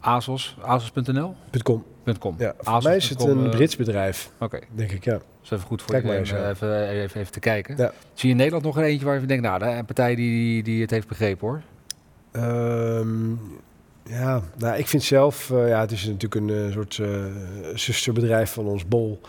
ASOS, 0.00 0.56
ASOS.nl? 0.60 1.34
.com. 1.62 1.84
.com. 2.18 2.34
Ja, 2.38 2.54
voor 2.58 2.82
mij 2.82 2.96
is 2.96 3.08
het 3.08 3.22
een 3.22 3.50
Brits 3.50 3.76
bedrijf, 3.76 4.30
Oké. 4.38 4.58
denk 4.74 4.90
ik, 4.90 5.04
ja. 5.04 5.12
Dat 5.12 5.22
is 5.42 5.50
even 5.50 5.66
goed 5.66 5.82
voor 5.82 5.90
Kijk 5.90 6.04
even, 6.04 6.48
even, 6.48 6.98
even, 7.14 7.32
te 7.32 7.40
kijken. 7.40 7.76
Ja. 7.76 7.92
Zie 8.14 8.28
je 8.28 8.28
in 8.28 8.36
Nederland 8.36 8.64
nog 8.64 8.76
een 8.76 8.82
eentje 8.82 9.06
waar 9.06 9.20
je 9.20 9.26
denkt, 9.26 9.42
nou, 9.42 9.64
een 9.64 9.84
partij 9.84 10.14
die, 10.14 10.62
die 10.62 10.80
het 10.80 10.90
heeft 10.90 11.08
begrepen 11.08 11.48
hoor? 11.48 11.62
Um, 12.32 13.40
ja, 14.08 14.42
nou, 14.56 14.78
ik 14.78 14.86
vind 14.86 15.02
zelf, 15.02 15.50
uh, 15.50 15.68
ja, 15.68 15.80
het 15.80 15.90
is 15.90 16.04
natuurlijk 16.04 16.34
een 16.34 16.48
uh, 16.48 16.72
soort 16.72 16.98
uh, 16.98 17.24
zusterbedrijf 17.74 18.52
van 18.52 18.66
ons 18.66 18.88
Bol. 18.88 19.20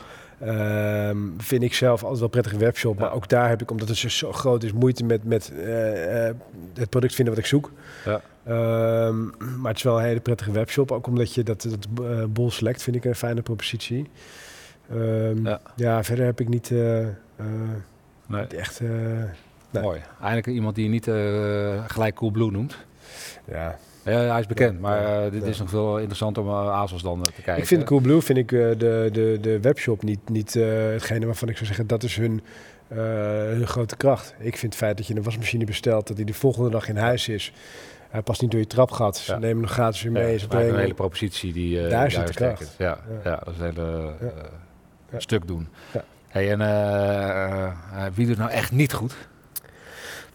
Um, 0.44 1.34
vind 1.38 1.64
ik 1.64 1.74
zelf 1.74 2.02
altijd 2.02 2.20
wel 2.20 2.30
prettige 2.30 2.58
webshop. 2.58 3.00
Maar 3.00 3.14
ook 3.14 3.30
daar 3.30 3.50
heb 3.50 3.62
ik, 3.62 3.72
omdat 3.72 3.88
het 3.88 3.98
zo 3.98 4.32
groot 4.32 4.64
is, 4.64 4.72
moeite 4.72 5.04
met, 5.04 5.24
met 5.24 5.52
uh, 5.56 6.30
het 6.74 6.90
product 6.90 7.16
vinden 7.16 7.34
wat 7.34 7.44
ik 7.44 7.50
zoek. 7.50 7.72
Ja. 8.06 8.22
Um, 9.08 9.34
maar 9.38 9.68
het 9.68 9.78
is 9.78 9.84
wel 9.84 9.98
een 9.98 10.06
hele 10.06 10.20
prettige 10.20 10.52
webshop. 10.52 10.92
Ook 10.92 11.08
omdat 11.08 11.34
je 11.34 11.44
dat, 11.44 11.62
dat 11.62 11.88
uh, 12.02 12.24
Bol 12.26 12.52
Select 12.52 12.84
vind 12.84 12.96
ik 12.96 13.06
een 13.06 13.16
fijne 13.16 13.42
propositie. 13.42 14.10
Um, 14.94 15.46
ja. 15.46 15.62
ja. 15.76 16.04
verder 16.04 16.26
heb 16.26 16.40
ik 16.40 16.48
niet, 16.48 16.70
nee. 16.70 17.12
niet 18.28 18.54
echt... 18.54 18.82
Nee. 19.72 19.84
Mooi. 19.84 20.02
Eindelijk 20.20 20.48
iemand 20.48 20.76
die 20.76 20.84
je 20.84 20.90
niet 20.90 21.06
gelijk 21.92 22.16
Coolblue 22.16 22.52
noemt. 22.52 22.78
Ja, 23.46 23.78
ja, 24.04 24.20
hij 24.20 24.40
is 24.40 24.46
bekend, 24.46 24.80
maar 24.80 25.26
uh, 25.26 25.32
dit 25.32 25.44
is 25.44 25.60
nog 25.60 25.70
veel 25.70 25.98
interessanter 25.98 26.44
om 26.44 26.50
uh, 26.50 26.70
ASOS 26.70 27.02
dan 27.02 27.18
uh, 27.18 27.24
te 27.24 27.32
kijken. 27.32 27.58
Ik 27.58 27.66
vind 27.66 27.84
Coolblue 27.84 28.22
vind 28.22 28.38
ik 28.38 28.50
de, 28.50 29.10
de, 29.12 29.38
de 29.42 29.60
webshop 29.60 30.04
niet, 30.04 30.30
niet 30.30 30.54
hetgene 30.54 31.26
waarvan 31.26 31.50
ik 31.50 31.56
zou 31.56 31.68
zeggen 31.68 31.88
dat 31.88 32.04
is 32.04 32.16
hun, 32.16 32.42
hun 32.88 33.68
grote 33.68 33.98
kracht. 33.98 34.36
Ik 34.40 34.58
vind 34.58 34.74
het 34.74 34.82
feit 34.82 34.98
dat 34.98 35.08
je 35.08 35.16
een 35.16 35.24
wasmachine 35.24 35.66
bestelt, 35.66 36.08
dat 36.08 36.18
die 36.18 36.26
de 36.26 36.34
volgende 36.34 36.70
dag 36.70 36.88
in 36.88 36.98
huis 36.98 37.28
is. 37.28 37.54
Hij 38.10 38.22
past 38.22 38.42
niet 38.42 38.52
door 38.52 38.60
je 38.60 38.68
trapgat. 38.68 39.18
Ze 39.18 39.32
ja. 39.32 39.38
nemen 39.38 39.62
nog 39.62 39.72
gratis 39.72 40.02
weer 40.02 40.12
mee. 40.12 40.40
Ja, 40.50 40.60
een 40.60 40.76
hele 40.76 40.94
propositie 40.94 41.54
die 41.54 41.82
daar, 41.82 41.90
daar 41.90 42.12
zit 42.12 42.28
de 42.28 42.34
kracht. 42.34 42.76
Ja, 42.78 42.86
ja. 43.24 43.30
ja. 43.30 43.42
dat 43.44 43.54
is 43.54 43.60
een 43.60 43.66
hele 43.66 44.14
stuk 45.18 45.48
doen. 45.48 45.68
Hey, 46.28 46.52
en 46.52 48.14
wie 48.14 48.28
doet 48.28 48.38
nou 48.38 48.52
echt 48.52 48.72
niet 48.72 48.94
goed? 48.94 49.16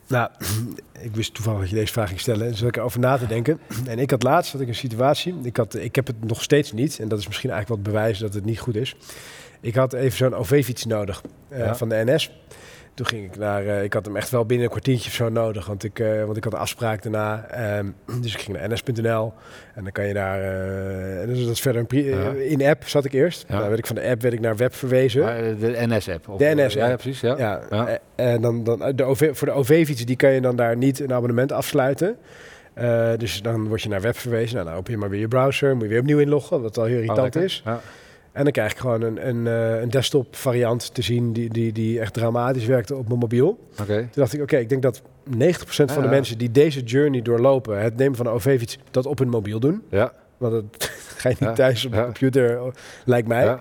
Nou, 0.06 0.28
ik 1.06 1.14
wist 1.14 1.34
toevallig 1.34 1.60
dat 1.60 1.68
je 1.68 1.76
deze 1.76 1.92
vraag 1.92 2.08
ging 2.08 2.20
stellen. 2.20 2.46
En 2.46 2.54
zat 2.54 2.68
ik 2.68 2.76
erover 2.76 3.00
na 3.00 3.18
te 3.18 3.26
denken. 3.26 3.60
En 3.86 3.98
ik 3.98 4.10
had 4.10 4.22
laatst 4.22 4.52
had 4.52 4.60
ik 4.60 4.68
een 4.68 4.74
situatie. 4.74 5.34
Ik, 5.42 5.56
had, 5.56 5.74
ik 5.74 5.94
heb 5.94 6.06
het 6.06 6.24
nog 6.24 6.42
steeds 6.42 6.72
niet. 6.72 6.98
En 6.98 7.08
dat 7.08 7.18
is 7.18 7.26
misschien 7.26 7.50
eigenlijk 7.50 7.82
wat 7.82 7.92
bewijs 7.92 8.18
dat 8.18 8.34
het 8.34 8.44
niet 8.44 8.58
goed 8.58 8.76
is. 8.76 8.96
Ik 9.60 9.74
had 9.74 9.92
even 9.92 10.16
zo'n 10.16 10.34
OV-fiets 10.34 10.84
nodig 10.84 11.22
uh, 11.52 11.74
van 11.74 11.88
de 11.88 12.02
NS. 12.04 12.30
Toen 12.94 13.06
ging 13.06 13.24
ik 13.24 13.36
naar, 13.36 13.64
uh, 13.64 13.82
ik 13.82 13.92
had 13.92 14.04
hem 14.04 14.16
echt 14.16 14.30
wel 14.30 14.44
binnen 14.44 14.66
een 14.66 14.72
kwartiertje 14.72 15.08
of 15.08 15.14
zo 15.14 15.28
nodig, 15.28 15.66
want 15.66 15.84
ik, 15.84 15.98
uh, 15.98 16.24
want 16.24 16.36
ik 16.36 16.44
had 16.44 16.52
een 16.52 16.58
afspraak 16.58 17.02
daarna. 17.02 17.46
Um, 17.78 17.94
dus 18.22 18.34
ik 18.34 18.40
ging 18.40 18.56
naar 18.56 18.68
ns.nl 18.68 19.32
en 19.74 19.82
dan 19.82 19.92
kan 19.92 20.06
je 20.06 20.14
daar, 20.14 20.38
uh, 20.40 21.26
dus 21.26 21.40
dat 21.40 21.52
is 21.52 21.60
verder 21.60 21.86
een 21.88 22.04
ja. 22.04 22.30
in 22.30 22.62
app 22.62 22.88
zat 22.88 23.04
ik 23.04 23.12
eerst. 23.12 23.44
Ja. 23.48 23.58
Dan 23.58 23.66
werd 23.66 23.78
ik 23.78 23.86
van 23.86 23.96
de 23.96 24.08
app 24.08 24.22
werd 24.22 24.34
ik 24.34 24.40
naar 24.40 24.56
web 24.56 24.74
verwezen. 24.74 25.58
de 25.60 25.86
NS-app? 25.86 26.38
De 26.38 26.52
NS-app. 26.54 26.88
Ja, 26.88 26.96
precies. 26.96 27.20
Ja. 27.20 27.60
ja. 27.70 27.98
En 28.14 28.40
dan, 28.40 28.64
dan 28.64 28.92
de 28.96 29.04
OV, 29.04 29.36
voor 29.36 29.46
de 29.46 29.52
OV-fietsen, 29.52 30.06
die 30.06 30.16
kan 30.16 30.30
je 30.30 30.40
dan 30.40 30.56
daar 30.56 30.76
niet 30.76 31.00
een 31.00 31.12
abonnement 31.12 31.52
afsluiten. 31.52 32.16
Uh, 32.78 33.10
dus 33.16 33.42
dan 33.42 33.68
word 33.68 33.82
je 33.82 33.88
naar 33.88 34.00
web 34.00 34.16
verwezen. 34.16 34.54
Nou, 34.54 34.68
dan 34.68 34.76
open 34.76 34.92
je 34.92 34.98
maar 34.98 35.10
weer 35.10 35.20
je 35.20 35.28
browser. 35.28 35.74
Moet 35.74 35.82
je 35.82 35.88
weer 35.88 36.00
opnieuw 36.00 36.18
inloggen, 36.18 36.62
wat 36.62 36.78
al 36.78 36.84
heel 36.84 37.00
irritant 37.00 37.36
oh, 37.36 37.42
is. 37.42 37.62
Ja. 37.64 37.80
En 38.34 38.42
dan 38.42 38.52
krijg 38.52 38.72
ik 38.72 38.78
gewoon 38.78 39.02
een, 39.02 39.28
een, 39.28 39.46
uh, 39.46 39.80
een 39.80 39.90
desktop 39.90 40.36
variant 40.36 40.94
te 40.94 41.02
zien 41.02 41.32
die, 41.32 41.48
die, 41.48 41.72
die 41.72 42.00
echt 42.00 42.12
dramatisch 42.12 42.66
werkte 42.66 42.96
op 42.96 43.06
mijn 43.08 43.18
mobiel. 43.18 43.68
Okay. 43.80 43.98
Toen 43.98 44.08
dacht 44.12 44.32
ik, 44.32 44.42
oké, 44.42 44.56
ik 44.56 44.68
denk 44.68 44.82
dat 44.82 45.02
90% 45.02 45.04
van 45.66 46.02
de 46.02 46.08
mensen 46.08 46.38
die 46.38 46.50
deze 46.50 46.82
journey 46.82 47.22
doorlopen, 47.22 47.82
het 47.82 47.96
nemen 47.96 48.16
van 48.16 48.26
een 48.26 48.32
OV-fiets, 48.32 48.78
dat 48.90 49.06
op 49.06 49.18
hun 49.18 49.28
mobiel 49.28 49.60
doen. 49.60 49.82
Ja. 49.88 50.12
Want 50.36 50.52
dat 50.52 50.90
ga 51.16 51.28
je 51.28 51.36
niet 51.38 51.54
thuis 51.54 51.84
op 51.84 51.92
de 51.92 52.02
computer, 52.02 52.72
lijkt 53.04 53.28
mij. 53.28 53.58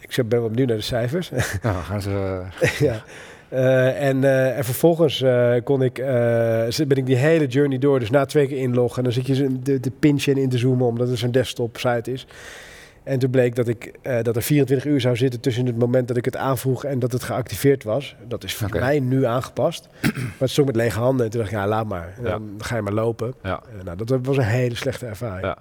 Ik 0.00 0.28
ben 0.28 0.40
wel 0.40 0.48
benieuwd 0.48 0.68
naar 0.68 0.76
de 0.76 0.82
cijfers. 0.82 1.30
Nou, 1.62 1.76
gaan 1.82 2.02
ze... 2.02 2.42
ja. 2.78 3.04
Uh, 3.52 4.02
en, 4.02 4.22
uh, 4.22 4.56
en 4.56 4.64
vervolgens 4.64 5.20
uh, 5.20 5.54
kon 5.64 5.82
ik, 5.82 5.94
ben 5.94 6.96
ik 6.96 7.06
die 7.06 7.16
hele 7.16 7.46
journey 7.46 7.78
door. 7.78 7.98
Dus 7.98 8.10
na 8.10 8.24
twee 8.24 8.46
keer 8.46 8.58
inloggen. 8.58 8.98
En 8.98 9.04
dan 9.04 9.12
zit 9.12 9.26
je 9.26 9.58
de, 9.62 9.80
de 9.80 9.90
pinchen 9.98 10.36
in 10.36 10.48
te 10.48 10.58
zoomen, 10.58 10.86
omdat 10.86 11.08
het 11.08 11.18
zo'n 11.18 11.30
desktop 11.30 11.76
site 11.76 12.12
is. 12.12 12.26
En 13.06 13.18
toen 13.18 13.30
bleek 13.30 13.54
dat, 13.54 13.68
ik, 13.68 13.92
uh, 14.02 14.22
dat 14.22 14.36
er 14.36 14.42
24 14.42 14.86
uur 14.86 15.00
zou 15.00 15.16
zitten 15.16 15.40
tussen 15.40 15.66
het 15.66 15.78
moment 15.78 16.08
dat 16.08 16.16
ik 16.16 16.24
het 16.24 16.36
aanvroeg 16.36 16.84
en 16.84 16.98
dat 16.98 17.12
het 17.12 17.22
geactiveerd 17.22 17.84
was. 17.84 18.16
Dat 18.28 18.44
is 18.44 18.54
voor 18.54 18.68
mij 18.70 19.00
nu 19.00 19.24
aangepast. 19.24 19.88
maar 20.02 20.34
het 20.38 20.50
stond 20.50 20.66
met 20.66 20.76
lege 20.76 20.98
handen. 20.98 21.24
En 21.24 21.30
toen 21.30 21.40
dacht 21.40 21.52
ik, 21.52 21.58
ja, 21.58 21.66
laat 21.66 21.86
maar. 21.86 22.14
Dan 22.22 22.54
ga 22.58 22.76
je 22.76 22.82
maar 22.82 22.92
lopen. 22.92 23.34
Ja. 23.42 23.62
Uh, 23.76 23.82
nou, 23.84 23.96
dat 24.04 24.18
was 24.22 24.36
een 24.36 24.42
hele 24.42 24.74
slechte 24.74 25.06
ervaring. 25.06 25.46
Ja, 25.46 25.58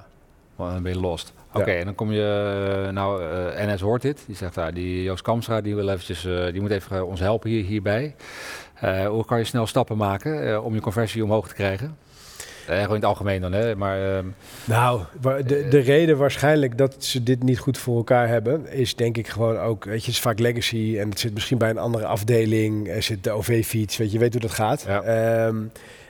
dan 0.57 0.83
ben 0.83 0.91
je 0.91 0.99
lost. 0.99 1.33
Oké, 1.53 1.71
en 1.71 1.85
dan 1.85 1.95
kom 1.95 2.11
je, 2.11 2.83
eh, 2.87 2.93
nou, 2.93 3.23
uh, 3.23 3.73
NS 3.73 3.81
hoort 3.81 4.01
dit. 4.01 4.23
Die 4.27 4.35
zegt, 4.35 4.55
daar, 4.55 4.67
ah, 4.67 4.75
die 4.75 5.03
Joost 5.03 5.23
Kamstra, 5.23 5.61
die 5.61 5.75
wil 5.75 5.89
eventjes, 5.89 6.21
die 6.51 6.61
moet 6.61 6.71
even 6.71 7.07
ons 7.07 7.19
helpen 7.19 7.49
hier, 7.49 7.63
hierbij. 7.63 8.15
hoe 9.07 9.25
kan 9.25 9.37
je 9.37 9.43
snel 9.43 9.67
stappen 9.67 9.97
maken 9.97 10.63
om 10.63 10.73
je 10.73 10.81
conversie 10.81 11.23
omhoog 11.23 11.47
te 11.47 11.53
krijgen? 11.53 11.97
Uh, 12.69 12.75
gewoon 12.75 12.87
in 12.87 12.93
het 12.95 13.05
algemeen 13.05 13.41
dan, 13.41 13.51
hè? 13.51 13.75
Maar, 13.75 14.17
um, 14.17 14.35
nou, 14.65 15.01
de, 15.21 15.67
de 15.69 15.79
reden 15.79 16.17
waarschijnlijk 16.17 16.77
dat 16.77 17.03
ze 17.03 17.23
dit 17.23 17.43
niet 17.43 17.59
goed 17.59 17.77
voor 17.77 17.97
elkaar 17.97 18.27
hebben, 18.27 18.71
is 18.71 18.95
denk 18.95 19.17
ik 19.17 19.27
gewoon 19.27 19.57
ook, 19.57 19.83
weet 19.83 19.99
je, 19.99 20.05
het 20.05 20.15
is 20.15 20.19
vaak 20.19 20.39
legacy 20.39 20.95
en 20.99 21.09
het 21.09 21.19
zit 21.19 21.33
misschien 21.33 21.57
bij 21.57 21.69
een 21.69 21.77
andere 21.77 22.05
afdeling, 22.05 22.89
er 22.89 23.03
zit 23.03 23.23
de 23.23 23.31
OV-fiets, 23.31 23.97
weet 23.97 24.11
je, 24.11 24.19
weet 24.19 24.31
hoe 24.31 24.41
dat 24.41 24.51
gaat. 24.51 24.85
Ehm, 24.85 25.55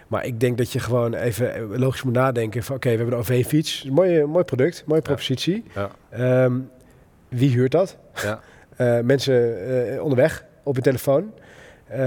maar 0.08 0.26
ik 0.26 0.40
denk 0.40 0.58
dat 0.58 0.72
je 0.72 0.80
gewoon 0.80 1.14
even 1.14 1.80
logisch 1.80 2.04
moet 2.04 2.14
nadenken 2.14 2.64
van, 2.64 2.76
oké, 2.76 2.90
we 2.90 2.96
hebben 2.96 3.14
een 3.14 3.20
OV-fiets, 3.20 3.88
mooi, 3.92 4.26
mooi 4.26 4.44
product, 4.44 4.84
mooie 4.86 5.02
propositie. 5.02 5.64
Ja. 5.74 6.44
Um, 6.44 6.70
wie 7.30 7.50
huurt 7.50 7.72
dat? 7.72 7.98
Ja. 8.24 8.40
Uh, 8.78 9.00
mensen 9.14 9.68
uh, 9.94 10.04
onderweg 10.04 10.46
op 10.64 10.76
je 10.76 10.82
telefoon. 10.82 11.34
Uh, 11.92 11.98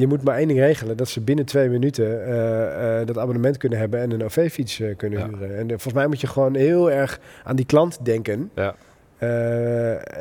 je 0.00 0.06
moet 0.06 0.22
maar 0.22 0.36
één 0.36 0.48
ding 0.48 0.58
regelen: 0.58 0.96
dat 0.96 1.08
ze 1.08 1.20
binnen 1.20 1.44
twee 1.44 1.68
minuten 1.68 2.28
uh, 2.28 3.00
uh, 3.00 3.06
dat 3.06 3.18
abonnement 3.18 3.56
kunnen 3.56 3.78
hebben 3.78 4.00
en 4.00 4.10
een 4.10 4.24
OV-fiets 4.24 4.82
kunnen 4.96 5.18
ja. 5.18 5.28
huren. 5.28 5.58
En 5.58 5.68
volgens 5.68 5.92
mij 5.92 6.06
moet 6.06 6.20
je 6.20 6.26
gewoon 6.26 6.54
heel 6.54 6.90
erg 6.90 7.20
aan 7.44 7.56
die 7.56 7.64
klant 7.64 8.04
denken. 8.04 8.50
Ja. 8.54 8.74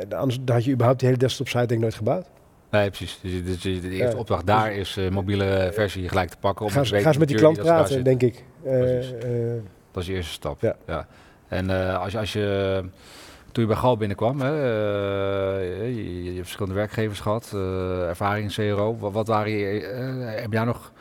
anders 0.10 0.40
had 0.46 0.64
je 0.64 0.72
überhaupt 0.72 1.00
die 1.00 1.08
hele 1.08 1.22
desktop-site 1.22 1.66
denk 1.66 1.72
ik 1.72 1.80
nooit 1.80 1.96
gebouwd. 1.96 2.26
Nee, 2.72 2.90
precies. 2.90 3.20
Dus, 3.22 3.62
dus 3.62 3.82
de 3.82 3.90
eerste 3.90 4.18
opdracht 4.18 4.46
daar 4.46 4.74
is 4.74 4.98
uh, 4.98 5.10
mobiele 5.10 5.70
versie 5.74 6.10
gelijk 6.10 6.30
te 6.30 6.38
pakken. 6.40 6.66
Om 6.66 6.72
ga, 6.72 6.84
ga 6.84 7.08
eens 7.08 7.18
met 7.18 7.28
die 7.28 7.38
klant 7.38 7.58
praten, 7.58 8.04
denk 8.04 8.22
ik. 8.22 8.44
dat 9.92 10.02
is 10.02 10.08
je 10.08 10.14
eerste 10.14 10.32
stap. 10.32 10.62
Ja. 10.62 10.76
ja. 10.88 11.08
En 11.48 11.70
als, 12.00 12.12
je, 12.12 12.18
als 12.18 12.34
je 12.34 12.84
toen 13.52 13.64
je 13.64 13.70
bij 13.70 13.80
Gal 13.80 13.98
binnenkwam, 13.98 14.42
hè, 14.42 14.52
je, 15.84 16.24
je, 16.24 16.32
hebt 16.32 16.42
verschillende 16.42 16.76
werkgevers 16.76 17.20
gehad, 17.20 17.52
ervaring 18.08 18.58
in 18.58 18.74
CRO. 18.76 18.98
Wat, 18.98 19.12
wat 19.12 19.28
waren 19.28 19.52
je, 19.52 19.66
heb 20.42 20.52
jij 20.52 20.64
nog 20.64 20.92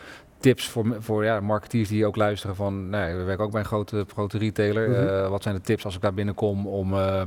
tips 0.40 0.68
voor, 0.68 0.96
voor 0.98 1.24
ja, 1.24 1.40
marketeers 1.40 1.88
die 1.88 2.06
ook 2.06 2.16
luisteren 2.16 2.56
van, 2.56 2.90
nee, 2.90 3.14
we 3.14 3.22
werken 3.22 3.44
ook 3.44 3.50
bij 3.50 3.60
een 3.60 3.66
grote, 3.66 4.04
grote 4.12 4.38
retailer. 4.38 4.88
Mhm. 4.90 5.08
Eh, 5.08 5.28
wat 5.28 5.42
zijn 5.42 5.54
de 5.54 5.60
tips 5.60 5.84
als 5.84 5.94
ik 5.94 6.00
daar 6.00 6.14
binnenkom 6.14 6.66
om 6.66 6.92
uh, 6.92 7.22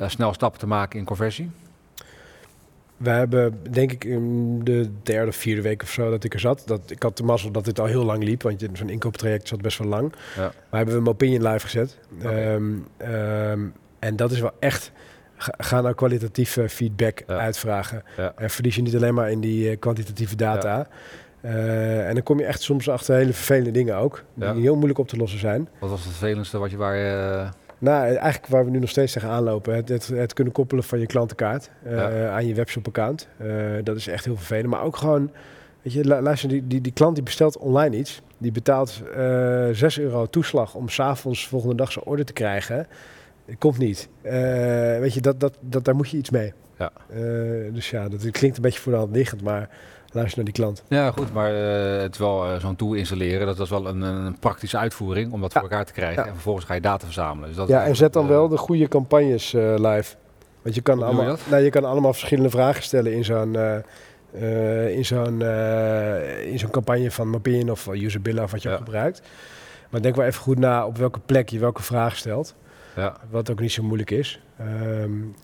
snel 0.00 0.32
stappen 0.32 0.60
te 0.60 0.66
maken 0.66 0.98
in 0.98 1.04
conversie? 1.04 1.50
We 2.96 3.10
hebben, 3.10 3.58
denk 3.70 3.92
ik, 3.92 4.04
in 4.04 4.60
de 4.64 4.90
derde, 5.02 5.32
vierde 5.32 5.62
week 5.62 5.82
of 5.82 5.90
zo 5.90 6.10
dat 6.10 6.24
ik 6.24 6.34
er 6.34 6.40
zat. 6.40 6.62
Dat, 6.66 6.90
ik 6.90 7.02
had 7.02 7.16
de 7.16 7.22
mazzel 7.22 7.50
dat 7.50 7.64
dit 7.64 7.80
al 7.80 7.86
heel 7.86 8.04
lang 8.04 8.24
liep, 8.24 8.42
want 8.42 8.68
zo'n 8.72 8.88
inkooptraject 8.88 9.48
zat 9.48 9.60
best 9.60 9.78
wel 9.78 9.88
lang. 9.88 10.12
Ja. 10.36 10.42
Maar 10.42 10.52
hebben 10.80 10.94
we 10.94 11.00
een 11.00 11.06
Opinion 11.06 11.42
live 11.42 11.66
gezet. 11.66 11.98
En 14.06 14.16
dat 14.16 14.30
is 14.30 14.40
wel 14.40 14.52
echt... 14.58 14.92
Ga 15.38 15.80
nou 15.80 15.94
kwalitatieve 15.94 16.68
feedback 16.68 17.22
uitvragen. 17.26 18.02
En 18.36 18.50
verlies 18.50 18.74
je 18.76 18.82
niet 18.82 18.96
alleen 18.96 19.14
maar 19.14 19.30
in 19.30 19.40
die 19.40 19.76
kwantitatieve 19.76 20.36
data. 20.36 20.86
Uh, 21.46 22.08
en 22.08 22.14
dan 22.14 22.22
kom 22.22 22.38
je 22.38 22.44
echt 22.44 22.62
soms 22.62 22.88
achter 22.88 23.14
hele 23.14 23.32
vervelende 23.32 23.70
dingen 23.70 23.96
ook, 23.96 24.24
die 24.34 24.48
heel 24.48 24.74
moeilijk 24.74 24.98
op 24.98 25.08
te 25.08 25.16
lossen 25.16 25.38
zijn. 25.38 25.68
Wat 25.78 25.90
was 25.90 26.00
het 26.00 26.08
vervelendste 26.08 26.58
wat 26.58 26.70
je 26.70 26.76
waar 26.76 26.96
je... 26.96 27.32
Uh... 27.42 27.48
Nou, 27.78 28.04
eigenlijk 28.04 28.46
waar 28.46 28.64
we 28.64 28.70
nu 28.70 28.78
nog 28.78 28.88
steeds 28.88 29.12
tegen 29.12 29.28
aanlopen. 29.28 29.74
Het, 29.74 29.88
het, 29.88 30.06
het 30.06 30.32
kunnen 30.32 30.52
koppelen 30.52 30.84
van 30.84 30.98
je 30.98 31.06
klantenkaart 31.06 31.70
uh, 31.86 32.30
aan 32.30 32.46
je 32.46 32.54
webshop-account. 32.54 33.28
dat 33.82 33.96
is 33.96 34.06
echt 34.06 34.24
heel 34.24 34.36
vervelend. 34.36 34.66
Maar 34.66 34.82
ook 34.82 34.96
gewoon, 34.96 35.30
weet 35.82 35.92
je, 35.92 36.04
luister, 36.04 36.48
die, 36.48 36.66
die, 36.66 36.80
die 36.80 36.92
klant 36.92 37.14
die 37.14 37.24
bestelt 37.24 37.58
online 37.58 37.96
iets. 37.96 38.22
Die 38.38 38.52
betaalt 38.52 39.02
6 39.72 39.98
euro 39.98 40.26
toeslag 40.26 40.74
om 40.74 40.88
s'avonds 40.88 41.48
volgende 41.48 41.74
dag 41.74 41.92
zijn 41.92 42.04
order 42.04 42.24
te 42.24 42.32
krijgen. 42.32 42.86
Het 43.46 43.58
komt 43.58 43.78
niet. 43.78 44.08
weet 45.00 45.14
je, 45.14 45.20
dat, 45.20 45.40
dat, 45.40 45.58
dat, 45.60 45.84
daar 45.84 45.96
moet 45.96 46.10
je 46.10 46.16
iets 46.16 46.30
mee. 46.30 46.52
Ja. 46.78 46.92
dus 47.72 47.90
ja, 47.90 48.08
dat 48.08 48.30
klinkt 48.30 48.56
een 48.56 48.62
beetje 48.62 48.80
voor 48.80 48.92
de 48.92 48.98
hand 48.98 49.16
liggend, 49.16 49.42
maar 49.42 49.68
luister 50.16 50.36
naar 50.36 50.52
die 50.52 50.62
klant. 50.62 50.82
Ja, 50.88 51.10
goed, 51.10 51.32
maar 51.32 51.52
uh, 51.52 52.00
het 52.02 52.16
wel 52.16 52.46
uh, 52.46 52.60
zo'n 52.60 52.76
tool 52.76 52.94
installeren, 52.94 53.46
dat 53.46 53.60
is 53.60 53.70
wel 53.70 53.86
een, 53.86 54.00
een, 54.00 54.38
praktische 54.38 54.78
uitvoering 54.78 55.32
om 55.32 55.40
dat 55.40 55.52
voor 55.52 55.62
elkaar 55.62 55.84
te 55.84 55.92
krijgen. 55.92 56.26
En 56.26 56.32
vervolgens 56.32 56.66
ga 56.66 56.74
je 56.74 56.80
data 56.80 57.04
verzamelen. 57.04 57.48
Dus 57.48 57.56
dat 57.56 57.68
ja, 57.68 57.84
en 57.84 57.96
zet 57.96 58.12
dan 58.12 58.26
wel 58.26 58.48
de 58.48 58.56
goede 58.56 58.88
campagnes 58.88 59.52
live. 59.52 60.14
Want 60.62 60.74
je 60.74 60.80
kan, 60.80 61.02
allemaal, 61.02 61.30
je, 61.30 61.36
nou, 61.50 61.62
je 61.62 61.70
kan 61.70 61.84
allemaal 61.84 62.12
verschillende 62.12 62.50
vragen 62.50 62.82
stellen 62.82 63.12
in 63.12 63.24
zo'n 63.24 63.56
in 64.88 65.04
zo'n 65.04 65.42
in 66.42 66.58
zo'n 66.58 66.70
campagne 66.70 67.10
van 67.10 67.30
Mapin 67.30 67.70
of 67.70 67.88
Usabilla 67.92 68.42
of 68.42 68.50
wat 68.50 68.62
je 68.62 68.68
ja. 68.68 68.76
gebruikt. 68.76 69.22
Maar 69.90 70.02
denk 70.02 70.16
wel 70.16 70.26
even 70.26 70.40
goed 70.40 70.58
na 70.58 70.86
op 70.86 70.98
welke 70.98 71.20
plek 71.26 71.48
je 71.48 71.58
welke 71.58 71.82
vraag 71.82 72.16
stelt. 72.16 72.54
Ja. 72.96 73.16
Wat 73.30 73.50
ook 73.50 73.60
niet 73.60 73.72
zo 73.72 73.82
moeilijk 73.82 74.10
is. 74.10 74.40
Um, 74.60 75.34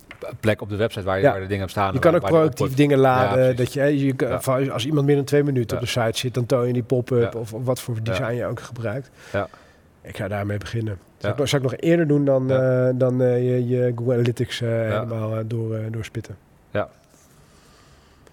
plek 0.40 0.60
op 0.60 0.68
de 0.68 0.76
website 0.76 1.04
waar 1.04 1.20
je, 1.20 1.26
waar 1.26 1.40
de 1.40 1.46
dingen 1.46 1.64
op 1.64 1.70
staan. 1.70 1.92
Je 1.92 1.98
kan 1.98 2.14
ook 2.14 2.24
proactief 2.24 2.74
dingen 2.74 2.98
laden. 2.98 3.56
dat 3.56 3.72
je, 3.72 3.98
je 4.06 4.72
als 4.72 4.86
iemand 4.86 5.06
meer 5.06 5.16
dan 5.16 5.24
twee 5.24 5.42
minuten 5.42 5.76
op 5.76 5.82
de 5.82 5.88
site 5.88 6.18
zit, 6.18 6.34
dan 6.34 6.46
toon 6.46 6.66
je 6.66 6.72
die 6.72 6.82
pop-up 6.82 7.34
of, 7.34 7.52
of, 7.52 7.64
wat 7.64 7.80
voor 7.80 8.02
design 8.02 8.34
je 8.34 8.46
ook 8.46 8.60
gebruikt. 8.60 9.10
Ja. 9.32 9.48
Ik 10.02 10.16
ga 10.16 10.28
daarmee 10.28 10.58
beginnen. 10.58 10.98
Zou, 11.18 11.40
ik, 11.40 11.48
zou 11.48 11.62
ik 11.62 11.70
nog 11.70 11.80
eerder 11.80 12.06
doen 12.06 12.24
dan, 12.24 12.52
uh, 12.52 12.88
dan 12.94 13.22
uh, 13.22 13.36
je, 13.36 13.68
je, 13.68 13.92
Google 13.96 14.12
Analytics 14.12 14.60
uh, 14.60 14.68
helemaal 14.68 15.46
door, 15.46 15.78
doorspitten. 15.90 16.36
Ja. 16.70 16.88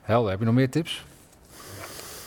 Helder. 0.02 0.30
Heb 0.30 0.40
je 0.40 0.46
nog 0.46 0.54
meer 0.54 0.70
tips? 0.70 1.06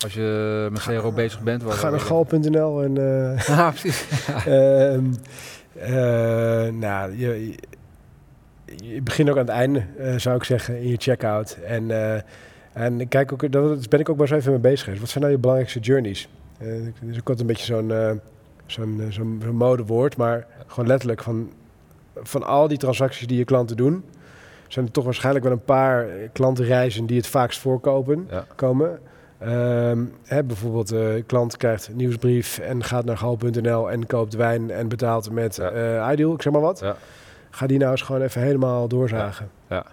Als 0.03 0.15
je 0.15 0.69
met 0.71 0.83
CRO 0.83 1.13
bezig 1.13 1.41
bent. 1.41 1.63
Ga 1.67 1.91
naar 1.91 2.01
gal.nl 2.01 2.83
en... 2.83 2.95
ja, 3.47 3.71
precies. 3.71 4.07
Ehm, 4.47 5.05
nou, 6.71 7.19
je, 7.19 7.55
je 8.65 9.03
begint 9.03 9.31
ook 9.31 9.37
aan 9.37 9.47
het 9.47 9.55
einde, 9.55 9.83
uh, 9.99 10.19
zou 10.19 10.37
ik 10.37 10.45
zeggen, 10.45 10.81
in 10.81 10.89
je 10.89 10.97
checkout. 10.97 11.59
En, 11.67 11.89
uh, 11.89 12.15
en 12.73 13.09
kijk 13.09 13.33
ook, 13.33 13.53
daar 13.53 13.77
ben 13.89 14.01
ik 14.01 14.09
ook 14.09 14.17
maar 14.17 14.27
eens 14.27 14.37
even 14.39 14.53
mee 14.53 14.61
bezig 14.61 14.83
geweest. 14.83 15.01
Wat 15.01 15.11
zijn 15.11 15.23
nou 15.25 15.37
je 15.37 15.41
belangrijkste 15.41 15.81
journeys? 15.81 16.29
Uh, 16.63 16.93
dus 17.03 17.17
ik 17.17 17.29
had 17.29 17.41
een 17.41 17.47
beetje 17.47 17.65
zo'n 17.65 18.21
zo'n 18.67 19.07
zo'n 19.09 19.41
modewoord, 19.53 20.17
maar 20.17 20.47
gewoon 20.67 20.89
letterlijk 20.89 21.23
van, 21.23 21.53
van 22.23 22.43
al 22.43 22.69
die 22.69 22.79
transacties 22.79 23.27
die 23.27 23.39
je 23.39 23.45
klanten 23.45 23.77
doen, 23.77 24.05
zijn 24.69 24.87
er 24.87 24.93
toch 24.93 25.05
waarschijnlijk 25.05 25.45
wel 25.45 25.53
een 25.53 25.65
paar 25.65 26.07
klantenreizen 26.33 27.07
die 27.07 27.17
het 27.17 27.27
vaakst 27.27 27.59
voorkomen. 27.59 28.27
Ja. 28.31 28.47
Komen. 28.55 28.99
Um, 29.47 30.13
hè, 30.25 30.45
bijvoorbeeld, 30.45 30.89
de 30.89 31.25
klant 31.27 31.57
krijgt 31.57 31.89
een 31.89 31.97
nieuwsbrief 31.97 32.59
en 32.59 32.85
gaat 32.85 33.05
naar 33.05 33.17
gal.nl 33.17 33.91
en 33.91 34.07
koopt 34.07 34.35
wijn 34.35 34.71
en 34.71 34.89
betaalt 34.89 35.31
met 35.31 35.57
ja. 35.57 36.13
Ideal, 36.13 36.35
ik 36.35 36.43
zeg 36.43 36.53
maar 36.53 36.63
wat. 36.63 36.81
Ja 36.81 36.97
ga 37.55 37.67
die 37.67 37.79
nou 37.79 37.91
eens 37.91 38.03
gewoon 38.03 38.23
even 38.23 38.43
helemaal 38.43 38.89
doorzagen. 38.89 39.51
Ja. 39.69 39.85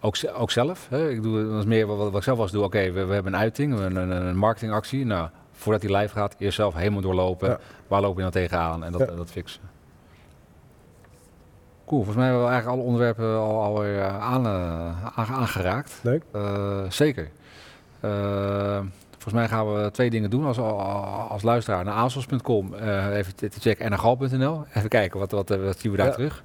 Ook, 0.00 0.16
ook 0.34 0.50
zelf. 0.50 0.86
Hè? 0.90 1.10
Ik 1.10 1.22
doe 1.22 1.48
dat 1.48 1.58
is 1.58 1.64
meer 1.64 1.86
wat, 1.86 1.96
wat 1.96 2.16
ik 2.16 2.22
zelf 2.22 2.38
was 2.38 2.50
doe. 2.50 2.64
Oké, 2.64 2.92
we, 2.92 3.04
we, 3.04 3.14
hebben 3.14 3.32
een 3.32 3.38
uiting, 3.38 3.78
een, 3.78 3.96
een, 3.96 4.10
een, 4.10 4.36
marketingactie. 4.36 5.04
Nou, 5.04 5.28
voordat 5.52 5.80
die 5.80 5.96
live 5.96 6.14
gaat, 6.14 6.34
eerst 6.38 6.56
zelf 6.56 6.74
helemaal 6.74 7.00
doorlopen. 7.00 7.58
Waar 7.86 8.00
loop 8.00 8.16
je 8.16 8.22
dan 8.22 8.30
tegenaan? 8.30 8.84
En 8.84 8.92
dat, 8.92 9.16
dat 9.16 9.30
fixen. 9.30 9.62
Cool, 11.86 12.02
volgens 12.02 12.16
mij 12.16 12.24
hebben 12.26 12.44
we 12.44 12.50
eigenlijk 12.50 12.78
alle 12.78 12.88
onderwerpen 12.88 13.38
al, 13.38 13.62
alweer 13.62 13.98
eh, 13.98 14.20
aan, 14.20 14.46
uh, 14.46 15.18
aangeraakt. 15.30 16.00
Leuk. 16.02 16.22
Uh, 16.34 16.80
zeker. 16.88 17.30
Volgens 19.10 19.34
mij 19.34 19.48
gaan 19.48 19.74
we 19.74 19.90
twee 19.90 20.10
dingen 20.10 20.30
doen 20.30 20.44
als, 20.44 20.58
als 21.28 21.42
luisteraar. 21.42 21.84
Naar 21.84 21.94
asos.com 21.94 22.74
even 22.74 23.34
te 23.34 23.60
checken 23.60 23.84
en 23.84 23.90
naar 23.90 23.98
gal.nl. 23.98 24.64
Even 24.74 24.88
kijken, 24.88 25.18
wat, 25.18 25.30
wat, 25.30 25.48
wat 25.48 25.78
zien 25.78 25.90
we 25.90 25.96
daar 25.96 26.12
terug. 26.12 26.42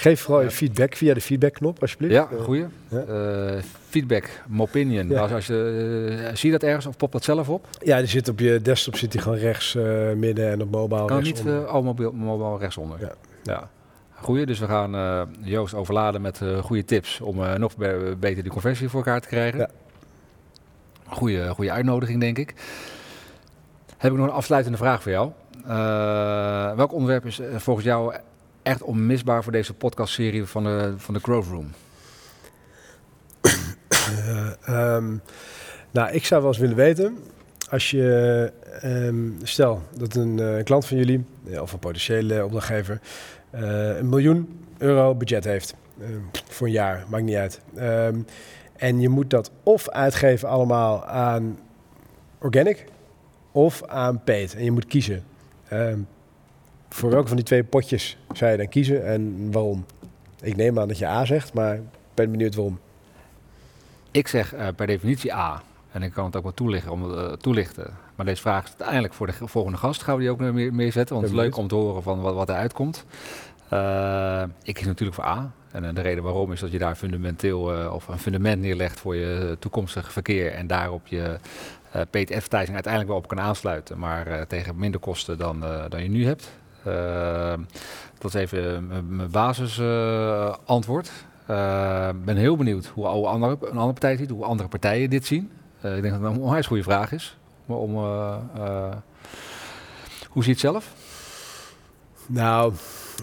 Geef 0.00 0.20
vooral 0.20 0.42
je 0.42 0.50
feedback 0.50 0.94
via 0.94 1.14
de 1.14 1.20
feedbackknop, 1.20 1.80
alsjeblieft. 1.80 2.12
Ja, 2.12 2.28
goeie. 2.42 2.66
Ja. 2.88 3.04
Uh, 3.08 3.62
feedback, 3.88 4.42
opinion. 4.58 5.08
Ja. 5.08 5.20
Als, 5.20 5.32
als 5.32 5.46
je, 5.46 6.18
uh, 6.20 6.36
zie 6.36 6.50
je 6.50 6.58
dat 6.58 6.68
ergens 6.68 6.86
of 6.86 6.96
popt 6.96 7.12
dat 7.12 7.24
zelf 7.24 7.48
op? 7.48 7.66
Ja, 7.84 7.98
die 7.98 8.06
zit 8.06 8.28
op 8.28 8.38
je 8.38 8.60
desktop 8.62 8.96
zit 8.96 9.12
die 9.12 9.20
gewoon 9.20 9.38
rechts 9.38 9.74
uh, 9.74 10.12
midden 10.12 10.50
en 10.50 10.62
op 10.62 10.70
mobile 10.70 11.04
kan 11.04 11.22
niet 11.22 11.44
oh, 11.46 11.84
mobiel, 11.84 12.12
mobile 12.12 12.58
rechtsonder. 12.58 13.00
Ja. 13.00 13.12
ja. 13.42 13.70
Goeie, 14.14 14.46
dus 14.46 14.58
we 14.58 14.66
gaan 14.66 15.28
Joost 15.40 15.74
overladen 15.74 16.20
met 16.20 16.40
goede 16.60 16.84
tips 16.84 17.20
om 17.20 17.58
nog 17.58 17.76
beter 18.18 18.42
die 18.42 18.52
conversie 18.52 18.88
voor 18.88 19.00
elkaar 19.00 19.20
te 19.20 19.28
krijgen. 19.28 19.58
Ja. 19.58 19.68
Goeie, 21.10 21.48
goede 21.48 21.70
uitnodiging, 21.70 22.20
denk 22.20 22.38
ik. 22.38 22.54
Heb 23.96 24.12
ik 24.12 24.18
nog 24.18 24.26
een 24.26 24.32
afsluitende 24.32 24.78
vraag 24.78 25.02
voor 25.02 25.12
jou. 25.12 25.30
welk 26.76 26.92
onderwerp 26.92 27.26
is 27.26 27.40
volgens 27.56 27.86
jou 27.86 28.14
echt 28.62 28.82
onmisbaar 28.82 29.42
voor 29.42 29.52
deze 29.52 29.74
podcastserie 29.74 30.44
van 30.44 30.64
de, 30.64 30.94
van 30.96 31.14
de 31.14 31.20
Grove 31.20 31.50
Room? 31.50 31.70
Uh, 34.68 34.94
um, 34.94 35.22
nou, 35.90 36.10
ik 36.10 36.24
zou 36.24 36.40
wel 36.40 36.50
eens 36.50 36.60
willen 36.60 36.76
weten, 36.76 37.18
als 37.70 37.90
je, 37.90 38.52
um, 38.84 39.38
stel 39.42 39.82
dat 39.96 40.14
een 40.14 40.64
klant 40.64 40.86
van 40.86 40.96
jullie, 40.96 41.24
of 41.60 41.72
een 41.72 41.78
potentiële 41.78 42.44
opdrachtgever, 42.44 43.00
een 43.50 44.08
miljoen 44.08 44.64
euro 44.78 45.14
budget 45.14 45.44
heeft 45.44 45.74
voor 46.48 46.66
een 46.66 46.72
jaar, 46.72 47.04
maakt 47.08 47.24
niet 47.24 47.36
uit. 47.36 47.60
Um, 47.78 48.26
en 48.80 49.00
je 49.00 49.08
moet 49.08 49.30
dat 49.30 49.50
of 49.62 49.88
uitgeven 49.88 50.48
allemaal 50.48 51.04
aan 51.04 51.58
organic 52.38 52.84
of 53.52 53.84
aan 53.84 54.24
paid. 54.24 54.54
En 54.54 54.64
je 54.64 54.70
moet 54.70 54.86
kiezen. 54.86 55.24
Um, 55.72 56.06
voor 56.88 57.10
welke 57.10 57.28
van 57.28 57.36
die 57.36 57.44
twee 57.44 57.64
potjes 57.64 58.18
zou 58.32 58.50
je 58.50 58.56
dan 58.56 58.68
kiezen 58.68 59.06
en 59.06 59.52
waarom? 59.52 59.84
Ik 60.40 60.56
neem 60.56 60.78
aan 60.78 60.88
dat 60.88 60.98
je 60.98 61.06
A 61.06 61.24
zegt, 61.24 61.52
maar 61.52 61.74
ik 61.74 61.82
ben 62.14 62.30
benieuwd 62.30 62.54
waarom. 62.54 62.78
Ik 64.10 64.28
zeg 64.28 64.54
uh, 64.54 64.68
per 64.76 64.86
definitie 64.86 65.34
A. 65.34 65.62
En 65.92 66.02
ik 66.02 66.12
kan 66.12 66.24
het 66.24 66.36
ook 66.36 66.42
wel 66.42 66.54
toelichten. 66.54 66.92
Om, 66.92 67.10
uh, 67.10 67.32
toelichten. 67.32 67.90
Maar 68.14 68.26
deze 68.26 68.40
vraag 68.40 68.64
is 68.64 68.68
uiteindelijk 68.68 69.14
voor 69.14 69.26
de 69.26 69.32
volgende 69.32 69.78
gast. 69.78 70.02
Gaan 70.02 70.14
we 70.14 70.20
die 70.20 70.30
ook 70.30 70.38
meer, 70.38 70.74
meer 70.74 70.92
zetten? 70.92 71.14
Want 71.14 71.26
het 71.26 71.36
is 71.36 71.42
leuk 71.42 71.56
om 71.56 71.68
te 71.68 71.74
horen 71.74 72.02
van 72.02 72.20
wat, 72.20 72.34
wat 72.34 72.48
er 72.48 72.54
uitkomt. 72.54 73.04
Uh, 73.72 74.42
ik 74.62 74.74
kies 74.74 74.86
natuurlijk 74.86 75.14
voor 75.14 75.24
A. 75.24 75.52
En 75.70 75.94
de 75.94 76.00
reden 76.00 76.24
waarom 76.24 76.52
is 76.52 76.60
dat 76.60 76.72
je 76.72 76.78
daar 76.78 76.94
fundamenteel 76.94 77.60
of 77.92 78.08
een 78.08 78.18
fundament 78.18 78.60
neerlegt 78.62 79.00
voor 79.00 79.16
je 79.16 79.56
toekomstig 79.58 80.12
verkeer. 80.12 80.52
En 80.52 80.66
daarop 80.66 81.06
je 81.06 81.38
advertising 81.92 82.74
uiteindelijk 82.74 83.08
wel 83.08 83.16
op 83.16 83.28
kan 83.28 83.40
aansluiten. 83.40 83.98
Maar 83.98 84.46
tegen 84.46 84.76
minder 84.76 85.00
kosten 85.00 85.38
dan, 85.38 85.64
dan 85.88 86.02
je 86.02 86.08
nu 86.08 86.26
hebt. 86.26 86.50
Dat 88.18 88.34
is 88.34 88.40
even 88.40 88.86
mijn 89.16 89.30
basisantwoord. 89.30 91.10
Ik 92.10 92.24
ben 92.24 92.36
heel 92.36 92.56
benieuwd 92.56 92.86
hoe 92.86 93.06
andere, 93.06 93.56
een 93.60 93.68
andere 93.68 93.92
partij 93.92 94.16
ziet, 94.16 94.30
hoe 94.30 94.44
andere 94.44 94.68
partijen 94.68 95.10
dit 95.10 95.26
zien. 95.26 95.50
Ik 95.76 95.90
denk 95.90 96.02
dat 96.02 96.12
het 96.12 96.22
een 96.22 96.40
onwijs 96.40 96.66
goede 96.66 96.82
vraag 96.82 97.12
is. 97.12 97.36
Maar 97.64 97.76
om, 97.76 97.94
hoe 100.28 100.42
zie 100.42 100.44
je 100.44 100.50
het 100.50 100.60
zelf? 100.60 100.94
Nou, 102.26 102.72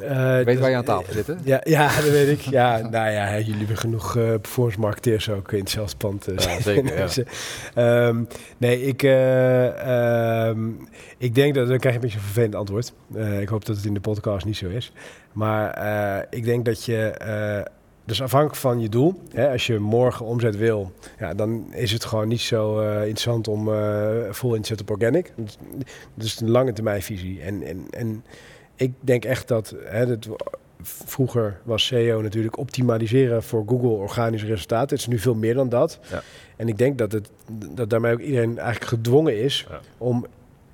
uh, 0.01 0.39
weet 0.43 0.59
waar 0.59 0.69
je 0.69 0.75
aan 0.75 0.83
tafel 0.83 1.13
zit, 1.13 1.35
Ja, 1.43 1.61
ja, 1.63 1.95
dat 2.01 2.09
weet 2.09 2.27
ik. 2.27 2.41
Ja, 2.41 2.77
nou 2.77 3.11
ja, 3.11 3.37
jullie 3.37 3.57
hebben 3.57 3.77
genoeg 3.77 4.15
uh, 4.15 4.29
performance 4.29 4.79
marketeers 4.79 5.29
ook 5.29 5.51
in 5.51 5.59
hetzelfde 5.59 5.97
pand. 5.97 6.27
ja, 6.37 6.61
zeker, 6.61 7.27
um, 8.07 8.27
nee, 8.57 8.81
ik, 8.81 9.03
um, 9.03 10.87
ik 11.17 11.35
denk 11.35 11.55
dat... 11.55 11.67
Dan 11.67 11.77
krijg 11.77 11.95
je 11.95 12.01
een 12.01 12.05
beetje 12.05 12.17
een 12.17 12.23
vervelend 12.23 12.55
antwoord. 12.55 12.93
ik 13.39 13.49
hoop 13.49 13.65
dat 13.65 13.75
het 13.75 13.85
in 13.85 13.93
de 13.93 13.99
podcast 13.99 14.45
niet 14.45 14.57
zo 14.57 14.67
is. 14.67 14.91
Maar 15.33 16.25
ik 16.29 16.43
denk 16.43 16.65
dat 16.65 16.85
je 16.85 17.13
dus 18.07 18.21
afhankelijk 18.21 18.59
van 18.59 18.79
je 18.79 18.89
doel, 18.89 19.21
hè, 19.31 19.51
als 19.51 19.67
je 19.67 19.79
morgen 19.79 20.25
omzet 20.25 20.57
wil, 20.57 20.91
ja, 21.19 21.33
dan 21.33 21.73
is 21.73 21.91
het 21.91 22.05
gewoon 22.05 22.27
niet 22.27 22.41
zo 22.41 22.81
uh, 22.81 22.97
interessant 22.97 23.47
om 23.47 23.67
uh, 23.67 24.09
vol 24.29 24.55
in 24.55 24.61
te 24.61 24.67
zetten 24.67 24.87
op 24.87 24.93
organic. 24.93 25.33
Dus 26.13 26.39
een 26.39 26.49
lange 26.49 26.73
termijn 26.73 27.01
visie. 27.01 27.41
En, 27.41 27.63
en, 27.63 27.85
en 27.89 28.23
ik 28.78 28.93
denk 28.99 29.25
echt 29.25 29.47
dat, 29.47 29.75
hè, 29.84 30.07
dat 30.07 30.28
vroeger 30.82 31.59
was 31.63 31.86
SEO 31.86 32.21
natuurlijk 32.21 32.57
optimaliseren 32.57 33.43
voor 33.43 33.63
Google 33.67 33.89
organische 33.89 34.47
resultaten. 34.47 34.89
Het 34.89 34.99
is 34.99 35.07
nu 35.07 35.19
veel 35.19 35.36
meer 35.36 35.53
dan 35.53 35.69
dat. 35.69 35.99
Ja. 36.11 36.21
En 36.55 36.67
ik 36.67 36.78
denk 36.78 36.97
dat, 36.97 37.11
het, 37.11 37.30
dat 37.71 37.89
daarmee 37.89 38.13
ook 38.13 38.19
iedereen 38.19 38.57
eigenlijk 38.57 38.89
gedwongen 38.91 39.43
is 39.43 39.67
om, 39.97 40.25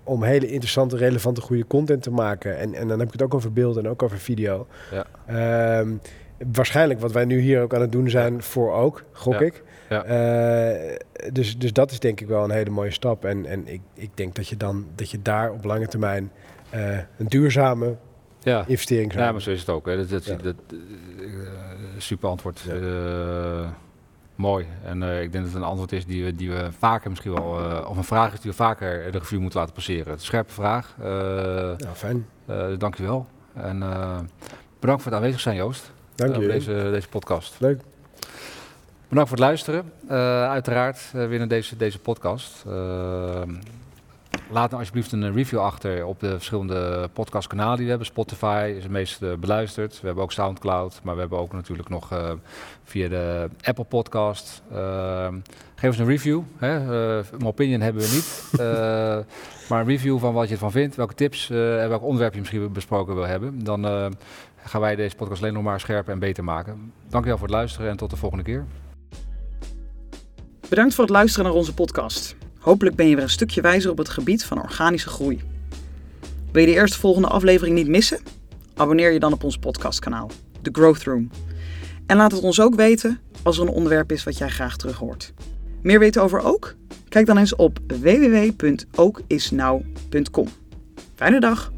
om 0.04 0.24
hele 0.24 0.47
interessante, 0.47 0.97
relevante, 0.97 1.41
goede 1.41 1.68
content 1.68 2.01
te 2.01 2.12
maken. 2.12 2.58
En, 2.58 2.74
en 2.74 2.88
dan 2.88 2.99
heb 2.99 3.08
ik 3.08 3.14
het 3.14 3.22
ook 3.22 3.34
over 3.34 3.54
beeld 3.54 3.78
en 3.78 3.88
ook 3.88 4.04
over 4.04 4.18
video. 4.18 4.68
Ja. 4.91 5.80
Um, 5.80 6.01
waarschijnlijk 6.51 6.99
wat 6.99 7.12
wij 7.12 7.26
nu 7.26 7.39
hier 7.39 7.62
ook 7.62 7.74
aan 7.74 7.82
het 7.82 7.91
doen 7.91 8.10
zijn 8.10 8.43
voor 8.43 8.74
ook, 8.74 9.04
gok 9.12 9.41
ik. 9.41 9.64
Ja. 9.89 10.06
Uh, 10.06 10.97
dus, 11.32 11.58
dus 11.58 11.74
dat 11.74 11.91
is 11.91 11.99
denk 11.99 12.22
ik 12.22 12.28
wel 12.28 12.43
een 12.43 12.51
hele 12.51 12.70
mooie 12.70 12.91
stap. 12.91 13.26
En, 13.26 13.45
en 13.45 13.68
ik, 13.68 13.82
ik 13.93 14.10
denk 14.14 14.36
dat 14.36 14.47
je 14.47 14.58
dan 14.58 14.86
dat 14.95 15.10
je 15.10 15.22
daar 15.22 15.51
op 15.51 15.64
lange 15.64 15.88
termijn 15.88 16.32
uh, 16.74 16.97
een 17.17 17.28
duurzame 17.28 17.95
ja. 18.39 18.63
investering 18.67 19.11
zou 19.11 19.24
Ja, 19.24 19.32
maar 19.32 19.41
zo 19.41 19.51
is 19.51 19.59
het 19.59 19.69
ook. 19.69 19.86
Hè. 19.86 19.97
Dat, 19.97 20.09
dat, 20.09 20.26
ja. 20.26 20.36
dat 20.36 20.55
uh, 20.71 20.80
super 21.97 22.30
antwoord. 22.30 22.63
mooi. 24.36 24.65
En 24.84 25.03
ik 25.03 25.32
denk 25.32 25.43
dat 25.43 25.53
het 25.53 25.55
een 25.55 25.67
antwoord 25.67 25.91
is 25.91 26.05
die 26.05 26.24
we, 26.24 26.36
die 26.36 26.49
we 26.49 26.69
vaker 26.78 27.09
misschien 27.09 27.34
wel, 27.34 27.84
of 27.88 27.97
een 27.97 28.03
vraag 28.03 28.34
is 28.34 28.39
die 28.39 28.51
we 28.51 28.57
vaker 28.57 29.11
de 29.11 29.17
review 29.17 29.39
moeten 29.39 29.59
laten 29.59 29.76
passeren. 29.76 30.11
Het 30.11 30.21
scherpe 30.21 30.53
vraag. 30.53 30.95
ja, 31.78 31.93
fijn. 31.93 32.26
dank 32.78 32.95
je 32.95 33.03
wel. 33.03 33.28
En 33.53 33.80
bedankt 34.80 35.03
voor 35.03 35.11
het 35.11 35.21
aanwezig 35.21 35.39
zijn, 35.39 35.55
Joost. 35.55 35.91
Dank 36.15 36.36
je. 36.36 36.47
Deze, 36.47 36.89
deze 36.91 37.07
podcast. 37.07 37.55
Leuk. 37.59 37.82
Bedankt 39.13 39.32
voor 39.32 39.39
het 39.39 39.47
luisteren. 39.47 39.91
Uh, 40.05 40.49
uiteraard 40.49 41.11
uh, 41.15 41.28
weer 41.28 41.38
naar 41.39 41.47
deze, 41.47 41.78
deze 41.78 41.99
podcast. 41.99 42.63
Uh, 42.67 43.41
laat 44.50 44.70
nou 44.70 44.80
alsjeblieft 44.80 45.12
een 45.12 45.34
review 45.34 45.60
achter 45.60 46.06
op 46.06 46.20
de 46.20 46.30
verschillende 46.30 47.10
podcastkanalen 47.14 47.76
die 47.76 47.84
we 47.84 47.89
hebben. 47.89 48.08
Spotify 48.08 48.74
is 48.78 48.84
het 48.84 48.91
meest 48.91 49.39
beluisterd. 49.39 50.00
We 50.00 50.06
hebben 50.06 50.24
ook 50.24 50.32
Soundcloud, 50.32 51.00
maar 51.04 51.14
we 51.14 51.20
hebben 51.20 51.39
ook 51.39 51.54
natuurlijk 51.54 51.89
nog 51.89 52.10
via 52.84 53.08
de 53.08 53.50
Apple 53.62 53.84
Podcast. 53.84 54.62
geef 55.76 55.89
ons 55.89 55.98
een 55.98 56.06
review. 56.06 56.41
Hè? 56.58 56.76
een 57.34 57.46
opinion 57.46 57.82
hebben 57.82 58.02
we 58.02 58.10
niet. 58.14 58.52
maar 59.70 59.80
een 59.80 59.88
review 59.88 60.20
van 60.20 60.34
wat 60.34 60.48
je 60.48 60.54
ervan 60.54 60.72
vindt, 60.72 60.96
welke 60.96 61.14
tips 61.14 61.50
en 61.50 61.89
welk 61.89 62.04
onderwerp 62.04 62.34
je 62.34 62.39
misschien 62.39 62.72
besproken 62.72 63.16
wil 63.16 63.28
hebben. 63.28 63.64
Dan 63.64 63.86
gaan 64.64 64.82
wij 64.82 64.96
deze 64.96 65.16
podcast 65.16 65.41
alleen 65.41 65.54
nog 65.54 65.64
maar 65.64 65.80
scherper 65.80 66.14
en 66.14 66.20
beter 66.20 66.44
maken. 66.44 66.94
Dankjewel 67.08 67.38
voor 67.38 67.48
het 67.48 67.56
luisteren 67.56 67.89
en 67.89 67.98
tot 67.98 68.10
de 68.10 68.16
volgende 68.16 68.44
keer. 68.44 68.66
Bedankt 70.70 70.94
voor 70.94 71.04
het 71.04 71.14
luisteren 71.14 71.46
naar 71.46 71.56
onze 71.56 71.74
podcast. 71.74 72.36
Hopelijk 72.64 72.95
ben 72.95 73.07
je 73.07 73.16
weer 73.16 73.24
een 73.24 73.30
stukje 73.30 73.61
wijzer 73.61 73.91
op 73.91 73.97
het 73.97 74.09
gebied 74.09 74.45
van 74.45 74.61
organische 74.61 75.09
groei. 75.09 75.41
Wil 76.51 76.61
je 76.61 76.68
de 76.68 76.74
eerste 76.74 76.99
volgende 76.99 77.28
aflevering 77.28 77.76
niet 77.76 77.88
missen? 77.88 78.20
Abonneer 78.76 79.11
je 79.11 79.20
dan 79.20 79.34
op 79.34 79.43
ons 79.43 79.57
podcastkanaal, 79.57 80.32
The 80.61 80.70
Growth 80.72 81.03
Room. 81.03 81.30
En 82.05 82.18
laat 82.18 82.32
het 82.32 82.41
ons 82.41 82.59
ook 82.59 82.76
weten 82.76 83.20
als 83.41 83.57
er 83.57 83.64
een 83.64 83.70
onderwerp 83.70 84.11
is 84.11 84.24
wat 84.24 84.38
jij 84.38 84.49
graag 84.49 84.78
terug 84.78 84.97
hoort. 84.97 85.34
Meer 85.82 85.99
weten 85.99 86.24
over 86.24 86.41
Ook? 86.41 86.76
Kijk 87.09 87.26
dan 87.26 87.38
eens 87.38 87.55
op 87.55 87.80
www.ookisnow.com. 87.88 90.47
Fijne 91.16 91.39
dag! 91.39 91.72